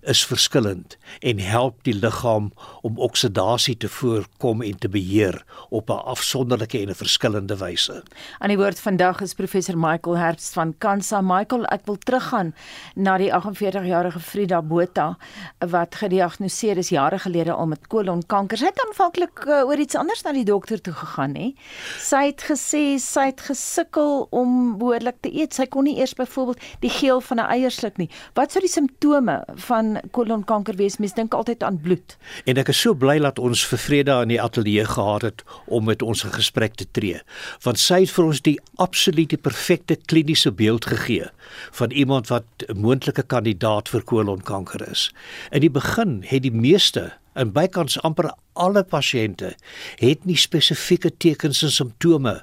is 0.03 0.27
verskillend 0.27 0.97
en 1.21 1.39
help 1.39 1.85
die 1.87 1.95
liggaam 1.95 2.51
om 2.83 2.99
oksidasie 2.99 3.77
te 3.77 3.89
voorkom 3.89 4.63
en 4.63 4.79
te 4.79 4.89
beheer 4.89 5.45
op 5.71 5.91
'n 5.91 6.03
afsonderlike 6.15 6.79
en 6.79 6.89
'n 6.89 6.95
verskillende 6.95 7.57
wyse. 7.57 8.03
Aan 8.39 8.49
die 8.49 8.57
woord 8.57 8.81
vandag 8.81 9.21
is 9.21 9.35
professor 9.35 9.79
Michael 9.79 10.17
Herbst 10.17 10.53
van 10.53 10.75
Kansa. 10.79 11.21
Michael, 11.21 11.65
ek 11.65 11.81
wil 11.85 11.99
teruggaan 11.99 12.55
na 12.95 13.17
die 13.17 13.33
48-jarige 13.33 14.21
Frida 14.21 14.63
Botha 14.63 15.17
wat 15.59 15.95
gediagnoseer 15.95 16.77
is 16.77 16.89
jare 16.89 17.19
gelede 17.19 17.53
al 17.53 17.67
met 17.67 17.87
kolonkanker. 17.87 18.59
Sy 18.59 18.65
het 18.65 18.87
aanvanklik 18.87 19.45
uh, 19.47 19.63
oor 19.67 19.79
iets 19.79 19.95
anders 19.95 20.23
na 20.23 20.33
die 20.33 20.45
dokter 20.45 20.81
toe 20.81 20.93
gegaan, 20.93 21.35
hè. 21.35 21.55
Sy 21.99 22.27
het 22.27 22.43
gesê 22.43 22.99
sy 22.99 23.25
het 23.27 23.41
gesukkel 23.41 24.27
om 24.31 24.79
behoorlik 24.79 25.17
te 25.21 25.35
eet. 25.35 25.55
Sy 25.55 25.67
kon 25.67 25.85
nie 25.85 25.99
eers 25.99 26.15
byvoorbeeld 26.15 26.59
die 26.81 26.91
geel 26.91 27.21
van 27.21 27.37
'n 27.37 27.51
eier 27.51 27.71
sluk 27.71 27.97
nie. 27.97 28.11
Wat 28.35 28.53
sou 28.53 28.61
die 28.61 28.73
simptome 28.73 29.45
van 29.55 29.92
kolonkanker 30.11 30.77
wees. 30.77 30.99
Mens 30.99 31.15
dink 31.15 31.35
altyd 31.35 31.63
aan 31.63 31.81
bloed. 31.81 32.17
En 32.45 32.57
ek 32.57 32.69
is 32.69 32.81
so 32.81 32.95
bly 32.95 33.19
dat 33.19 33.39
ons 33.39 33.65
vir 33.67 33.79
Vrede 33.79 34.19
in 34.23 34.29
die 34.29 34.41
ateljee 34.43 34.85
gehad 34.85 35.23
het 35.23 35.45
om 35.67 35.85
met 35.85 36.03
ons 36.03 36.25
'n 36.25 36.33
gesprek 36.33 36.75
te 36.75 36.87
tree, 36.91 37.21
want 37.63 37.79
sy 37.79 38.01
het 38.01 38.11
vir 38.11 38.25
ons 38.25 38.41
die 38.41 38.59
absolute 38.77 39.37
perfekte 39.37 39.97
kliniese 39.97 40.53
beeld 40.53 40.85
gegee 40.85 41.31
van 41.73 41.91
iemand 41.91 42.29
wat 42.29 42.45
'n 42.69 42.81
moontlike 42.81 43.23
kandidaat 43.23 43.89
vir 43.89 44.03
kolonkanker 44.03 44.91
is. 44.91 45.13
In 45.51 45.61
die 45.61 45.71
begin 45.71 46.23
het 46.27 46.43
die 46.43 46.53
meeste 46.53 47.13
en 47.35 47.53
bykans 47.53 48.01
amper 48.05 48.31
alle 48.53 48.85
pasiënte 48.85 49.55
het 50.01 50.27
nie 50.29 50.37
spesifieke 50.37 51.11
tekens 51.25 51.63
en 51.63 51.73
simptome 51.73 52.35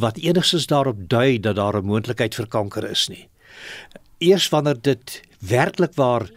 wat 0.00 0.20
enigstens 0.22 0.66
daarop 0.66 1.08
dui 1.08 1.38
dat 1.40 1.56
daar 1.56 1.76
'n 1.76 1.86
moontlikheid 1.86 2.34
vir 2.34 2.46
kanker 2.46 2.90
is 2.90 3.08
nie. 3.08 3.28
Eers 4.18 4.48
wanneer 4.48 4.80
dit 4.82 5.22
werklik 5.38 5.94
waar 5.94 6.30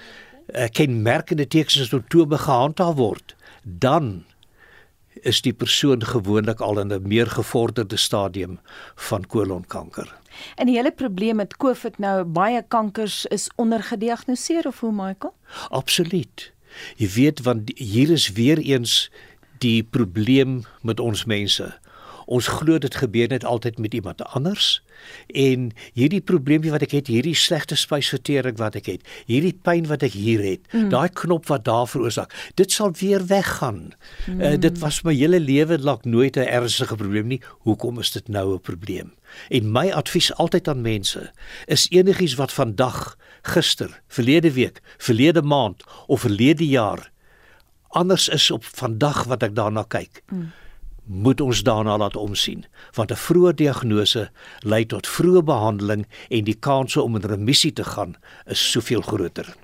uh, 0.54 0.68
kenmerkende 0.72 1.48
tekens 1.48 1.80
en 1.80 1.86
simptome 1.86 2.38
gehandhaaf 2.38 2.96
word, 2.96 3.36
dan 3.64 4.24
is 5.22 5.42
die 5.42 5.54
persoon 5.54 6.04
gewoonlik 6.04 6.60
al 6.60 6.80
in 6.80 6.94
'n 6.94 7.08
meer 7.08 7.28
gevorderde 7.28 7.98
stadium 7.98 8.60
van 8.96 9.26
kolonkanker. 9.26 10.16
En 10.56 10.66
die 10.66 10.76
hele 10.76 10.92
probleem 10.92 11.36
met 11.36 11.58
COVID 11.58 11.98
nou 11.98 12.24
baie 12.24 12.64
kankers 12.68 13.26
is 13.26 13.50
ondergediagnoseer 13.56 14.68
of 14.68 14.80
hoe 14.80 14.92
Michael? 14.92 15.34
Absoluut. 15.70 16.52
Jy 16.96 17.10
weet 17.10 17.42
want 17.42 17.72
hier 17.76 18.10
is 18.10 18.32
weer 18.32 18.58
eens 18.58 19.12
die 19.58 19.84
probleem 19.84 20.64
met 20.82 21.00
ons 21.00 21.26
mense. 21.26 21.80
Ons 22.26 22.48
glo 22.48 22.78
dit 22.78 22.96
gebeur 22.96 23.28
net 23.28 23.44
altyd 23.44 23.80
met 23.80 23.94
iemand 23.94 24.24
anders 24.24 24.84
en 25.28 25.72
hierdie 25.98 26.22
probleempie 26.22 26.72
wat 26.72 26.86
ek 26.86 26.96
het, 26.96 27.10
hierdie 27.12 27.36
slegte 27.36 27.76
spysvertering 27.76 28.58
wat 28.60 28.78
ek 28.80 28.88
het, 28.92 29.10
hierdie 29.28 29.56
pyn 29.66 29.88
wat 29.90 30.06
ek 30.06 30.16
hier 30.16 30.44
het, 30.44 30.64
mm. 30.72 30.90
daai 30.94 31.10
knop 31.10 31.50
wat 31.52 31.66
daar 31.68 31.90
veroorsaak, 31.90 32.32
dit 32.60 32.72
sal 32.72 32.94
weer 33.00 33.26
weggaan. 33.28 33.94
Mm. 34.28 34.40
Uh, 34.40 34.54
dit 34.60 34.80
was 34.80 35.02
my 35.04 35.16
hele 35.18 35.42
lewe 35.44 35.80
lank 35.80 36.06
nooit 36.06 36.38
'n 36.38 36.48
ernstige 36.48 36.96
probleem 36.96 37.28
nie. 37.28 37.42
Hoekom 37.68 38.00
is 38.00 38.12
dit 38.12 38.28
nou 38.28 38.54
'n 38.56 38.62
probleem? 38.62 39.14
En 39.50 39.72
my 39.72 39.92
advies 39.92 40.34
altyd 40.34 40.68
aan 40.68 40.82
mense 40.82 41.32
is 41.66 41.90
enigiets 41.90 42.36
wat 42.36 42.54
vandag, 42.54 43.18
gister, 43.42 44.02
verlede 44.08 44.52
week, 44.52 44.82
verlede 44.98 45.42
maand 45.42 45.84
of 46.08 46.22
verlede 46.22 46.68
jaar 46.68 47.12
anders 47.94 48.28
is 48.28 48.52
op 48.52 48.66
vandag 48.66 49.24
wat 49.24 49.44
ek 49.44 49.56
daarna 49.56 49.86
kyk. 49.88 50.24
Mm 50.30 50.52
moet 51.06 51.42
ons 51.42 51.64
daarna 51.64 51.98
laat 51.98 52.16
omsien 52.16 52.66
want 52.94 53.12
'n 53.12 53.24
vroeë 53.26 53.54
diagnose 53.54 54.30
lei 54.60 54.86
tot 54.86 55.08
vroeë 55.08 55.44
behandeling 55.44 56.08
en 56.30 56.44
die 56.44 56.60
kans 56.60 56.98
om 56.98 57.16
in 57.16 57.30
remissie 57.30 57.74
te 57.74 57.84
gaan 57.84 58.16
is 58.46 58.72
soveel 58.72 59.02
groter. 59.02 59.56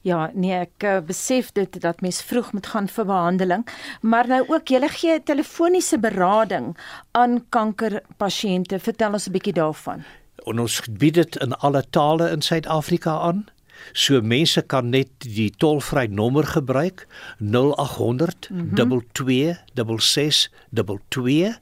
Ja, 0.00 0.30
nee, 0.34 0.52
ek 0.52 0.84
uh, 0.84 0.98
besef 1.06 1.52
dit 1.52 1.80
dat 1.80 2.00
mens 2.00 2.22
vroeg 2.22 2.52
moet 2.52 2.66
gaan 2.66 2.88
vir 2.88 3.06
behandeling, 3.08 3.66
maar 4.00 4.28
nou 4.28 4.42
ook 4.48 4.68
jy 4.68 4.88
gee 4.88 5.22
telefoniese 5.22 5.98
berading 5.98 6.76
aan 7.10 7.44
kankerpasiënte. 7.48 8.78
Vertel 8.78 9.12
ons 9.12 9.28
'n 9.28 9.32
bietjie 9.32 9.52
daarvan. 9.52 10.04
En 10.44 10.58
ons 10.58 10.80
bied 10.90 11.14
dit 11.14 11.36
in 11.36 11.52
alle 11.52 11.84
tale 11.90 12.30
in 12.30 12.42
Suid-Afrika 12.42 13.18
aan. 13.18 13.46
So 13.92 14.20
mense 14.20 14.62
kan 14.62 14.88
net 14.90 15.08
die 15.18 15.50
tolvrye 15.50 16.08
nommer 16.08 16.46
gebruik 16.46 17.06
0800 17.38 18.50
mm 18.50 18.70
-hmm. 18.74 19.00
226622 19.12 21.60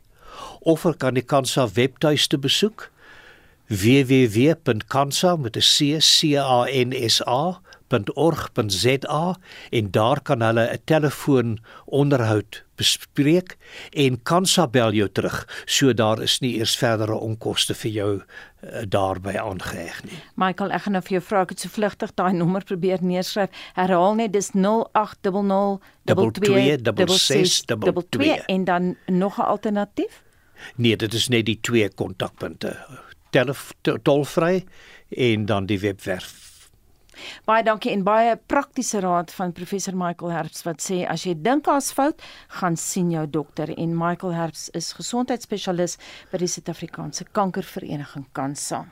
of 0.60 0.82
hulle 0.82 0.96
kan 0.96 1.14
die 1.14 1.24
Kansa 1.24 1.68
webtuiste 1.74 2.38
besoek 2.38 2.90
www.kansa 3.70 5.36
met 5.36 5.56
'n 5.56 5.60
c 5.60 6.00
c 6.00 6.36
a 6.36 6.66
n 6.66 6.92
s 6.92 7.22
a 7.26 7.60
www.org.za 7.90 9.36
en 9.70 9.90
daar 9.90 10.22
kan 10.22 10.42
hulle 10.42 10.72
'n 10.72 10.80
telefoon 10.84 11.58
onderhoud 11.84 12.64
bespreek 12.74 13.56
en 13.90 14.22
kan 14.22 14.46
sabel 14.46 14.92
jou 14.92 15.08
terug 15.08 15.48
so 15.64 15.94
daar 15.94 16.22
is 16.22 16.40
nie 16.40 16.58
eers 16.58 16.76
verdere 16.76 17.14
onkoste 17.14 17.74
vir 17.74 17.90
jou 17.90 18.22
daarby 18.88 19.36
aangeheg 19.40 20.02
nie. 20.04 20.18
Michael, 20.34 20.70
ek 20.76 20.82
gaan 20.84 20.92
nou 20.98 21.02
vir 21.06 21.16
jou 21.16 21.22
vra 21.24 21.44
ek 21.46 21.54
het 21.54 21.64
so 21.64 21.72
vlugtig 21.72 22.12
daai 22.14 22.32
nommer 22.36 22.64
probeer 22.64 23.02
neerskryf. 23.02 23.48
Herhaal 23.78 24.18
net 24.20 24.32
dis 24.36 24.52
0800 24.52 25.80
22 28.10 28.46
en 28.46 28.64
dan 28.64 28.96
nog 29.06 29.38
'n 29.38 29.48
alternatief? 29.48 30.22
Nee, 30.76 30.96
dit 30.96 31.14
is 31.14 31.28
net 31.28 31.46
die 31.46 31.58
twee 31.60 31.88
kontakpunte. 31.88 32.76
Telefoon 33.30 34.02
tolvry 34.02 34.64
en 35.08 35.46
dan 35.46 35.66
die 35.66 35.80
webwerf 35.80 36.50
Baie 37.48 37.64
dankie 37.66 37.92
en 37.92 38.04
baie 38.06 38.36
praktiese 38.50 39.00
raad 39.04 39.32
van 39.34 39.52
professor 39.56 39.96
Michael 39.96 40.34
Herbs 40.36 40.64
wat 40.68 40.84
sê 40.84 41.02
as 41.08 41.26
jy 41.26 41.34
dink 41.34 41.66
daar's 41.68 41.90
fout, 41.96 42.22
gaan 42.60 42.76
sien 42.76 43.10
jou 43.14 43.26
dokter 43.26 43.74
en 43.76 43.96
Michael 43.98 44.36
Herbs 44.36 44.68
is 44.78 44.92
gesondheidsspesialis 44.98 45.98
by 46.30 46.42
die 46.44 46.50
Suid-Afrikaanse 46.50 47.28
Kankervereniging 47.32 48.28
Kansa. 48.32 48.86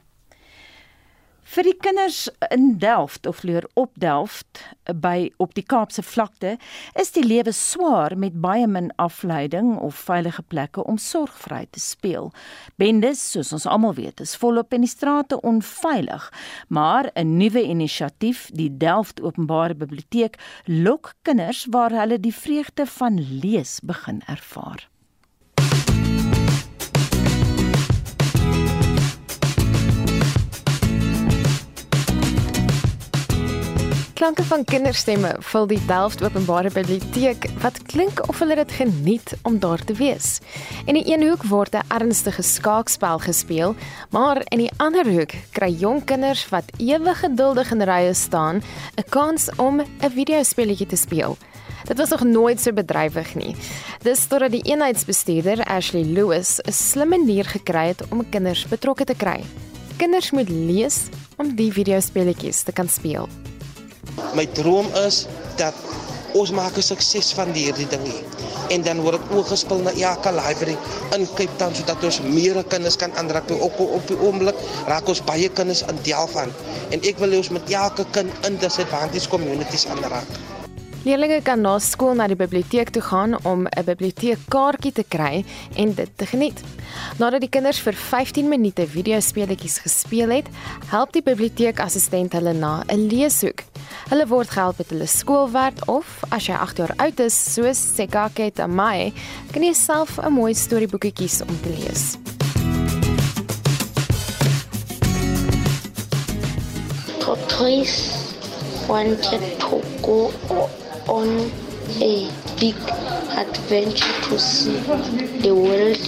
Vir 1.49 1.65
die 1.65 1.79
kinders 1.81 2.27
in 2.53 2.75
Delft 2.77 3.27
of 3.27 3.39
leer 3.43 3.65
op 3.81 3.95
Delft 3.97 4.61
by 5.01 5.31
op 5.41 5.55
die 5.57 5.65
Kaapse 5.65 6.03
vlakte 6.05 6.59
is 7.01 7.15
die 7.15 7.23
lewe 7.25 7.55
swaar 7.57 8.13
met 8.21 8.37
baie 8.45 8.67
min 8.69 8.91
afleiding 9.01 9.71
of 9.81 9.97
veilige 10.11 10.45
plekke 10.53 10.85
om 10.85 10.99
sorgvry 11.01 11.63
te 11.73 11.81
speel. 11.81 12.29
Bendes, 12.77 13.23
soos 13.33 13.55
ons 13.57 13.65
almal 13.65 13.97
weet, 13.97 14.21
is 14.21 14.37
volop 14.37 14.77
in 14.77 14.85
die 14.85 14.93
strate 14.93 15.41
onveilig, 15.41 16.29
maar 16.69 17.09
'n 17.17 17.39
nuwe 17.41 17.65
inisiatief, 17.65 18.51
die 18.53 18.69
Delft 18.77 19.23
Openbare 19.23 19.75
Biblioteek, 19.75 20.37
lok 20.67 21.15
kinders 21.23 21.65
waar 21.71 21.97
hulle 21.97 22.21
die 22.21 22.35
vreugde 22.35 22.87
van 22.87 23.17
lees 23.41 23.81
begin 23.81 24.21
ervaar. 24.27 24.85
Klanke 34.19 34.43
van 34.43 34.65
kinderstemme 34.67 35.29
vul 35.47 35.69
die 35.71 35.79
Delft 35.87 36.25
Openbare 36.27 36.73
Biblioteek 36.75 37.45
wat 37.63 37.77
klink 37.87 38.19
of 38.27 38.41
hulle 38.43 38.57
dit 38.59 38.73
geniet 38.75 39.35
om 39.47 39.61
daar 39.63 39.79
te 39.79 39.95
wees. 39.95 40.41
In 40.91 40.97
die 40.99 41.05
een 41.07 41.23
hoek 41.23 41.45
word 41.47 41.77
'n 41.79 41.87
ernstige 41.95 42.43
skaakspel 42.43 43.19
gespeel, 43.23 43.77
maar 44.11 44.43
in 44.51 44.59
die 44.59 44.73
ander 44.77 45.07
hoek 45.07 45.31
kry 45.55 45.71
jong 45.71 46.05
kinders 46.05 46.49
wat 46.49 46.65
ewig 46.79 47.21
geduldig 47.21 47.71
in 47.71 47.83
rye 47.83 48.15
staan 48.15 48.57
'n 48.97 49.09
kans 49.09 49.51
om 49.57 49.81
'n 49.81 50.11
videospeletjie 50.11 50.87
te 50.87 50.97
speel. 50.97 51.37
Dit 51.85 51.97
was 51.99 52.09
nog 52.09 52.25
nooit 52.25 52.61
so 52.61 52.73
bedrywig 52.73 53.35
nie. 53.35 53.57
Dis 54.03 54.27
totdat 54.27 54.51
die 54.51 54.63
eenheidsbestuurder 54.63 55.65
Ashley 55.65 56.03
Lewis 56.05 56.59
'n 56.67 56.73
slim 56.73 57.09
manier 57.09 57.45
gekry 57.45 57.87
het 57.87 58.03
om 58.11 58.29
kinders 58.31 58.67
betrokke 58.67 59.05
te 59.05 59.15
kry. 59.15 59.45
Kinders 59.97 60.31
moet 60.31 60.49
lees 60.49 61.07
om 61.37 61.55
die 61.55 61.73
videospeletjies 61.73 62.63
te 62.63 62.73
kan 62.73 62.89
speel. 62.89 63.29
My 64.35 64.47
droom 64.47 64.87
is 65.07 65.27
dat 65.57 65.75
ons 66.33 66.51
maak 66.51 66.77
'n 66.77 66.83
sukses 66.83 67.33
van 67.33 67.53
hierdie 67.53 67.89
ding 67.89 68.05
hier. 68.05 68.25
En 68.69 68.83
dan 68.83 69.01
word 69.01 69.21
dit 69.23 69.37
oorgespil 69.37 69.81
na 69.83 69.91
elke 69.91 70.33
library 70.33 70.77
in 71.17 71.27
Cape 71.35 71.57
Town 71.57 71.75
sodat 71.75 72.05
ons 72.05 72.21
meer 72.21 72.65
kinders 72.65 72.97
kan 72.97 73.15
aanraak. 73.17 73.51
Op 73.51 73.81
op 73.81 74.07
die 74.07 74.21
oomblik 74.21 74.57
raak 74.87 75.09
ons 75.09 75.25
baie 75.25 75.49
kinders 75.49 75.83
in 75.83 75.99
deel 76.03 76.27
van. 76.27 76.53
En 76.91 77.01
ek 77.01 77.19
wil 77.19 77.31
hê 77.31 77.37
ons 77.37 77.51
moet 77.51 77.71
elke 77.71 78.05
kind 78.11 78.31
in 78.47 78.59
disadvantaged 78.59 79.29
communities 79.29 79.87
aanraak. 79.87 80.29
Leerlinge 81.07 81.41
kan 81.43 81.61
na 81.63 81.79
skool 81.79 82.17
na 82.19 82.27
die 82.29 82.37
biblioteek 82.37 82.91
toe 82.91 83.03
gaan 83.03 83.37
om 83.47 83.67
'n 83.67 83.85
biblioteekkaartjie 83.85 84.93
te 84.93 85.05
kry 85.09 85.45
en 85.77 85.95
dit 85.95 86.11
te 86.17 86.27
geniet. 86.27 86.61
Nadat 87.19 87.41
die 87.41 87.49
kinders 87.49 87.81
vir 87.81 87.95
15 87.95 88.49
minute 88.49 88.87
videospeletjies 88.87 89.79
gespeel 89.79 90.29
het, 90.29 90.47
help 90.87 91.13
die 91.13 91.23
biblioteekassistent 91.23 92.33
hulle 92.33 92.53
na 92.53 92.83
'n 92.89 93.07
leeshoek. 93.09 93.63
Hulle 94.09 94.25
word 94.25 94.49
gehelp 94.49 94.79
met 94.81 94.89
hulle 94.89 95.05
skoolwerk 95.05 95.83
of 95.93 96.09
as 96.33 96.47
jy 96.49 96.55
8 96.57 96.79
jaar 96.81 96.93
oud 97.05 97.19
is, 97.21 97.35
soos 97.37 97.77
Sekake 97.77 98.47
Amai, 98.65 99.13
kan 99.53 99.67
jy 99.67 99.75
self 99.77 100.15
'n 100.17 100.33
mooi 100.33 100.55
storieboekie 100.57 101.13
kies 101.13 101.43
om 101.45 101.53
te 101.61 101.69
lees. 101.69 102.17
Tortoise 107.21 108.33
wanted 108.89 109.45
to 109.61 109.83
go 110.01 110.33
on 111.07 111.29
a 112.01 112.33
big 112.57 112.81
adventure 113.37 114.15
to 114.25 114.39
see 114.39 114.81
the 115.45 115.53
world, 115.53 116.01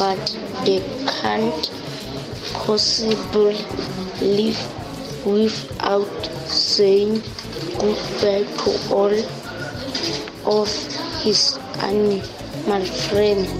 but 0.00 0.24
they 0.64 0.80
can't 1.20 1.68
possibly 2.64 3.60
live 4.22 4.64
without 5.26 6.30
saying 6.54 7.20
goodbye 7.78 8.46
to 8.62 8.70
all 8.94 9.14
of 10.60 10.70
his 11.22 11.58
animal 11.80 12.84
friends. 12.84 13.50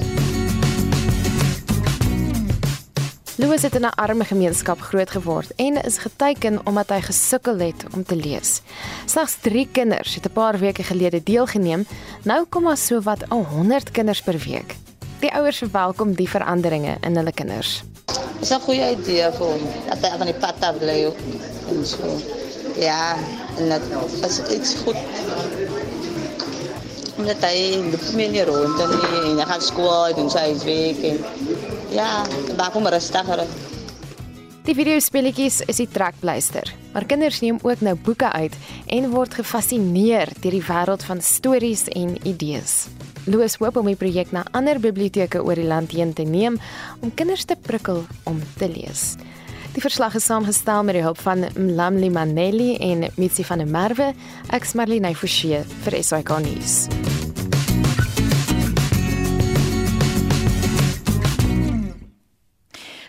Louis 3.36 3.62
het 3.62 3.74
in 3.74 3.80
'n 3.80 3.94
arme 3.94 4.24
gemeenskap 4.24 4.80
grootgeword 4.80 5.54
en 5.56 5.82
is 5.82 5.98
geteken 5.98 6.60
omdat 6.66 6.88
hy 6.88 7.00
gesukkel 7.00 7.58
het 7.58 7.84
om 7.94 8.04
te 8.04 8.16
lees. 8.16 8.60
Slegs 9.04 9.36
3 9.40 9.68
kinders 9.72 10.14
het 10.14 10.26
'n 10.26 10.32
paar 10.32 10.58
weke 10.58 10.82
gelede 10.82 11.22
deelgeneem. 11.22 11.86
Nou 12.22 12.46
kom 12.48 12.64
daar 12.64 12.76
so 12.76 13.00
wat 13.00 13.24
100 13.28 13.90
kinders 13.90 14.22
per 14.22 14.38
week. 14.38 14.76
Die 15.18 15.32
ouers 15.32 15.58
verwelkom 15.58 16.14
die 16.14 16.28
veranderinge 16.28 16.96
in 17.00 17.16
hulle 17.16 17.32
kinders. 17.32 17.82
Dis 18.38 18.50
'n 18.50 18.60
goeie 18.60 18.90
idee 18.90 19.30
vir 19.32 19.46
hom. 19.46 19.62
Dat 19.88 20.10
hy 20.10 20.16
van 20.16 20.26
die 20.26 20.38
pad 20.38 20.54
af 20.60 20.78
bly 20.78 21.12
en 21.68 21.86
so. 21.86 22.42
Ja, 22.80 23.16
en 23.58 23.68
dit 23.68 23.82
is 24.26 24.40
iets 24.50 24.74
goed. 24.82 24.96
Omdat 27.16 27.44
hy 27.46 27.58
loop 27.90 28.08
meer 28.18 28.32
nie 28.34 28.46
rond 28.48 28.80
en 28.82 28.96
hy 29.38 29.46
gaan 29.46 29.62
skool 29.62 30.14
doen 30.16 30.30
sy 30.30 30.48
huiswerk 30.50 31.04
en 31.12 31.22
Ja, 31.94 32.24
maak 32.58 32.74
hom 32.74 32.88
rustiger. 32.90 33.44
Die 34.64 34.74
videospeletjies 34.74 35.60
is 35.68 35.78
die 35.78 35.86
trekpleister, 35.92 36.70
maar 36.94 37.04
kinders 37.06 37.38
neem 37.44 37.60
ook 37.62 37.84
nou 37.84 37.92
boeke 37.94 38.30
uit 38.32 38.56
en 38.96 39.10
word 39.12 39.36
gefassineer 39.38 40.32
deur 40.40 40.56
die 40.56 40.64
wêreld 40.64 41.04
van 41.06 41.20
stories 41.22 41.84
en 41.92 42.16
idees. 42.26 42.88
Louis 43.30 43.54
hoop 43.60 43.78
om 43.78 43.86
die 43.92 43.98
projek 44.00 44.32
na 44.34 44.42
ander 44.56 44.80
biblioteke 44.82 45.44
oor 45.44 45.60
die 45.60 45.68
land 45.68 45.94
heen 45.94 46.16
te 46.16 46.26
neem 46.26 46.58
om 47.00 47.14
kinders 47.14 47.46
te 47.46 47.54
prikkel 47.60 48.02
om 48.26 48.42
te 48.58 48.68
lees. 48.72 49.14
Die 49.74 49.82
verslag 49.82 50.14
is 50.14 50.24
saamgestel 50.24 50.84
met 50.86 50.94
die 50.94 51.02
hulp 51.02 51.18
van 51.18 51.42
Mlamli 51.58 52.10
Maneli 52.10 52.76
en 52.76 53.08
Mitsi 53.16 53.42
van 53.44 53.58
der 53.58 53.66
Merwe, 53.66 54.12
ek's 54.54 54.76
Marlene 54.78 55.14
Forsie 55.18 55.64
vir 55.82 55.98
SAK 55.98 56.38
nuus. 56.46 56.78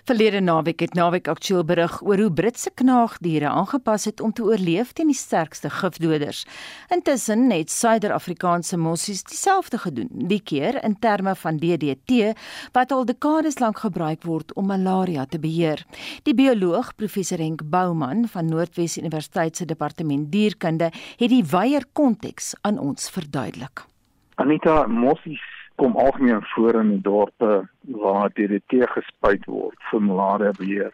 Verlede 0.05 0.39
naweek 0.39 0.79
het 0.79 0.93
Naweek 0.93 1.27
Aktueel 1.27 1.63
berig 1.65 1.95
oor 2.05 2.19
hoe 2.21 2.33
Britse 2.33 2.69
knaagdiere 2.77 3.47
aangepas 3.49 4.03
het 4.05 4.19
om 4.21 4.33
te 4.33 4.43
oorleef 4.43 4.91
teen 4.93 5.09
die 5.09 5.17
sterkste 5.17 5.69
gifdoders. 5.73 6.43
Intussen 6.93 7.49
het 7.49 7.71
Suider-Afrikaanse 7.73 8.77
mossies 8.77 9.23
dieselfde 9.23 9.79
gedoen, 9.81 10.11
die 10.29 10.43
keer 10.45 10.77
in 10.83 10.93
terme 10.99 11.33
van 11.35 11.57
DDT 11.57 12.35
wat 12.77 12.93
al 12.93 13.05
dekades 13.09 13.57
lank 13.59 13.81
gebruik 13.81 14.29
word 14.29 14.53
om 14.53 14.69
malaria 14.69 15.25
te 15.25 15.41
beheer. 15.41 15.81
Die 16.21 16.37
bioloog 16.37 16.93
professor 16.95 17.41
Henk 17.41 17.65
Bouman 17.65 18.27
van 18.29 18.45
Noordwes 18.45 18.99
Universiteit 19.01 19.57
se 19.57 19.65
departement 19.65 20.29
dierkunde 20.31 20.91
het 21.17 21.33
die 21.33 21.43
wyeer 21.49 21.89
konteks 21.93 22.53
aan 22.61 22.77
ons 22.77 23.09
verduidelik. 23.09 23.87
Anita 24.37 24.83
mossies 24.85 25.54
kom 25.75 25.95
algemeen 25.95 26.43
voor 26.43 26.73
in 26.81 26.89
die 26.89 27.01
dorpe 27.01 27.67
waar 27.79 28.29
DDT 28.29 28.85
gespuit 28.97 29.45
word 29.45 29.89
vir 29.91 30.01
malaria 30.01 30.51
beheer. 30.57 30.91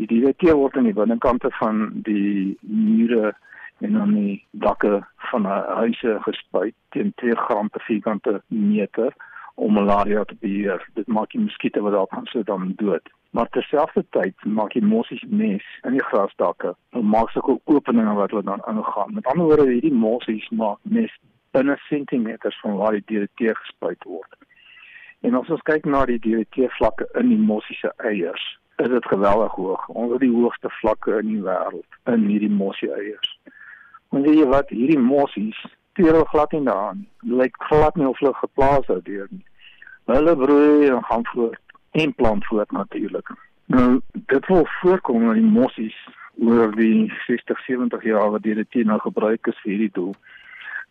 Die 0.00 0.06
DDT 0.06 0.52
word 0.56 0.76
aan 0.76 0.88
die 0.88 0.96
binnekante 0.96 1.50
van 1.58 1.88
die 2.06 2.56
mure 2.60 3.34
en 3.80 3.96
aan 4.00 4.14
die 4.14 4.44
dakke 4.50 5.00
van 5.30 5.44
huise 5.80 6.18
gespuit 6.26 6.74
teen 6.88 7.12
2 7.22 7.36
gram 7.36 7.70
per 7.70 7.82
vierkante 7.88 8.42
meter 8.46 9.14
om 9.54 9.72
malaria 9.72 10.24
te 10.24 10.36
beheer. 10.40 10.84
Dit 10.94 11.06
maak 11.06 11.30
die 11.30 11.40
muskiete 11.40 11.82
wat 11.84 11.92
daar 11.92 12.06
kan 12.06 12.26
sit 12.26 12.46
dan 12.46 12.72
dood. 12.76 13.10
Maar 13.30 13.48
terselfdertyd 13.48 14.44
maak 14.44 14.72
die 14.72 14.84
mossies 14.84 15.22
mes 15.28 15.66
in 15.86 15.92
die 15.98 16.06
grasdakke. 16.10 16.74
Hulle 16.90 17.04
maak 17.06 17.30
sulke 17.30 17.58
openinge 17.64 18.14
wat 18.18 18.32
hulle 18.34 18.46
dan 18.46 18.64
ingaan. 18.72 19.14
Met 19.14 19.26
ander 19.26 19.46
woorde, 19.46 19.68
hierdie 19.70 19.94
mossies 19.94 20.48
maak 20.48 20.78
mes 20.82 21.12
binne 21.50 21.76
sentimeters 21.88 22.60
van 22.60 22.76
waar 22.76 22.96
die 22.98 23.04
DDT 23.06 23.56
gespuit 23.58 24.04
word. 24.04 24.38
En 25.20 25.34
as 25.36 25.48
ons 25.52 25.62
kyk 25.68 25.84
na 25.84 26.04
die 26.08 26.20
DDT 26.22 26.70
vlakke 26.78 27.08
in 27.20 27.28
die 27.28 27.40
mossiese 27.40 27.92
eiers, 27.96 28.44
is 28.80 28.88
dit 28.88 29.06
geweldig 29.06 29.52
hoog, 29.52 29.88
onder 29.88 30.18
die 30.18 30.32
hoogste 30.32 30.70
vlakke 30.80 31.18
in 31.18 31.34
die 31.34 31.42
wêreld 31.44 31.98
in 32.08 32.24
hierdie 32.30 32.52
mossie 32.52 32.88
eiers. 32.94 33.34
En 34.10 34.24
weet 34.24 34.38
jy 34.40 34.46
wat, 34.48 34.72
hierdie 34.72 35.02
mossies 35.02 35.58
teer 35.98 36.16
glad 36.32 36.52
nie 36.52 36.64
daaraan. 36.64 37.04
Lyk 37.20 37.56
glad 37.68 37.96
nie 37.96 38.08
of 38.08 38.18
hulle 38.18 38.32
geplaas 38.34 38.86
het 38.88 39.04
deur 39.04 39.28
nie. 39.30 39.44
Hulle 40.10 40.36
broei 40.36 40.88
en 40.88 41.04
gaan 41.04 41.26
voort 41.34 41.76
en 41.90 42.14
plant 42.14 42.46
voort 42.46 42.72
natuurlik. 42.72 43.30
Nou 43.66 44.00
dit 44.12 44.46
wil 44.46 44.66
voorkom 44.80 45.26
dat 45.26 45.38
die 45.38 45.52
mossies 45.58 45.98
oor 46.40 46.72
die 46.74 47.12
60, 47.26 47.64
70 47.66 48.04
jaar 48.04 48.30
wat 48.30 48.42
DDT 48.42 48.86
nou 48.88 48.98
gebruik 49.04 49.46
is 49.46 49.58
vir 49.62 49.74
hierdie 49.74 49.94
doel 49.98 50.14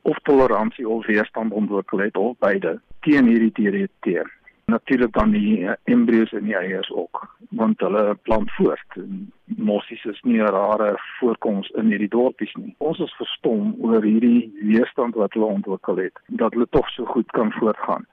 of 0.01 0.17
toleransie 0.23 0.87
of 0.87 1.05
weerstand 1.05 1.51
ontwikkel 1.51 1.99
het 1.99 2.17
of 2.17 2.37
beide 2.39 2.79
teen 2.99 3.27
hierdie 3.27 3.51
DDT. 3.51 4.27
Natuurlik 4.65 5.13
dan 5.13 5.31
die 5.31 5.59
uh, 5.59 5.71
embrio's 5.83 6.31
in 6.31 6.45
die 6.45 6.55
eiers 6.55 6.91
ook, 6.91 7.23
want 7.49 7.79
hulle 7.79 8.15
plant 8.21 8.51
voort. 8.51 8.97
Mossies 9.45 10.03
is 10.05 10.19
nie 10.21 10.41
'n 10.41 10.51
rare 10.53 10.99
voorkoms 11.19 11.69
in 11.69 11.89
hierdie 11.89 12.09
dorpies 12.09 12.53
nie. 12.53 12.75
Ons 12.77 12.99
is 12.99 13.15
verstom 13.17 13.75
oor 13.81 14.03
hierdie 14.03 14.51
weerstand 14.61 15.15
wat 15.15 15.33
hulle 15.33 15.45
ontwikkel 15.45 15.97
het, 15.97 16.19
dat 16.27 16.53
hulle 16.53 16.67
tog 16.69 16.89
so 16.89 17.05
goed 17.05 17.31
kan 17.31 17.51
voortgaan. 17.51 18.05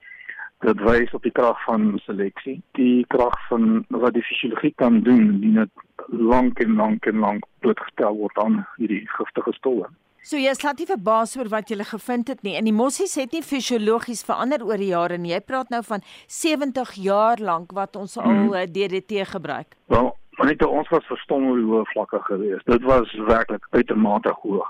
Dit 0.64 0.80
wys 0.80 1.12
op 1.12 1.22
die 1.22 1.32
krag 1.32 1.64
van 1.64 1.98
seleksie, 2.04 2.62
die 2.72 3.04
krag 3.12 3.36
van 3.48 3.84
wat 3.88 4.14
die 4.14 4.22
fisiologie 4.22 4.72
kan 4.76 5.00
doen, 5.00 5.40
die 5.40 5.52
net 5.52 5.70
lank 6.08 6.58
en 6.58 6.74
lank 6.74 7.06
en 7.06 7.18
lank 7.18 7.44
blootgestel 7.60 8.16
word 8.16 8.38
aan 8.38 8.66
hierdie 8.76 9.04
giftige 9.18 9.52
stowwe. 9.52 9.88
So 10.26 10.34
jy 10.34 10.50
is 10.50 10.64
laat 10.64 10.80
nie 10.82 10.88
verbaas 10.88 11.36
oor 11.38 11.46
wat 11.52 11.68
jy 11.70 11.84
gevind 11.86 12.30
het 12.32 12.40
nie. 12.42 12.56
En 12.58 12.66
die 12.66 12.74
mossies 12.74 13.12
het 13.14 13.30
nie 13.30 13.44
fisiologies 13.46 14.24
verander 14.26 14.64
oor 14.66 14.80
die 14.82 14.88
jare 14.88 15.18
nie. 15.22 15.30
Jy 15.30 15.38
praat 15.46 15.68
nou 15.70 15.84
van 15.86 16.02
70 16.26 16.96
jaar 16.98 17.38
lank 17.38 17.70
wat 17.76 17.94
ons 17.94 18.16
al 18.18 18.32
hmm. 18.32 18.48
Eh, 18.58 18.64
DDT 18.66 19.22
gebruik. 19.30 19.76
Wel, 19.86 20.08
maar 20.34 20.50
net 20.50 20.64
ons 20.66 20.90
was 20.90 21.06
verstom 21.06 21.46
oor 21.46 21.60
hoe 21.68 21.84
vlakke 21.92 22.18
gewees. 22.26 22.64
Dit 22.66 22.82
was 22.82 23.12
werklik 23.28 23.68
uitermate 23.70 24.34
hoog. 24.42 24.66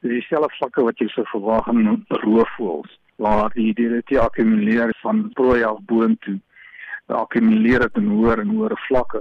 Dis 0.00 0.14
dieselfde 0.14 0.48
vlakke 0.56 0.86
wat 0.88 1.04
jy 1.04 1.10
sou 1.12 1.26
verwag 1.34 1.68
in 1.74 2.06
roofvoëls 2.24 2.96
waar 3.20 3.52
die 3.52 3.74
DDT 3.76 4.16
akkumuleer 4.24 4.96
van 5.02 5.26
prooi 5.36 5.60
af 5.60 5.84
boontoe. 5.92 6.38
Dit 6.40 7.16
akkumuleer 7.20 7.84
dit 7.84 8.00
in 8.00 8.08
hoër 8.16 8.46
en 8.46 8.56
hoër 8.56 8.78
vlakke. 8.88 9.20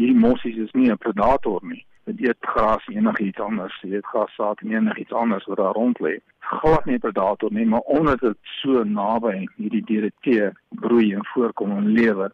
Hierdie 0.00 0.16
mossies 0.16 0.56
is 0.64 0.72
nie 0.72 0.88
'n 0.88 0.96
predator 0.96 1.60
nie 1.60 1.84
dit 2.10 2.26
eet 2.26 2.36
gras 2.40 2.86
en 2.86 2.96
enigiets 2.96 3.40
anders, 3.40 3.78
jy 3.82 3.94
eet 3.94 4.06
gras, 4.12 4.34
saad 4.34 4.60
en 4.64 4.74
enigiets 4.74 5.12
anders 5.12 5.46
wat 5.50 5.56
daar 5.62 5.76
rond 5.78 5.98
lê. 5.98 6.18
Glad 6.50 6.84
nie 6.84 6.98
predator 6.98 7.52
nie, 7.52 7.66
maar 7.66 7.86
omdat 7.86 8.20
dit 8.20 8.38
so 8.60 8.84
naby 8.84 9.46
hierdie 9.56 9.84
DDT 9.88 10.52
broei 10.68 11.12
en 11.14 11.26
voorkom 11.32 11.76
en 11.76 11.90
lewe, 11.96 12.30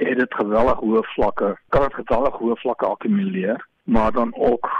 het 0.00 0.18
dit 0.18 0.34
geweldig 0.34 0.82
hoë 0.82 1.04
vlakke, 1.14 1.54
kan 1.68 1.88
dit 1.88 1.94
geweldig 1.94 2.36
hoë 2.40 2.58
vlakke 2.64 2.86
akkumuleer, 2.86 3.66
maar 3.84 4.12
dan 4.12 4.34
ook 4.36 4.70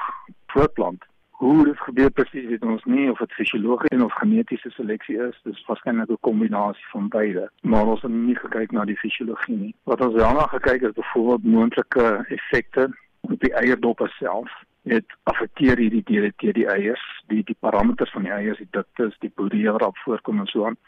voortplant. 0.46 1.04
Hoe 1.42 1.64
dit 1.64 1.78
gebeur 1.78 2.10
presies 2.10 2.46
weet 2.46 2.62
ons 2.62 2.84
nie 2.84 3.08
of 3.10 3.18
dit 3.18 3.32
fisiologiese 3.34 4.04
of 4.04 4.14
genetiese 4.14 4.70
seleksie 4.70 5.16
is. 5.24 5.40
Dit 5.42 5.56
is 5.56 5.64
waarskynlik 5.66 6.10
'n 6.10 6.20
kombinasie 6.20 6.86
van 6.92 7.08
beide. 7.08 7.50
Maar 7.62 7.86
ons 7.86 8.02
het 8.02 8.10
nie 8.10 8.36
gekyk 8.36 8.70
na 8.70 8.84
die 8.84 8.96
fisiologie 8.96 9.56
nie. 9.56 9.74
Wat 9.84 10.00
ons 10.00 10.14
wel 10.14 10.32
na 10.32 10.46
gekyk 10.46 10.80
het, 10.80 10.94
byvoorbeeld 10.94 11.44
moontlike 11.44 12.24
effekte 12.28 12.90
op 13.30 13.40
die 13.40 13.54
eierdoppe 13.54 14.08
self 14.18 14.50
het 14.82 15.14
affekteer 15.30 15.78
hierdie 15.78 16.02
DDT 16.02 16.54
die 16.56 16.66
eiers, 16.66 17.02
die 17.30 17.42
die 17.46 17.56
parameters 17.60 18.10
van 18.10 18.26
die 18.26 18.32
eiers, 18.34 18.58
die 18.58 18.70
diktes, 18.70 19.14
die 19.22 19.30
boerie 19.34 19.70
wat 19.70 19.84
op 19.86 19.98
voorkom 20.04 20.42
en 20.42 20.50
so 20.50 20.66
aan. 20.66 20.78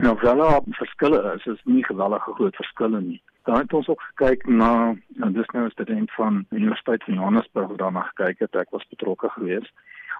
Nou 0.00 0.16
wel 0.20 0.36
daar 0.36 0.60
verskille 0.76 1.20
is, 1.34 1.46
is 1.46 1.60
nie 1.64 1.84
gewellige 1.84 2.32
groot 2.32 2.56
verskille 2.56 3.00
nie. 3.00 3.20
Dan 3.44 3.58
het 3.58 3.72
ons 3.72 3.88
ook 3.88 4.02
gekyk 4.12 4.46
na 4.48 4.94
nou 5.20 5.32
dis 5.32 5.48
nou 5.52 5.64
'n 5.66 5.70
student 5.70 6.12
van 6.12 6.44
Universiteit 6.50 7.04
van 7.04 7.14
Johannesburg 7.14 7.76
daarna 7.76 8.02
gekyk 8.02 8.38
het, 8.38 8.56
ek 8.56 8.70
was 8.70 8.88
betrokke 8.88 9.28
geweest. 9.28 9.72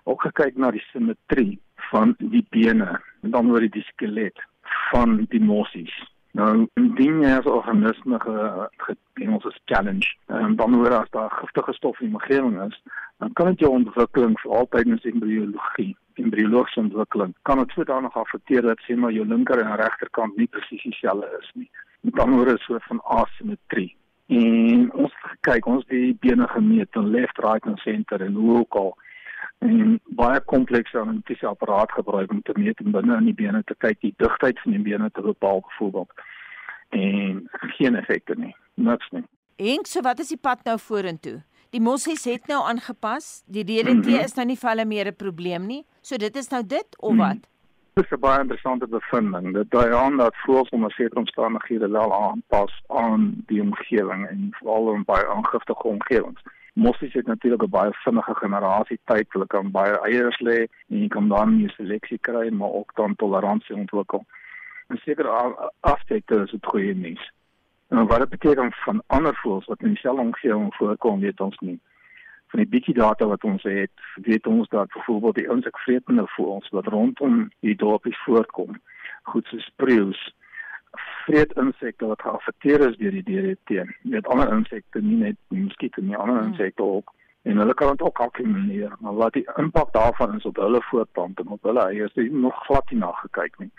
Ook 0.05 0.23
gekyk 0.23 0.57
na 0.57 0.71
die 0.71 0.85
simmetrie 0.93 1.61
van 1.77 2.15
die 2.19 2.47
bene, 2.51 3.01
en 3.23 3.31
dan 3.31 3.51
oor 3.51 3.61
die 3.61 3.85
skelet 3.93 4.41
van 4.91 5.27
die 5.29 5.41
mossies. 5.41 6.13
Nou, 6.39 6.67
indien 6.79 7.23
jy 7.25 7.31
as 7.41 7.47
organisme 7.51 8.19
ge 8.23 8.97
ons 9.27 9.47
as 9.49 9.57
challenge, 9.71 10.13
en 10.31 10.55
dan 10.57 10.75
hoor 10.79 10.95
as 11.01 11.11
daar 11.15 11.33
giftige 11.41 11.75
stof 11.75 11.99
in 12.01 12.13
die 12.13 12.19
omgewing 12.21 12.61
is, 12.63 12.77
dan 13.19 13.33
kan 13.33 13.51
dit 13.51 13.65
jou 13.65 13.73
ontwikkeling 13.75 14.37
vir 14.41 14.55
altyd 14.61 14.93
in 14.93 15.01
embriologie, 15.13 15.91
embriologiese 16.23 16.85
ontwikkeling, 16.85 17.35
kan 17.43 17.59
dit 17.59 17.75
sodanig 17.75 18.17
affekteer 18.17 18.63
dat 18.63 18.83
sê 18.87 18.97
maar 18.97 19.13
jou 19.13 19.27
linker 19.27 19.63
en 19.65 19.77
regterkant 19.83 20.39
nie 20.39 20.49
presies 20.55 20.87
dieselfde 20.87 21.29
is 21.41 21.51
nie. 21.55 21.69
Met 22.07 22.23
ander 22.23 22.41
woorde, 22.41 22.59
soort 22.63 22.87
van 22.89 23.03
asimetrie. 23.19 23.91
En 24.31 24.87
ons 24.95 25.15
kyk 25.47 25.67
ons 25.67 25.85
die 25.91 26.15
bene 26.23 26.47
gemeet 26.55 26.97
in 26.97 27.11
left, 27.11 27.43
right 27.43 27.67
en 27.67 27.77
center 27.83 28.23
en 28.23 28.39
hoe 28.39 28.61
ook 28.63 28.79
al 28.79 28.95
en 29.61 30.01
baie 30.17 30.41
komplekse 30.41 31.01
analitiese 31.01 31.47
apparaat 31.47 31.93
gebruik 31.93 32.31
om 32.33 32.43
te 32.43 32.57
meet 32.57 32.81
en 32.81 32.95
binne 32.95 33.17
in 33.17 33.29
die 33.29 33.37
bene 33.37 33.63
te 33.69 33.77
kyk 33.85 34.01
die 34.01 34.15
digtheid 34.17 34.61
van 34.65 34.73
die 34.73 34.85
bene 34.87 35.11
te 35.13 35.25
bepaal 35.25 35.61
byvoorbeeld 35.67 36.25
en 36.97 37.45
geen 37.77 37.95
effekte 37.95 38.35
nie 38.37 38.55
niks 38.75 39.11
nie. 39.11 39.25
En 39.57 39.85
so 39.85 40.01
wat 40.01 40.19
is 40.25 40.33
die 40.33 40.41
pad 40.41 40.65
nou 40.65 40.79
vorentoe? 40.81 41.43
Die 41.71 41.81
mossies 41.81 42.25
het 42.27 42.49
nou 42.51 42.63
aangepas 42.67 43.43
die 43.47 43.65
DDT 43.65 43.95
mm 43.95 44.03
-hmm. 44.03 44.25
is 44.25 44.35
nou 44.35 44.47
nie 44.47 44.57
vir 44.57 44.71
hulle 44.71 44.85
meer 44.85 45.07
'n 45.07 45.17
probleem 45.17 45.67
nie. 45.67 45.85
So 46.01 46.17
dit 46.17 46.37
is 46.37 46.49
nou 46.49 46.67
dit 46.67 46.89
of 46.99 47.17
wat? 47.17 47.17
Mm 47.17 47.43
-hmm. 47.43 47.49
Dit 47.95 48.05
is 48.05 48.11
'n 48.17 48.21
baie 48.21 48.41
interessante 48.41 48.87
bevinding. 48.87 49.55
Dat 49.55 49.71
daai 49.71 49.95
aan 49.95 50.17
dat 50.17 50.37
voels 50.37 50.69
onder 50.69 50.93
sekere 50.93 51.21
omstandighede 51.21 51.89
wel 51.89 52.23
aanpas 52.23 52.83
aan 52.87 53.43
die 53.47 53.61
omgewing 53.63 54.29
en 54.29 54.49
veral 54.51 54.95
in 54.95 55.05
baie 55.05 55.27
aangiftige 55.27 55.83
omgewings. 55.83 56.43
Mossies 56.81 57.13
het 57.13 57.27
natuurlik 57.27 57.63
'n 57.63 57.71
baie 57.71 57.93
vinnige 57.93 58.35
generasie 58.35 59.01
tyd, 59.05 59.33
hulle 59.33 59.47
kan 59.47 59.71
baie 59.71 59.99
eiers 60.01 60.39
lê 60.41 60.59
en 60.89 61.01
jy 61.03 61.09
kan 61.09 61.29
dan 61.29 61.57
nie 61.57 61.69
seleksie 61.69 62.19
kry 62.19 62.49
maar 62.51 62.73
ook 62.73 62.95
dan 62.95 63.17
toleransie 63.17 63.77
ontwikkel. 63.77 64.25
En 64.89 64.97
seker 64.97 65.29
aspekte 65.81 66.35
is 66.45 66.51
dit 66.51 66.67
goeie 66.67 66.95
nuus. 66.95 67.33
En 67.89 68.07
wat 68.07 68.19
dit 68.19 68.29
beteken 68.29 68.73
van 68.73 69.03
ander 69.07 69.35
voëls 69.43 69.67
wat 69.67 69.83
in 69.83 69.89
dieselfde 69.89 70.23
omgewing 70.23 70.75
voorkom, 70.75 71.21
weet 71.21 71.41
ons 71.41 71.59
nie. 71.59 71.81
Van 72.47 72.59
die 72.59 72.69
bietjie 72.69 72.95
data 72.95 73.27
wat 73.27 73.45
ons 73.45 73.63
het, 73.63 73.97
weet 74.15 74.47
ons 74.47 74.69
dat 74.69 74.93
byvoorbeeld 74.93 75.35
die 75.35 75.51
insekvretende 75.51 76.27
voëls 76.27 76.69
wat 76.69 76.87
rondom 76.87 77.51
die 77.61 77.77
dorpies 77.77 78.23
voorkom, 78.25 78.81
goed 79.23 79.47
so 79.47 79.59
spreeus 79.59 80.35
vreet 81.25 81.53
insekte 81.53 82.07
wat 82.07 82.23
geaffekteer 82.23 82.89
is 82.89 82.97
deur 82.97 83.11
die 83.11 83.23
DDT. 83.23 83.69
Jy 84.03 84.11
weet 84.17 84.27
ander 84.27 84.53
insekte 84.53 85.03
nie 85.03 85.17
net 85.17 85.37
muskiete 85.49 86.03
nie, 86.03 86.17
ander 86.17 86.37
Hmm. 86.37 86.53
insekte 86.53 86.83
ook. 86.83 87.13
En 87.43 87.57
hulle 87.57 87.75
kan 87.75 87.91
dit 87.91 88.03
ook 88.03 88.19
akkumuleer, 88.19 88.93
maar 89.01 89.15
wat 89.15 89.33
die 89.33 89.49
impak 89.57 89.93
daarvan 89.93 90.37
is 90.37 90.45
op 90.45 90.57
hulle 90.57 90.83
voortplanting, 90.83 91.49
op 91.49 91.63
hulle 91.63 91.81
eiers, 91.81 92.15
is 92.15 92.29
nog 92.31 92.65
glad 92.65 92.91
nie 92.91 92.99
nagekyk 93.01 93.59
nie. 93.59 93.71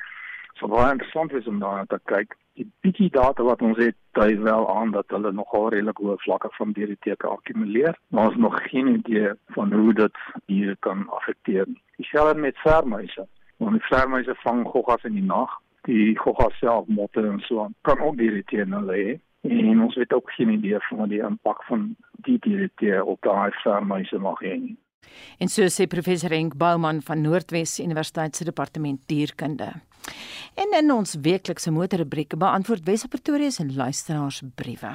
So 0.54 0.68
baie 0.68 0.92
interessant 0.92 1.32
is 1.34 1.48
om 1.48 1.60
daarna 1.60 1.86
te 1.88 2.00
kyk. 2.06 2.36
Die 2.54 2.72
bietjie 2.82 3.10
data 3.10 3.44
wat 3.44 3.62
ons 3.62 3.78
het, 3.78 3.96
dui 4.12 4.38
wel 4.40 4.68
aan 4.76 4.92
dat 4.92 5.06
hulle 5.08 5.32
nogal 5.32 5.70
redelik 5.70 5.98
hoë 5.98 6.18
vlakke 6.18 6.50
van 6.52 6.72
DDT 6.72 7.16
kan 7.18 7.32
akkumuleer, 7.32 7.98
maar 8.08 8.28
ons 8.28 8.38
nog 8.38 8.60
geen 8.70 8.88
idee 8.88 9.32
van 9.56 9.74
hoe 9.74 9.94
dit 9.94 10.18
hier 10.46 10.76
kan 10.80 11.10
affekteer 11.10 11.66
nie. 11.68 11.82
Dieselfde 11.96 12.40
met 12.40 12.58
vermuise. 12.58 13.28
Want 13.58 13.72
die 13.72 13.88
vermuise 13.88 14.36
vang 14.36 14.66
goggas 14.68 15.04
in 15.04 15.14
die 15.14 15.24
nag. 15.24 15.50
Die 15.88 16.18
goggas 16.18 16.58
self 16.60 16.88
motte 16.88 17.24
en 17.26 17.40
so 17.48 17.64
aan 17.64 17.76
kan 17.82 18.00
ook 18.00 18.18
DDT 18.18 18.52
in 18.52 18.74
hulle 18.74 18.98
hê. 18.98 19.20
En 19.42 19.82
ons 19.82 19.96
weet 19.96 20.14
ook 20.14 20.32
geen 20.32 20.50
idee 20.50 20.80
van 20.90 20.98
wat 20.98 21.10
die 21.10 21.24
impak 21.26 21.64
van 21.64 21.96
die 22.28 22.38
DDT 22.38 23.02
op 23.02 23.22
daai 23.26 23.52
vermuise 23.64 24.18
mag 24.22 24.40
hê 24.46 24.58
nie. 24.60 24.78
En 25.42 25.50
so 25.50 25.66
sê 25.74 25.88
professor 25.90 26.30
Henk 26.30 26.58
Bouman 26.58 27.02
van 27.02 27.22
Noordwes 27.22 27.80
Universiteit 27.80 28.36
se 28.36 28.46
departement 28.46 29.02
dierkunde. 29.10 29.72
En 30.54 30.78
in 30.78 30.92
ons 30.92 31.18
weeklikse 31.22 31.72
motorrubriek 31.72 32.38
beantwoord 32.38 32.86
Wes 32.86 33.06
Pretoria 33.10 33.50
se 33.50 33.66
luisteraars 33.66 34.44
briewe. 34.56 34.94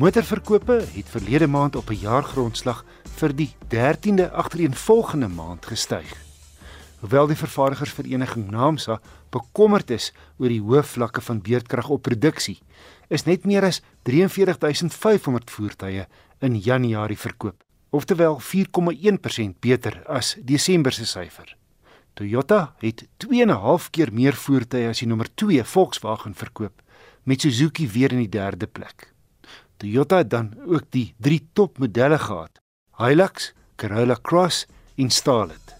Motorverkope 0.00 0.72
het 0.72 1.08
verlede 1.08 1.46
maand 1.46 1.76
op 1.76 1.90
'n 1.90 2.00
jaargrondslag 2.00 2.84
vir 3.22 3.34
die 3.38 3.52
13de 3.70 4.24
agtereenvolgende 4.34 5.28
maand 5.30 5.66
gestyg. 5.70 6.10
Hoewel 7.02 7.28
die 7.30 7.38
vervaardigersvereniging 7.38 8.48
NAMSA 8.50 8.96
bekommerd 9.34 9.90
is 9.94 10.08
oor 10.42 10.50
die 10.50 10.62
hoë 10.62 10.82
vlakke 10.86 11.22
van 11.22 11.42
beerdkrag 11.42 11.90
op 11.94 12.02
produksie, 12.08 12.58
is 13.14 13.26
net 13.28 13.46
meer 13.46 13.66
as 13.68 13.78
43500 14.08 15.50
voertuie 15.54 16.06
in 16.42 16.58
Januarie 16.58 17.18
verkoop, 17.18 17.62
oftewel 17.94 18.40
4,1% 18.42 19.58
beter 19.62 20.00
as 20.10 20.34
Desember 20.42 20.94
se 20.94 21.06
syfer. 21.06 21.54
Toyota 22.18 22.74
het 22.82 23.04
2,5 23.24 23.90
keer 23.94 24.10
meer 24.12 24.34
voertuie 24.38 24.88
as 24.90 25.02
die 25.02 25.08
nommer 25.10 25.30
2 25.30 25.62
Volkswagen 25.74 26.34
verkoop, 26.34 26.82
met 27.22 27.46
Suzuki 27.46 27.86
weer 27.86 28.14
in 28.14 28.24
die 28.24 28.34
derde 28.34 28.66
plek. 28.66 29.12
Toyota 29.78 30.22
het 30.24 30.30
dan 30.30 30.52
ook 30.66 30.90
die 30.90 31.12
drie 31.22 31.40
topmodelle 31.54 32.18
gehad: 32.18 32.61
Hilux, 32.98 33.54
Corolla 33.76 34.18
Cross 34.22 34.66
en 34.96 35.10
Starlet. 35.10 35.76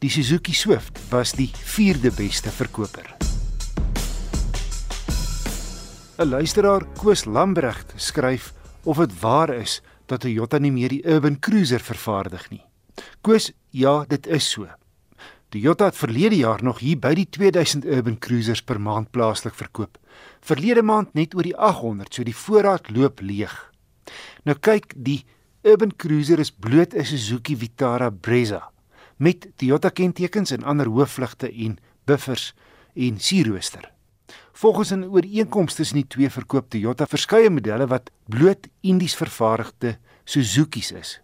Die 0.00 0.08
Suzuki 0.08 0.54
Swift 0.54 0.98
was 1.10 1.34
die 1.36 1.50
vierde 1.52 2.10
beste 2.10 2.48
verkoper. 2.48 3.04
'n 6.16 6.28
Luisteraar, 6.28 6.86
Koos 6.96 7.26
Lambregt, 7.26 7.92
skryf 7.96 8.54
of 8.84 8.96
dit 8.96 9.20
waar 9.20 9.52
is 9.52 9.82
dat 10.06 10.20
Toyota 10.20 10.58
nie 10.58 10.72
meer 10.72 10.88
die 10.88 11.04
Urban 11.04 11.38
Cruiser 11.38 11.80
vervaardig 11.80 12.48
nie. 12.50 12.64
Koos, 13.20 13.52
ja, 13.70 14.04
dit 14.08 14.26
is 14.26 14.48
so. 14.50 14.66
Toyota 15.52 15.84
het 15.84 15.96
verlede 15.96 16.36
jaar 16.36 16.64
nog 16.64 16.78
hier 16.78 16.96
by 16.96 17.12
die 17.14 17.28
2000 17.28 17.84
Urban 17.84 18.18
Cruisers 18.18 18.62
per 18.62 18.80
maand 18.80 19.10
plaaslik 19.10 19.54
verkoop. 19.54 19.98
Verlede 20.40 20.82
maand 20.82 21.12
net 21.14 21.34
oor 21.34 21.44
die 21.44 21.56
800, 21.56 22.14
so 22.14 22.24
die 22.24 22.34
voorraad 22.34 22.88
loop 22.96 23.20
leeg. 23.20 23.52
Nou 24.44 24.56
kyk, 24.56 24.94
die 24.96 25.26
Urban 25.66 25.96
Cruiser 25.96 26.38
is 26.38 26.52
bloot 26.52 26.94
'n 26.94 27.04
Suzuki 27.04 27.56
Vitara 27.56 28.10
Brezza 28.10 28.70
met 29.16 29.48
Toyota 29.56 29.88
kentekens 29.88 30.50
en 30.50 30.62
ander 30.62 30.86
hoofvlugte 30.86 31.52
en 31.52 31.78
buffers 32.04 32.54
en 32.94 33.18
sierrooster. 33.20 33.92
Volgens 34.52 34.90
'n 34.90 35.04
ooreenkoms 35.04 35.74
tussen 35.74 35.96
die 35.96 36.06
twee 36.06 36.30
verkoop 36.30 36.70
Toyota 36.70 37.06
verskeie 37.06 37.50
modelle 37.50 37.86
wat 37.86 38.10
bloot 38.28 38.68
Indies 38.80 39.16
vervaardigde 39.16 39.98
Suzuki's 40.24 40.90
is. 40.90 41.20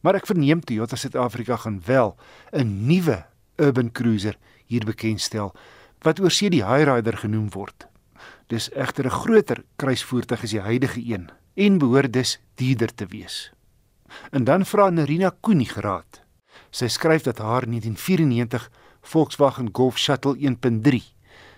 Maar 0.00 0.14
ek 0.14 0.26
verneem 0.26 0.60
Toyota 0.60 0.96
Suid-Afrika 0.96 1.56
gaan 1.56 1.80
wel 1.84 2.16
'n 2.52 2.86
nuwe 2.86 3.26
Urban 3.56 3.92
Cruiser 3.92 4.36
hier 4.66 4.84
bekendstel 4.84 5.54
wat 6.02 6.20
oorsee 6.20 6.50
die 6.50 6.64
Hyrider 6.64 7.16
genoem 7.16 7.50
word. 7.50 7.86
Dis 8.46 8.70
egter 8.70 9.04
'n 9.04 9.20
groter 9.24 9.64
kruisvoertuig 9.76 10.42
as 10.42 10.50
die 10.50 10.60
huidige 10.60 11.00
een 11.12 11.30
en 11.54 11.78
behoort 11.78 12.12
dus 12.12 12.40
duurder 12.54 12.94
te 12.94 13.06
wees. 13.06 13.52
En 14.30 14.44
dan 14.44 14.66
vra 14.66 14.90
Nerina 14.90 15.32
Koenie 15.40 15.68
geraad. 15.68 16.22
Sy 16.70 16.86
skryf 16.86 17.22
dat 17.22 17.38
haar 17.38 17.66
1994 17.66 18.70
Volkswagen 19.00 19.68
Golf 19.72 19.98
Shuttle 19.98 20.36
1.3 20.36 21.00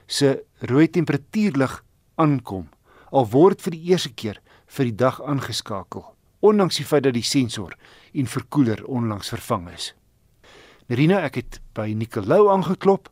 se 0.06 0.44
rooi 0.58 0.88
temperatuurlig 0.90 1.84
aankom. 2.14 2.68
Al 3.10 3.28
word 3.28 3.62
vir 3.62 3.76
die 3.76 3.90
eerste 3.92 4.12
keer 4.12 4.40
vir 4.72 4.88
die 4.88 4.96
dag 4.96 5.20
aangeskakel, 5.22 6.04
ondanks 6.40 6.78
die 6.80 6.86
feit 6.88 7.04
dat 7.04 7.16
die 7.16 7.26
sensor 7.26 7.74
en 8.12 8.30
verkoeler 8.30 8.84
onlangs 8.88 9.32
vervang 9.34 9.68
is. 9.72 9.92
Nerina, 10.88 11.20
ek 11.26 11.38
het 11.40 11.60
by 11.76 11.92
Nicolou 11.96 12.48
aangeklop. 12.52 13.10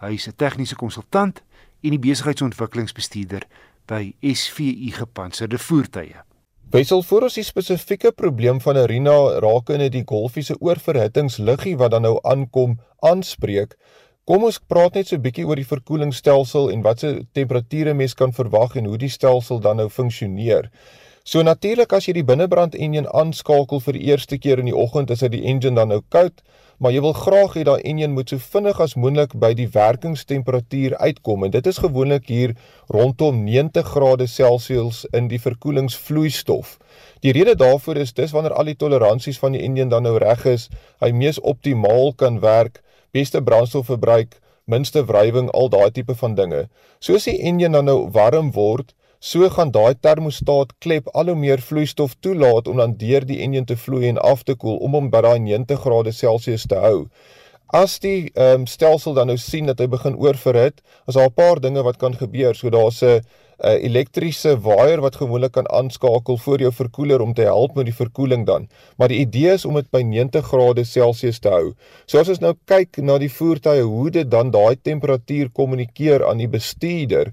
Hy 0.00 0.14
is 0.14 0.28
'n 0.28 0.36
tegniese 0.36 0.76
konsultant 0.76 1.42
en 1.82 1.90
die 1.90 1.98
besigheidsontwikkelingsbestuurder 1.98 3.46
by 3.86 4.14
SVU 4.20 4.90
gepantserde 4.92 5.58
voertuie. 5.58 6.31
Wessel 6.72 7.02
voor 7.04 7.26
ons 7.26 7.34
die 7.36 7.44
spesifieke 7.44 8.14
probleem 8.16 8.56
van 8.64 8.78
Arena 8.80 9.12
rakende 9.44 9.90
die 9.92 10.06
golfie 10.08 10.40
se 10.46 10.54
oorverhittingsliggie 10.56 11.74
wat 11.76 11.92
dan 11.92 12.06
nou 12.06 12.14
aankom 12.24 12.78
aanspreek. 13.04 13.74
Kom 14.24 14.46
ons 14.48 14.56
praat 14.72 14.96
net 14.96 15.10
so 15.10 15.16
'n 15.16 15.20
bietjie 15.20 15.44
oor 15.44 15.60
die 15.60 15.68
verkoelingsstelsel 15.68 16.70
en 16.72 16.80
watse 16.82 17.26
temperature 17.32 17.92
mens 17.94 18.14
kan 18.14 18.32
verwag 18.32 18.76
en 18.76 18.88
hoe 18.88 18.96
die 18.96 19.12
stelsel 19.12 19.60
dan 19.60 19.76
nou 19.76 19.88
funksioneer. 19.88 20.70
So 21.24 21.42
natuurlik 21.42 21.92
as 21.92 22.06
jy 22.08 22.12
die 22.12 22.24
binnebrand 22.24 22.74
enjin 22.74 23.06
aanskakel 23.06 23.80
vir 23.80 23.92
die 23.92 24.06
eerste 24.08 24.38
keer 24.38 24.58
in 24.58 24.64
die 24.64 24.76
oggend 24.76 25.10
is 25.10 25.20
dit 25.20 25.32
die 25.32 25.44
engine 25.44 25.76
dan 25.76 25.88
nou 25.88 26.00
koud, 26.08 26.40
maar 26.82 26.90
jy 26.90 27.00
wil 27.04 27.14
graag 27.14 27.52
hê 27.54 27.62
daai 27.62 27.84
enjin 27.86 28.10
moet 28.10 28.32
so 28.32 28.42
vinnig 28.42 28.80
as 28.82 28.96
moontlik 28.98 29.36
by 29.38 29.52
die 29.54 29.68
werkingstemperatuur 29.70 30.96
uitkom 30.98 31.44
en 31.46 31.52
dit 31.54 31.68
is 31.70 31.78
gewoonlik 31.78 32.26
hier 32.26 32.54
rondom 32.90 33.44
90 33.46 33.86
grade 33.86 34.26
Celsius 34.26 35.04
in 35.14 35.28
die 35.30 35.38
verkoelingsvloeistof. 35.44 36.72
Die 37.22 37.34
rede 37.36 37.54
daarvoor 37.54 38.00
is 38.02 38.10
dis 38.18 38.34
wanneer 38.34 38.56
al 38.58 38.66
die 38.66 38.74
toleransies 38.80 39.38
van 39.38 39.54
die 39.54 39.62
enjin 39.62 39.94
dan 39.94 40.02
nou 40.08 40.16
reg 40.18 40.42
is, 40.50 40.66
hy 40.98 41.12
mees 41.14 41.38
optimaal 41.38 42.16
kan 42.18 42.40
werk, 42.42 42.82
beste 43.14 43.44
brandstofverbruik, 43.46 44.34
minste 44.66 45.04
wrywing, 45.06 45.52
al 45.54 45.70
daai 45.70 45.92
tipe 45.94 46.18
van 46.18 46.34
dinge. 46.34 46.64
Soos 46.98 47.30
die 47.30 47.38
enjin 47.46 47.78
dan 47.78 47.86
nou 47.86 48.08
warm 48.10 48.50
word, 48.58 48.90
So 49.22 49.46
gaan 49.54 49.70
daai 49.70 49.94
termostaat 50.02 50.72
klep 50.82 51.06
al 51.14 51.28
hoe 51.30 51.36
meer 51.38 51.60
vloeistof 51.62 52.16
toelaat 52.26 52.66
om 52.70 52.80
dan 52.80 52.96
deur 52.98 53.22
die 53.26 53.36
enjin 53.44 53.68
te 53.70 53.76
vloei 53.78 54.08
en 54.08 54.16
af 54.18 54.40
te 54.48 54.56
koel 54.58 54.80
om 54.82 54.96
hom 54.98 55.10
by 55.12 55.20
daai 55.22 55.38
90 55.44 55.78
grade 55.84 56.12
Celsius 56.16 56.64
te 56.66 56.80
hou. 56.82 56.96
As 57.82 57.94
die 58.02 58.32
um, 58.34 58.64
stelsel 58.66 59.14
dan 59.14 59.30
nou 59.30 59.36
sien 59.38 59.70
dat 59.70 59.78
hy 59.78 59.86
begin 59.92 60.18
oorverhit, 60.18 60.82
is 61.06 61.14
daar 61.14 61.30
'n 61.30 61.36
paar 61.38 61.62
dinge 61.62 61.86
wat 61.86 62.00
kan 62.02 62.18
gebeur. 62.18 62.58
So 62.58 62.74
daar's 62.74 62.98
'n 63.02 63.22
'n 63.62 63.78
elektriese 63.86 64.56
waier 64.58 65.00
wat 65.00 65.20
gewoonlik 65.22 65.52
kan 65.52 65.70
aanskakel 65.70 66.36
voor 66.36 66.58
jou 66.58 66.72
verkoeler 66.72 67.20
om 67.20 67.32
te 67.34 67.42
help 67.42 67.76
met 67.76 67.84
die 67.84 67.94
verkoeling 67.94 68.46
dan. 68.46 68.68
Maar 68.96 69.08
die 69.08 69.22
idee 69.22 69.52
is 69.52 69.64
om 69.64 69.74
dit 69.74 69.90
by 69.90 70.02
90 70.02 70.46
grade 70.46 70.84
Celsius 70.84 71.38
te 71.38 71.48
hou. 71.48 71.74
So 72.06 72.18
as 72.18 72.28
ons 72.28 72.40
nou 72.40 72.54
kyk 72.64 72.96
na 72.96 73.18
die 73.18 73.30
voertuie 73.30 73.82
hoe 73.82 74.10
dit 74.10 74.30
dan 74.30 74.50
daai 74.50 74.76
temperatuur 74.82 75.50
kommunikeer 75.52 76.26
aan 76.26 76.38
die 76.38 76.48
bestuurder, 76.48 77.32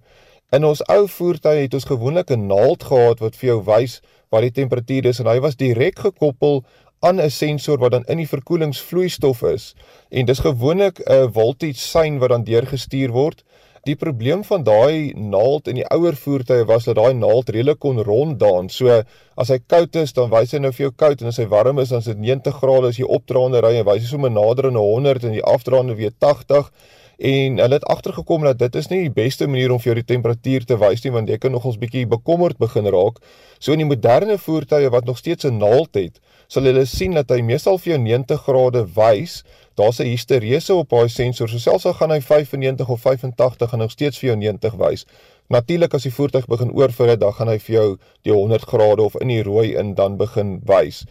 In 0.49 0.63
ons 0.65 0.79
ou 0.89 1.03
voertuie 1.05 1.67
het 1.67 1.75
ons 1.77 1.83
gewoonlik 1.85 2.31
'n 2.33 2.47
naald 2.49 2.83
gehad 2.83 3.19
wat 3.21 3.35
vir 3.37 3.47
jou 3.49 3.63
wys 3.63 4.01
wat 4.33 4.41
die 4.41 4.51
temperatuur 4.51 5.05
is 5.05 5.19
en 5.19 5.27
hy 5.29 5.39
was 5.39 5.55
direk 5.55 5.99
gekoppel 5.99 6.63
aan 7.05 7.21
'n 7.21 7.29
sensor 7.29 7.77
wat 7.77 7.91
dan 7.91 8.03
in 8.07 8.17
die 8.17 8.27
verkoelingsvloeistof 8.27 9.43
is 9.43 9.75
en 10.09 10.25
dis 10.25 10.39
gewoonlik 10.39 11.01
'n 11.05 11.31
voltage 11.31 11.77
sein 11.77 12.17
wat 12.17 12.29
dan 12.29 12.43
deurgestuur 12.43 13.11
word. 13.11 13.43
Die 13.83 13.95
probleem 13.95 14.43
van 14.43 14.63
daai 14.63 15.13
naald 15.13 15.67
in 15.67 15.75
die 15.75 15.89
ouer 15.89 16.15
voertuie 16.15 16.65
was 16.65 16.83
dat 16.83 16.95
daai 16.95 17.13
naald 17.13 17.49
redelik 17.49 17.79
kon 17.79 18.01
ronddaan. 18.03 18.69
So 18.69 19.03
as 19.35 19.49
hy 19.49 19.59
koud 19.67 19.95
is, 19.95 20.13
dan 20.13 20.29
wys 20.29 20.51
hy 20.51 20.57
nou 20.57 20.71
vir 20.71 20.83
jou 20.85 20.91
koud 20.95 21.21
en 21.21 21.27
as 21.27 21.37
hy 21.37 21.45
warm 21.45 21.79
is, 21.79 21.89
dan 21.89 21.99
is 21.99 22.05
dit 22.05 22.17
90 22.17 22.55
grade 22.55 22.87
as 22.87 22.97
jy 22.97 23.05
opdraande 23.05 23.61
ry 23.61 23.75
en 23.75 23.85
wys 23.85 24.01
hy 24.01 24.07
sommer 24.07 24.31
nader 24.31 24.65
aan 24.65 24.75
100 24.75 25.23
en 25.23 25.31
die 25.31 25.43
afdraande 25.43 25.95
weer 25.95 26.11
80 26.17 26.71
en 27.19 27.57
hulle 27.59 27.75
het 27.75 27.85
agtergekom 27.85 28.45
dat 28.47 28.59
dit 28.59 28.75
is 28.79 28.87
nie 28.87 29.01
die 29.03 29.11
beste 29.11 29.47
manier 29.47 29.73
om 29.75 29.79
vir 29.79 29.91
jou 29.91 29.95
die 29.97 30.07
temperatuur 30.07 30.65
te 30.65 30.77
wys 30.79 31.03
nie 31.03 31.11
want 31.11 31.27
jy 31.27 31.35
kan 31.37 31.51
nogals 31.51 31.79
bietjie 31.81 32.05
bekommerd 32.07 32.57
begin 32.57 32.87
raak. 32.87 33.19
So 33.59 33.75
in 33.75 33.83
die 33.83 33.89
moderne 33.89 34.37
voertuie 34.39 34.87
wat 34.93 35.05
nog 35.05 35.17
steeds 35.19 35.45
'n 35.45 35.57
naald 35.59 35.95
het, 35.99 36.21
sal 36.47 36.63
hulle 36.63 36.85
sien 36.85 37.13
dat 37.13 37.29
hy 37.29 37.41
meestal 37.41 37.77
vir 37.77 37.93
jou 37.93 37.99
90 38.03 38.43
grade 38.43 38.85
wys. 38.95 39.43
Daar's 39.75 39.99
'n 39.99 40.07
histerese 40.07 40.73
op 40.73 40.89
daai 40.89 41.09
sensor. 41.09 41.49
So 41.49 41.57
selfs 41.57 41.85
al 41.85 41.93
gaan 41.93 42.11
hy 42.11 42.21
95 42.21 42.89
of 42.89 43.01
85 43.01 43.73
en 43.73 43.79
nog 43.79 43.91
steeds 43.91 44.19
vir 44.19 44.29
jou 44.29 44.37
90 44.37 44.73
wys. 44.75 45.05
Natuurlik 45.49 45.93
as 45.93 46.03
die 46.03 46.13
voertuig 46.13 46.45
begin 46.45 46.71
oorverhit, 46.71 47.19
dan 47.19 47.33
gaan 47.33 47.47
hy 47.47 47.59
vir 47.59 47.75
jou 47.75 47.97
die 48.21 48.33
100 48.33 48.61
grade 48.61 49.01
of 49.01 49.15
in 49.15 49.27
die 49.27 49.43
rooi 49.43 49.75
in 49.75 49.93
dan 49.93 50.17
begin 50.17 50.61
wys. 50.65 51.05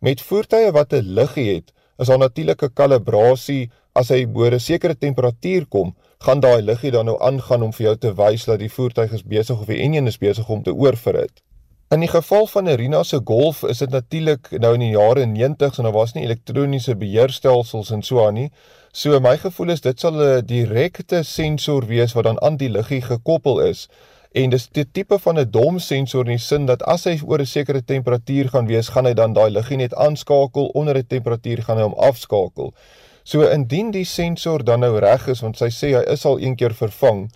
Met 0.00 0.20
voertuie 0.20 0.72
wat 0.72 0.92
'n 0.92 1.14
liggie 1.14 1.54
het, 1.54 1.72
is 1.98 2.06
daar 2.06 2.18
natuurlike 2.18 2.70
kalibrasie 2.74 3.70
as 3.92 4.08
hy 4.08 4.26
bo 4.26 4.44
'n 4.48 4.60
sekere 4.60 4.94
temperatuur 4.94 5.66
kom, 5.68 5.94
gaan 6.18 6.40
daai 6.40 6.62
liggie 6.62 6.90
dan 6.90 7.06
nou 7.06 7.18
aangaan 7.20 7.62
om 7.62 7.72
vir 7.72 7.86
jou 7.86 7.96
te 7.96 8.12
wys 8.14 8.44
dat 8.44 8.58
die 8.58 8.72
voertuig 8.72 9.12
is 9.12 9.22
besig 9.22 9.60
of 9.60 9.66
die 9.66 9.80
enjin 9.86 10.06
is 10.06 10.18
besig 10.18 10.48
om 10.48 10.62
te 10.62 10.74
oorverhit. 10.74 11.42
In 11.92 12.00
die 12.00 12.08
geval 12.08 12.46
van 12.46 12.68
'n 12.68 12.76
Rina 12.80 13.02
se 13.02 13.20
Golf 13.24 13.62
is 13.62 13.78
dit 13.78 13.90
natuurlik 13.90 14.50
nou 14.50 14.74
in 14.74 14.80
die 14.80 14.94
jare 14.96 15.26
90s 15.26 15.78
en 15.78 15.84
daar 15.84 15.92
was 15.92 16.12
nie 16.12 16.24
elektroniese 16.24 16.96
beheerstelsels 16.96 17.90
en 17.90 18.02
so 18.02 18.26
aan 18.26 18.34
nie. 18.34 18.50
So 18.92 19.20
my 19.20 19.36
gevoel 19.36 19.70
is 19.70 19.80
dit 19.80 20.00
sal 20.00 20.14
'n 20.14 20.46
direkte 20.46 21.22
sensor 21.22 21.86
wees 21.86 22.12
wat 22.12 22.24
dan 22.24 22.42
aan 22.42 22.56
die 22.56 22.70
liggie 22.70 23.02
gekoppel 23.02 23.60
is. 23.60 23.88
En 24.32 24.50
dis 24.50 24.68
die 24.68 24.90
tipe 24.90 25.18
van 25.18 25.38
'n 25.38 25.50
dom 25.50 25.78
sensor 25.78 26.24
in 26.24 26.36
die 26.36 26.38
sin 26.38 26.66
dat 26.66 26.82
as 26.82 27.04
hy 27.04 27.20
oor 27.26 27.40
'n 27.40 27.46
sekere 27.46 27.84
temperatuur 27.84 28.48
gaan 28.48 28.66
wees, 28.66 28.88
gaan 28.88 29.04
hy 29.04 29.12
dan 29.14 29.32
daai 29.32 29.50
liggie 29.50 29.76
net 29.76 29.94
aanskakel, 29.94 30.66
onder 30.66 30.96
'n 30.96 31.06
temperatuur 31.06 31.62
gaan 31.62 31.76
hy 31.76 31.82
hom 31.82 31.94
afskakel. 31.94 32.74
So 33.24 33.46
indien 33.48 33.90
die 33.90 34.04
sensor 34.04 34.64
dan 34.64 34.80
nou 34.80 34.98
reg 34.98 35.28
is 35.28 35.40
want 35.40 35.58
sy 35.58 35.70
sê 35.70 35.94
hy 35.96 36.04
is 36.12 36.24
al 36.26 36.40
een 36.40 36.56
keer 36.56 36.74
vervang 36.74 37.28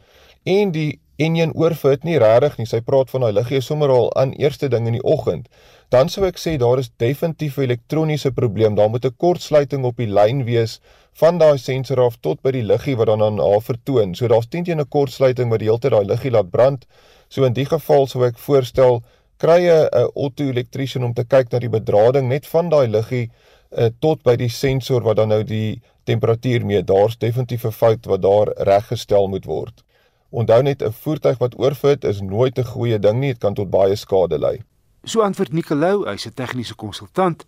en 0.45 0.73
die 0.73 0.99
enjin 1.17 1.55
oorfit 1.57 2.05
nie 2.05 2.19
regtig 2.21 2.59
nie. 2.59 2.67
Sy 2.69 2.83
praat 2.85 3.11
van 3.13 3.25
daai 3.25 3.33
liggie 3.39 3.63
sommer 3.65 3.93
al 3.93 4.11
aan 4.21 4.35
eerste 4.37 4.69
ding 4.73 4.87
in 4.87 4.99
die 4.99 5.07
oggend. 5.07 5.49
Dan 5.95 6.11
sou 6.13 6.27
ek 6.29 6.41
sê 6.43 6.57
daar 6.61 6.83
is 6.83 6.91
definitief 7.01 7.57
'n 7.59 7.69
elektroniese 7.69 8.33
probleem. 8.33 8.75
Daar 8.75 8.91
moet 8.91 9.07
'n 9.07 9.17
kortsluiting 9.17 9.85
op 9.85 9.97
die 9.97 10.11
lyn 10.19 10.45
wees 10.45 10.81
van 11.15 11.39
daai 11.39 11.59
sensor 11.59 12.01
af 12.01 12.17
tot 12.21 12.43
by 12.43 12.51
die 12.51 12.63
liggie 12.63 12.97
wat 12.97 13.07
dan 13.07 13.23
aan 13.23 13.39
haar 13.39 13.63
vertoon. 13.63 14.15
So 14.15 14.29
daar's 14.29 14.49
teen 14.49 14.65
teen 14.65 14.81
'n 14.81 14.89
kortsluiting 14.89 15.51
wat 15.51 15.59
die 15.59 15.69
hele 15.69 15.79
tyd 15.79 15.93
daai 15.93 16.05
liggie 16.05 16.31
laat 16.31 16.51
brand. 16.51 16.87
So 17.29 17.45
in 17.45 17.53
die 17.53 17.67
geval 17.67 18.07
sou 18.07 18.25
ek 18.25 18.39
voorstel 18.39 19.03
krye 19.39 19.89
'n 19.93 20.11
auto-elektriesien 20.15 21.05
om 21.05 21.15
te 21.15 21.25
kyk 21.25 21.53
na 21.53 21.59
die 21.59 21.69
bedrading 21.69 22.29
net 22.29 22.47
van 22.47 22.69
daai 22.69 22.89
liggie 22.89 23.31
uh, 23.71 23.89
tot 23.99 24.23
by 24.23 24.37
die 24.37 24.49
sensor 24.49 25.03
wat 25.03 25.17
dan 25.17 25.29
nou 25.29 25.43
die 25.45 25.83
temperatuur 26.07 26.67
meet. 26.67 26.87
Daar's 26.87 27.19
definitief 27.19 27.65
'n 27.65 27.73
fout 27.73 28.05
wat 28.05 28.23
daar 28.23 28.49
reggestel 28.57 29.29
moet 29.29 29.45
word. 29.45 29.85
Onthou 30.31 30.63
net 30.63 30.83
'n 30.83 30.93
voertuig 30.93 31.39
wat 31.39 31.59
oorfit 31.59 32.05
is 32.05 32.21
nooit 32.21 32.59
'n 32.59 32.65
goeie 32.65 32.99
ding 32.99 33.19
nie, 33.19 33.33
dit 33.33 33.39
kan 33.39 33.55
tot 33.55 33.71
baie 33.71 33.97
skade 33.97 34.39
lei. 34.39 34.63
So 35.05 35.21
antwoord 35.21 35.53
Nicolou, 35.53 36.05
hy's 36.09 36.27
'n 36.27 36.35
tegniese 36.35 36.75
konsultant 36.75 37.45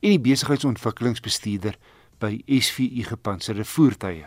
en 0.00 0.08
die 0.08 0.20
besigheidsontwikkelingsbestuurder 0.20 1.76
by 2.18 2.42
SVU 2.46 3.02
gepantserde 3.02 3.64
voertuie. 3.64 4.26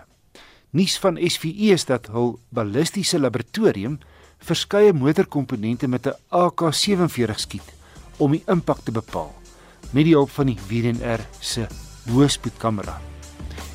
Nuus 0.69 0.97
van 0.99 1.17
SVU 1.21 1.71
is 1.71 1.85
dat 1.85 2.07
hul 2.07 2.39
ballistiese 2.49 3.19
laboratorium 3.19 3.99
verskeie 4.37 4.93
motorkomponente 4.93 5.87
met 5.87 6.07
'n 6.07 6.15
AK47 6.29 7.39
skiet 7.39 7.73
om 8.17 8.31
die 8.31 8.43
impak 8.45 8.79
te 8.79 8.91
bepaal 8.91 9.46
met 9.91 10.03
die 10.03 10.13
hulp 10.13 10.29
van 10.29 10.45
die 10.45 10.57
WNR 10.69 11.23
se 11.39 11.67
hoëspoedkamera. 12.11 13.01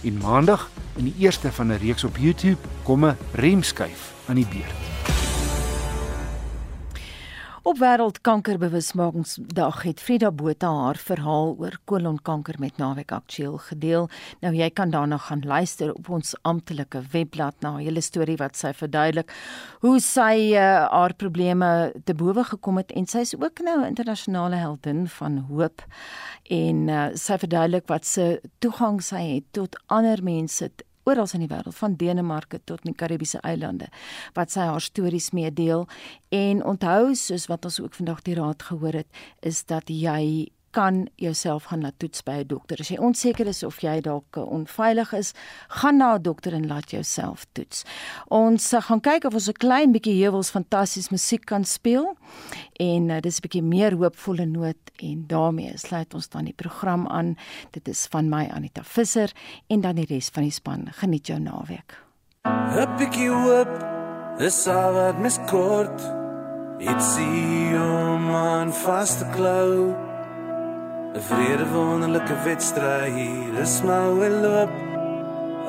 En 0.02 0.18
maandag 0.18 0.70
in 0.96 1.04
die 1.04 1.14
eerste 1.18 1.52
van 1.52 1.72
'n 1.72 1.78
reeks 1.78 2.04
op 2.04 2.16
YouTube 2.16 2.60
kom 2.82 3.04
'n 3.04 3.16
remskyf 3.32 4.12
aan 4.26 4.34
die 4.36 4.46
beurt. 4.46 5.11
Op 7.62 7.78
wêreldkankerbewusmakingsdag 7.78 9.84
het 9.86 10.00
Frida 10.02 10.32
Botha 10.34 10.66
haar 10.66 10.98
verhaal 10.98 11.52
oor 11.62 11.76
kolonkanker 11.86 12.56
met 12.58 12.76
Naweek 12.76 13.12
Aktueel 13.14 13.54
gedeel. 13.68 14.08
Nou 14.42 14.50
jy 14.56 14.66
kan 14.74 14.90
daarna 14.90 15.20
gaan 15.22 15.44
luister 15.46 15.92
op 15.94 16.08
ons 16.10 16.34
amptelike 16.42 17.04
webblad 17.12 17.54
na 17.62 17.76
'n 17.76 17.84
hele 17.86 18.00
storie 18.00 18.36
wat 18.36 18.56
sy 18.56 18.72
verduidelik 18.74 19.30
hoe 19.80 20.00
sy 20.00 20.58
uh, 20.58 20.90
haar 20.90 21.14
probleme 21.14 21.92
te 22.04 22.14
bowe 22.14 22.44
gekom 22.44 22.82
het 22.82 22.92
en 22.92 23.06
sy 23.06 23.18
is 23.18 23.36
ook 23.38 23.62
nou 23.62 23.80
'n 23.80 23.94
internasionale 23.94 24.56
heldin 24.56 25.08
van 25.08 25.38
hoop 25.38 25.86
en 26.50 26.88
uh, 26.88 27.08
sy 27.14 27.38
verduidelik 27.38 27.86
wat 27.86 28.06
se 28.06 28.40
toegang 28.58 29.02
sy 29.02 29.34
het 29.34 29.44
tot 29.52 29.78
ander 29.86 30.22
mense 30.22 30.70
oral 31.04 31.28
in 31.34 31.44
die 31.44 31.50
wêreld 31.50 31.76
van 31.78 31.96
Denemarke 31.96 32.60
tot 32.64 32.82
die 32.86 32.94
Karibiese 32.94 33.40
eilande 33.42 33.88
wat 34.36 34.54
sy 34.54 34.66
haar 34.68 34.80
stories 34.80 35.30
meedeel. 35.36 35.86
En 36.30 36.64
onthou 36.64 37.14
soos 37.18 37.48
wat 37.50 37.64
ons 37.64 37.80
ook 37.80 37.94
vandag 37.94 38.22
die 38.22 38.38
raad 38.38 38.62
gehoor 38.62 39.02
het 39.02 39.22
is 39.40 39.64
dat 39.64 39.90
jy 39.90 40.48
kan 40.72 41.06
jouself 41.20 41.68
gaan 41.70 41.80
laat 41.80 41.98
toets 41.98 42.22
by 42.22 42.40
'n 42.42 42.46
dokter. 42.46 42.80
As 42.80 42.88
jy 42.88 42.98
onseker 42.98 43.46
is 43.46 43.62
of 43.62 43.80
jy 43.80 44.00
dalk 44.00 44.36
eh, 44.36 44.42
onveilig 44.42 45.12
is, 45.12 45.32
gaan 45.68 45.96
na 45.96 46.14
'n 46.14 46.22
dokter 46.22 46.52
en 46.52 46.66
laat 46.66 46.90
jouself 46.90 47.46
toets. 47.52 47.84
Ons 48.28 48.72
uh, 48.72 48.80
gaan 48.80 49.00
kyk 49.00 49.24
of 49.24 49.34
ons 49.34 49.48
'n 49.48 49.52
klein 49.52 49.92
bietjie 49.92 50.22
heuwels 50.22 50.50
fantasties 50.50 51.10
musiek 51.10 51.44
kan 51.44 51.64
speel 51.64 52.16
en 52.80 53.10
uh, 53.10 53.20
dis 53.20 53.38
'n 53.38 53.42
bietjie 53.42 53.62
meer 53.62 53.92
hoopvolle 53.92 54.46
noot 54.46 54.80
en 54.96 55.24
daarmee 55.26 55.76
sluit 55.76 56.14
ons 56.14 56.28
dan 56.28 56.44
die 56.44 56.56
program 56.56 57.06
aan. 57.06 57.36
Dit 57.70 57.88
is 57.88 58.06
van 58.06 58.28
my 58.28 58.48
Anita 58.50 58.82
Visser 58.82 59.30
en 59.68 59.80
dan 59.80 59.94
die 59.94 60.06
res 60.08 60.28
van 60.28 60.42
die 60.42 60.52
span. 60.52 60.88
Geniet 60.92 61.26
jou 61.26 61.38
naweek. 61.38 61.96
'n 62.44 62.96
Bietjie 62.96 63.28
hoop 63.28 63.72
is 64.38 64.66
al 64.66 64.92
wat 64.92 65.18
mis 65.18 65.38
kort. 65.46 66.00
Ietsie 66.78 67.78
om 67.78 68.30
aan 68.34 68.72
vas 68.72 69.18
te 69.18 69.26
klou. 69.36 70.11
'n 71.14 71.20
vrede 71.20 71.66
wonderlike 71.72 72.34
wedstryd, 72.44 73.56
dis 73.56 73.82
maar 73.82 74.16
wel 74.18 74.36
loop. 74.44 74.72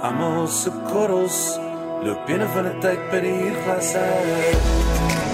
Almal 0.01 0.47
se 0.47 0.71
korrels 0.91 1.59
loop 2.03 2.25
binne 2.25 2.47
van 2.53 2.65
'n 2.65 2.79
tyd 2.79 3.01
by 3.11 3.19
die 3.19 3.51
glas 3.63 3.95
uit. 3.95 5.32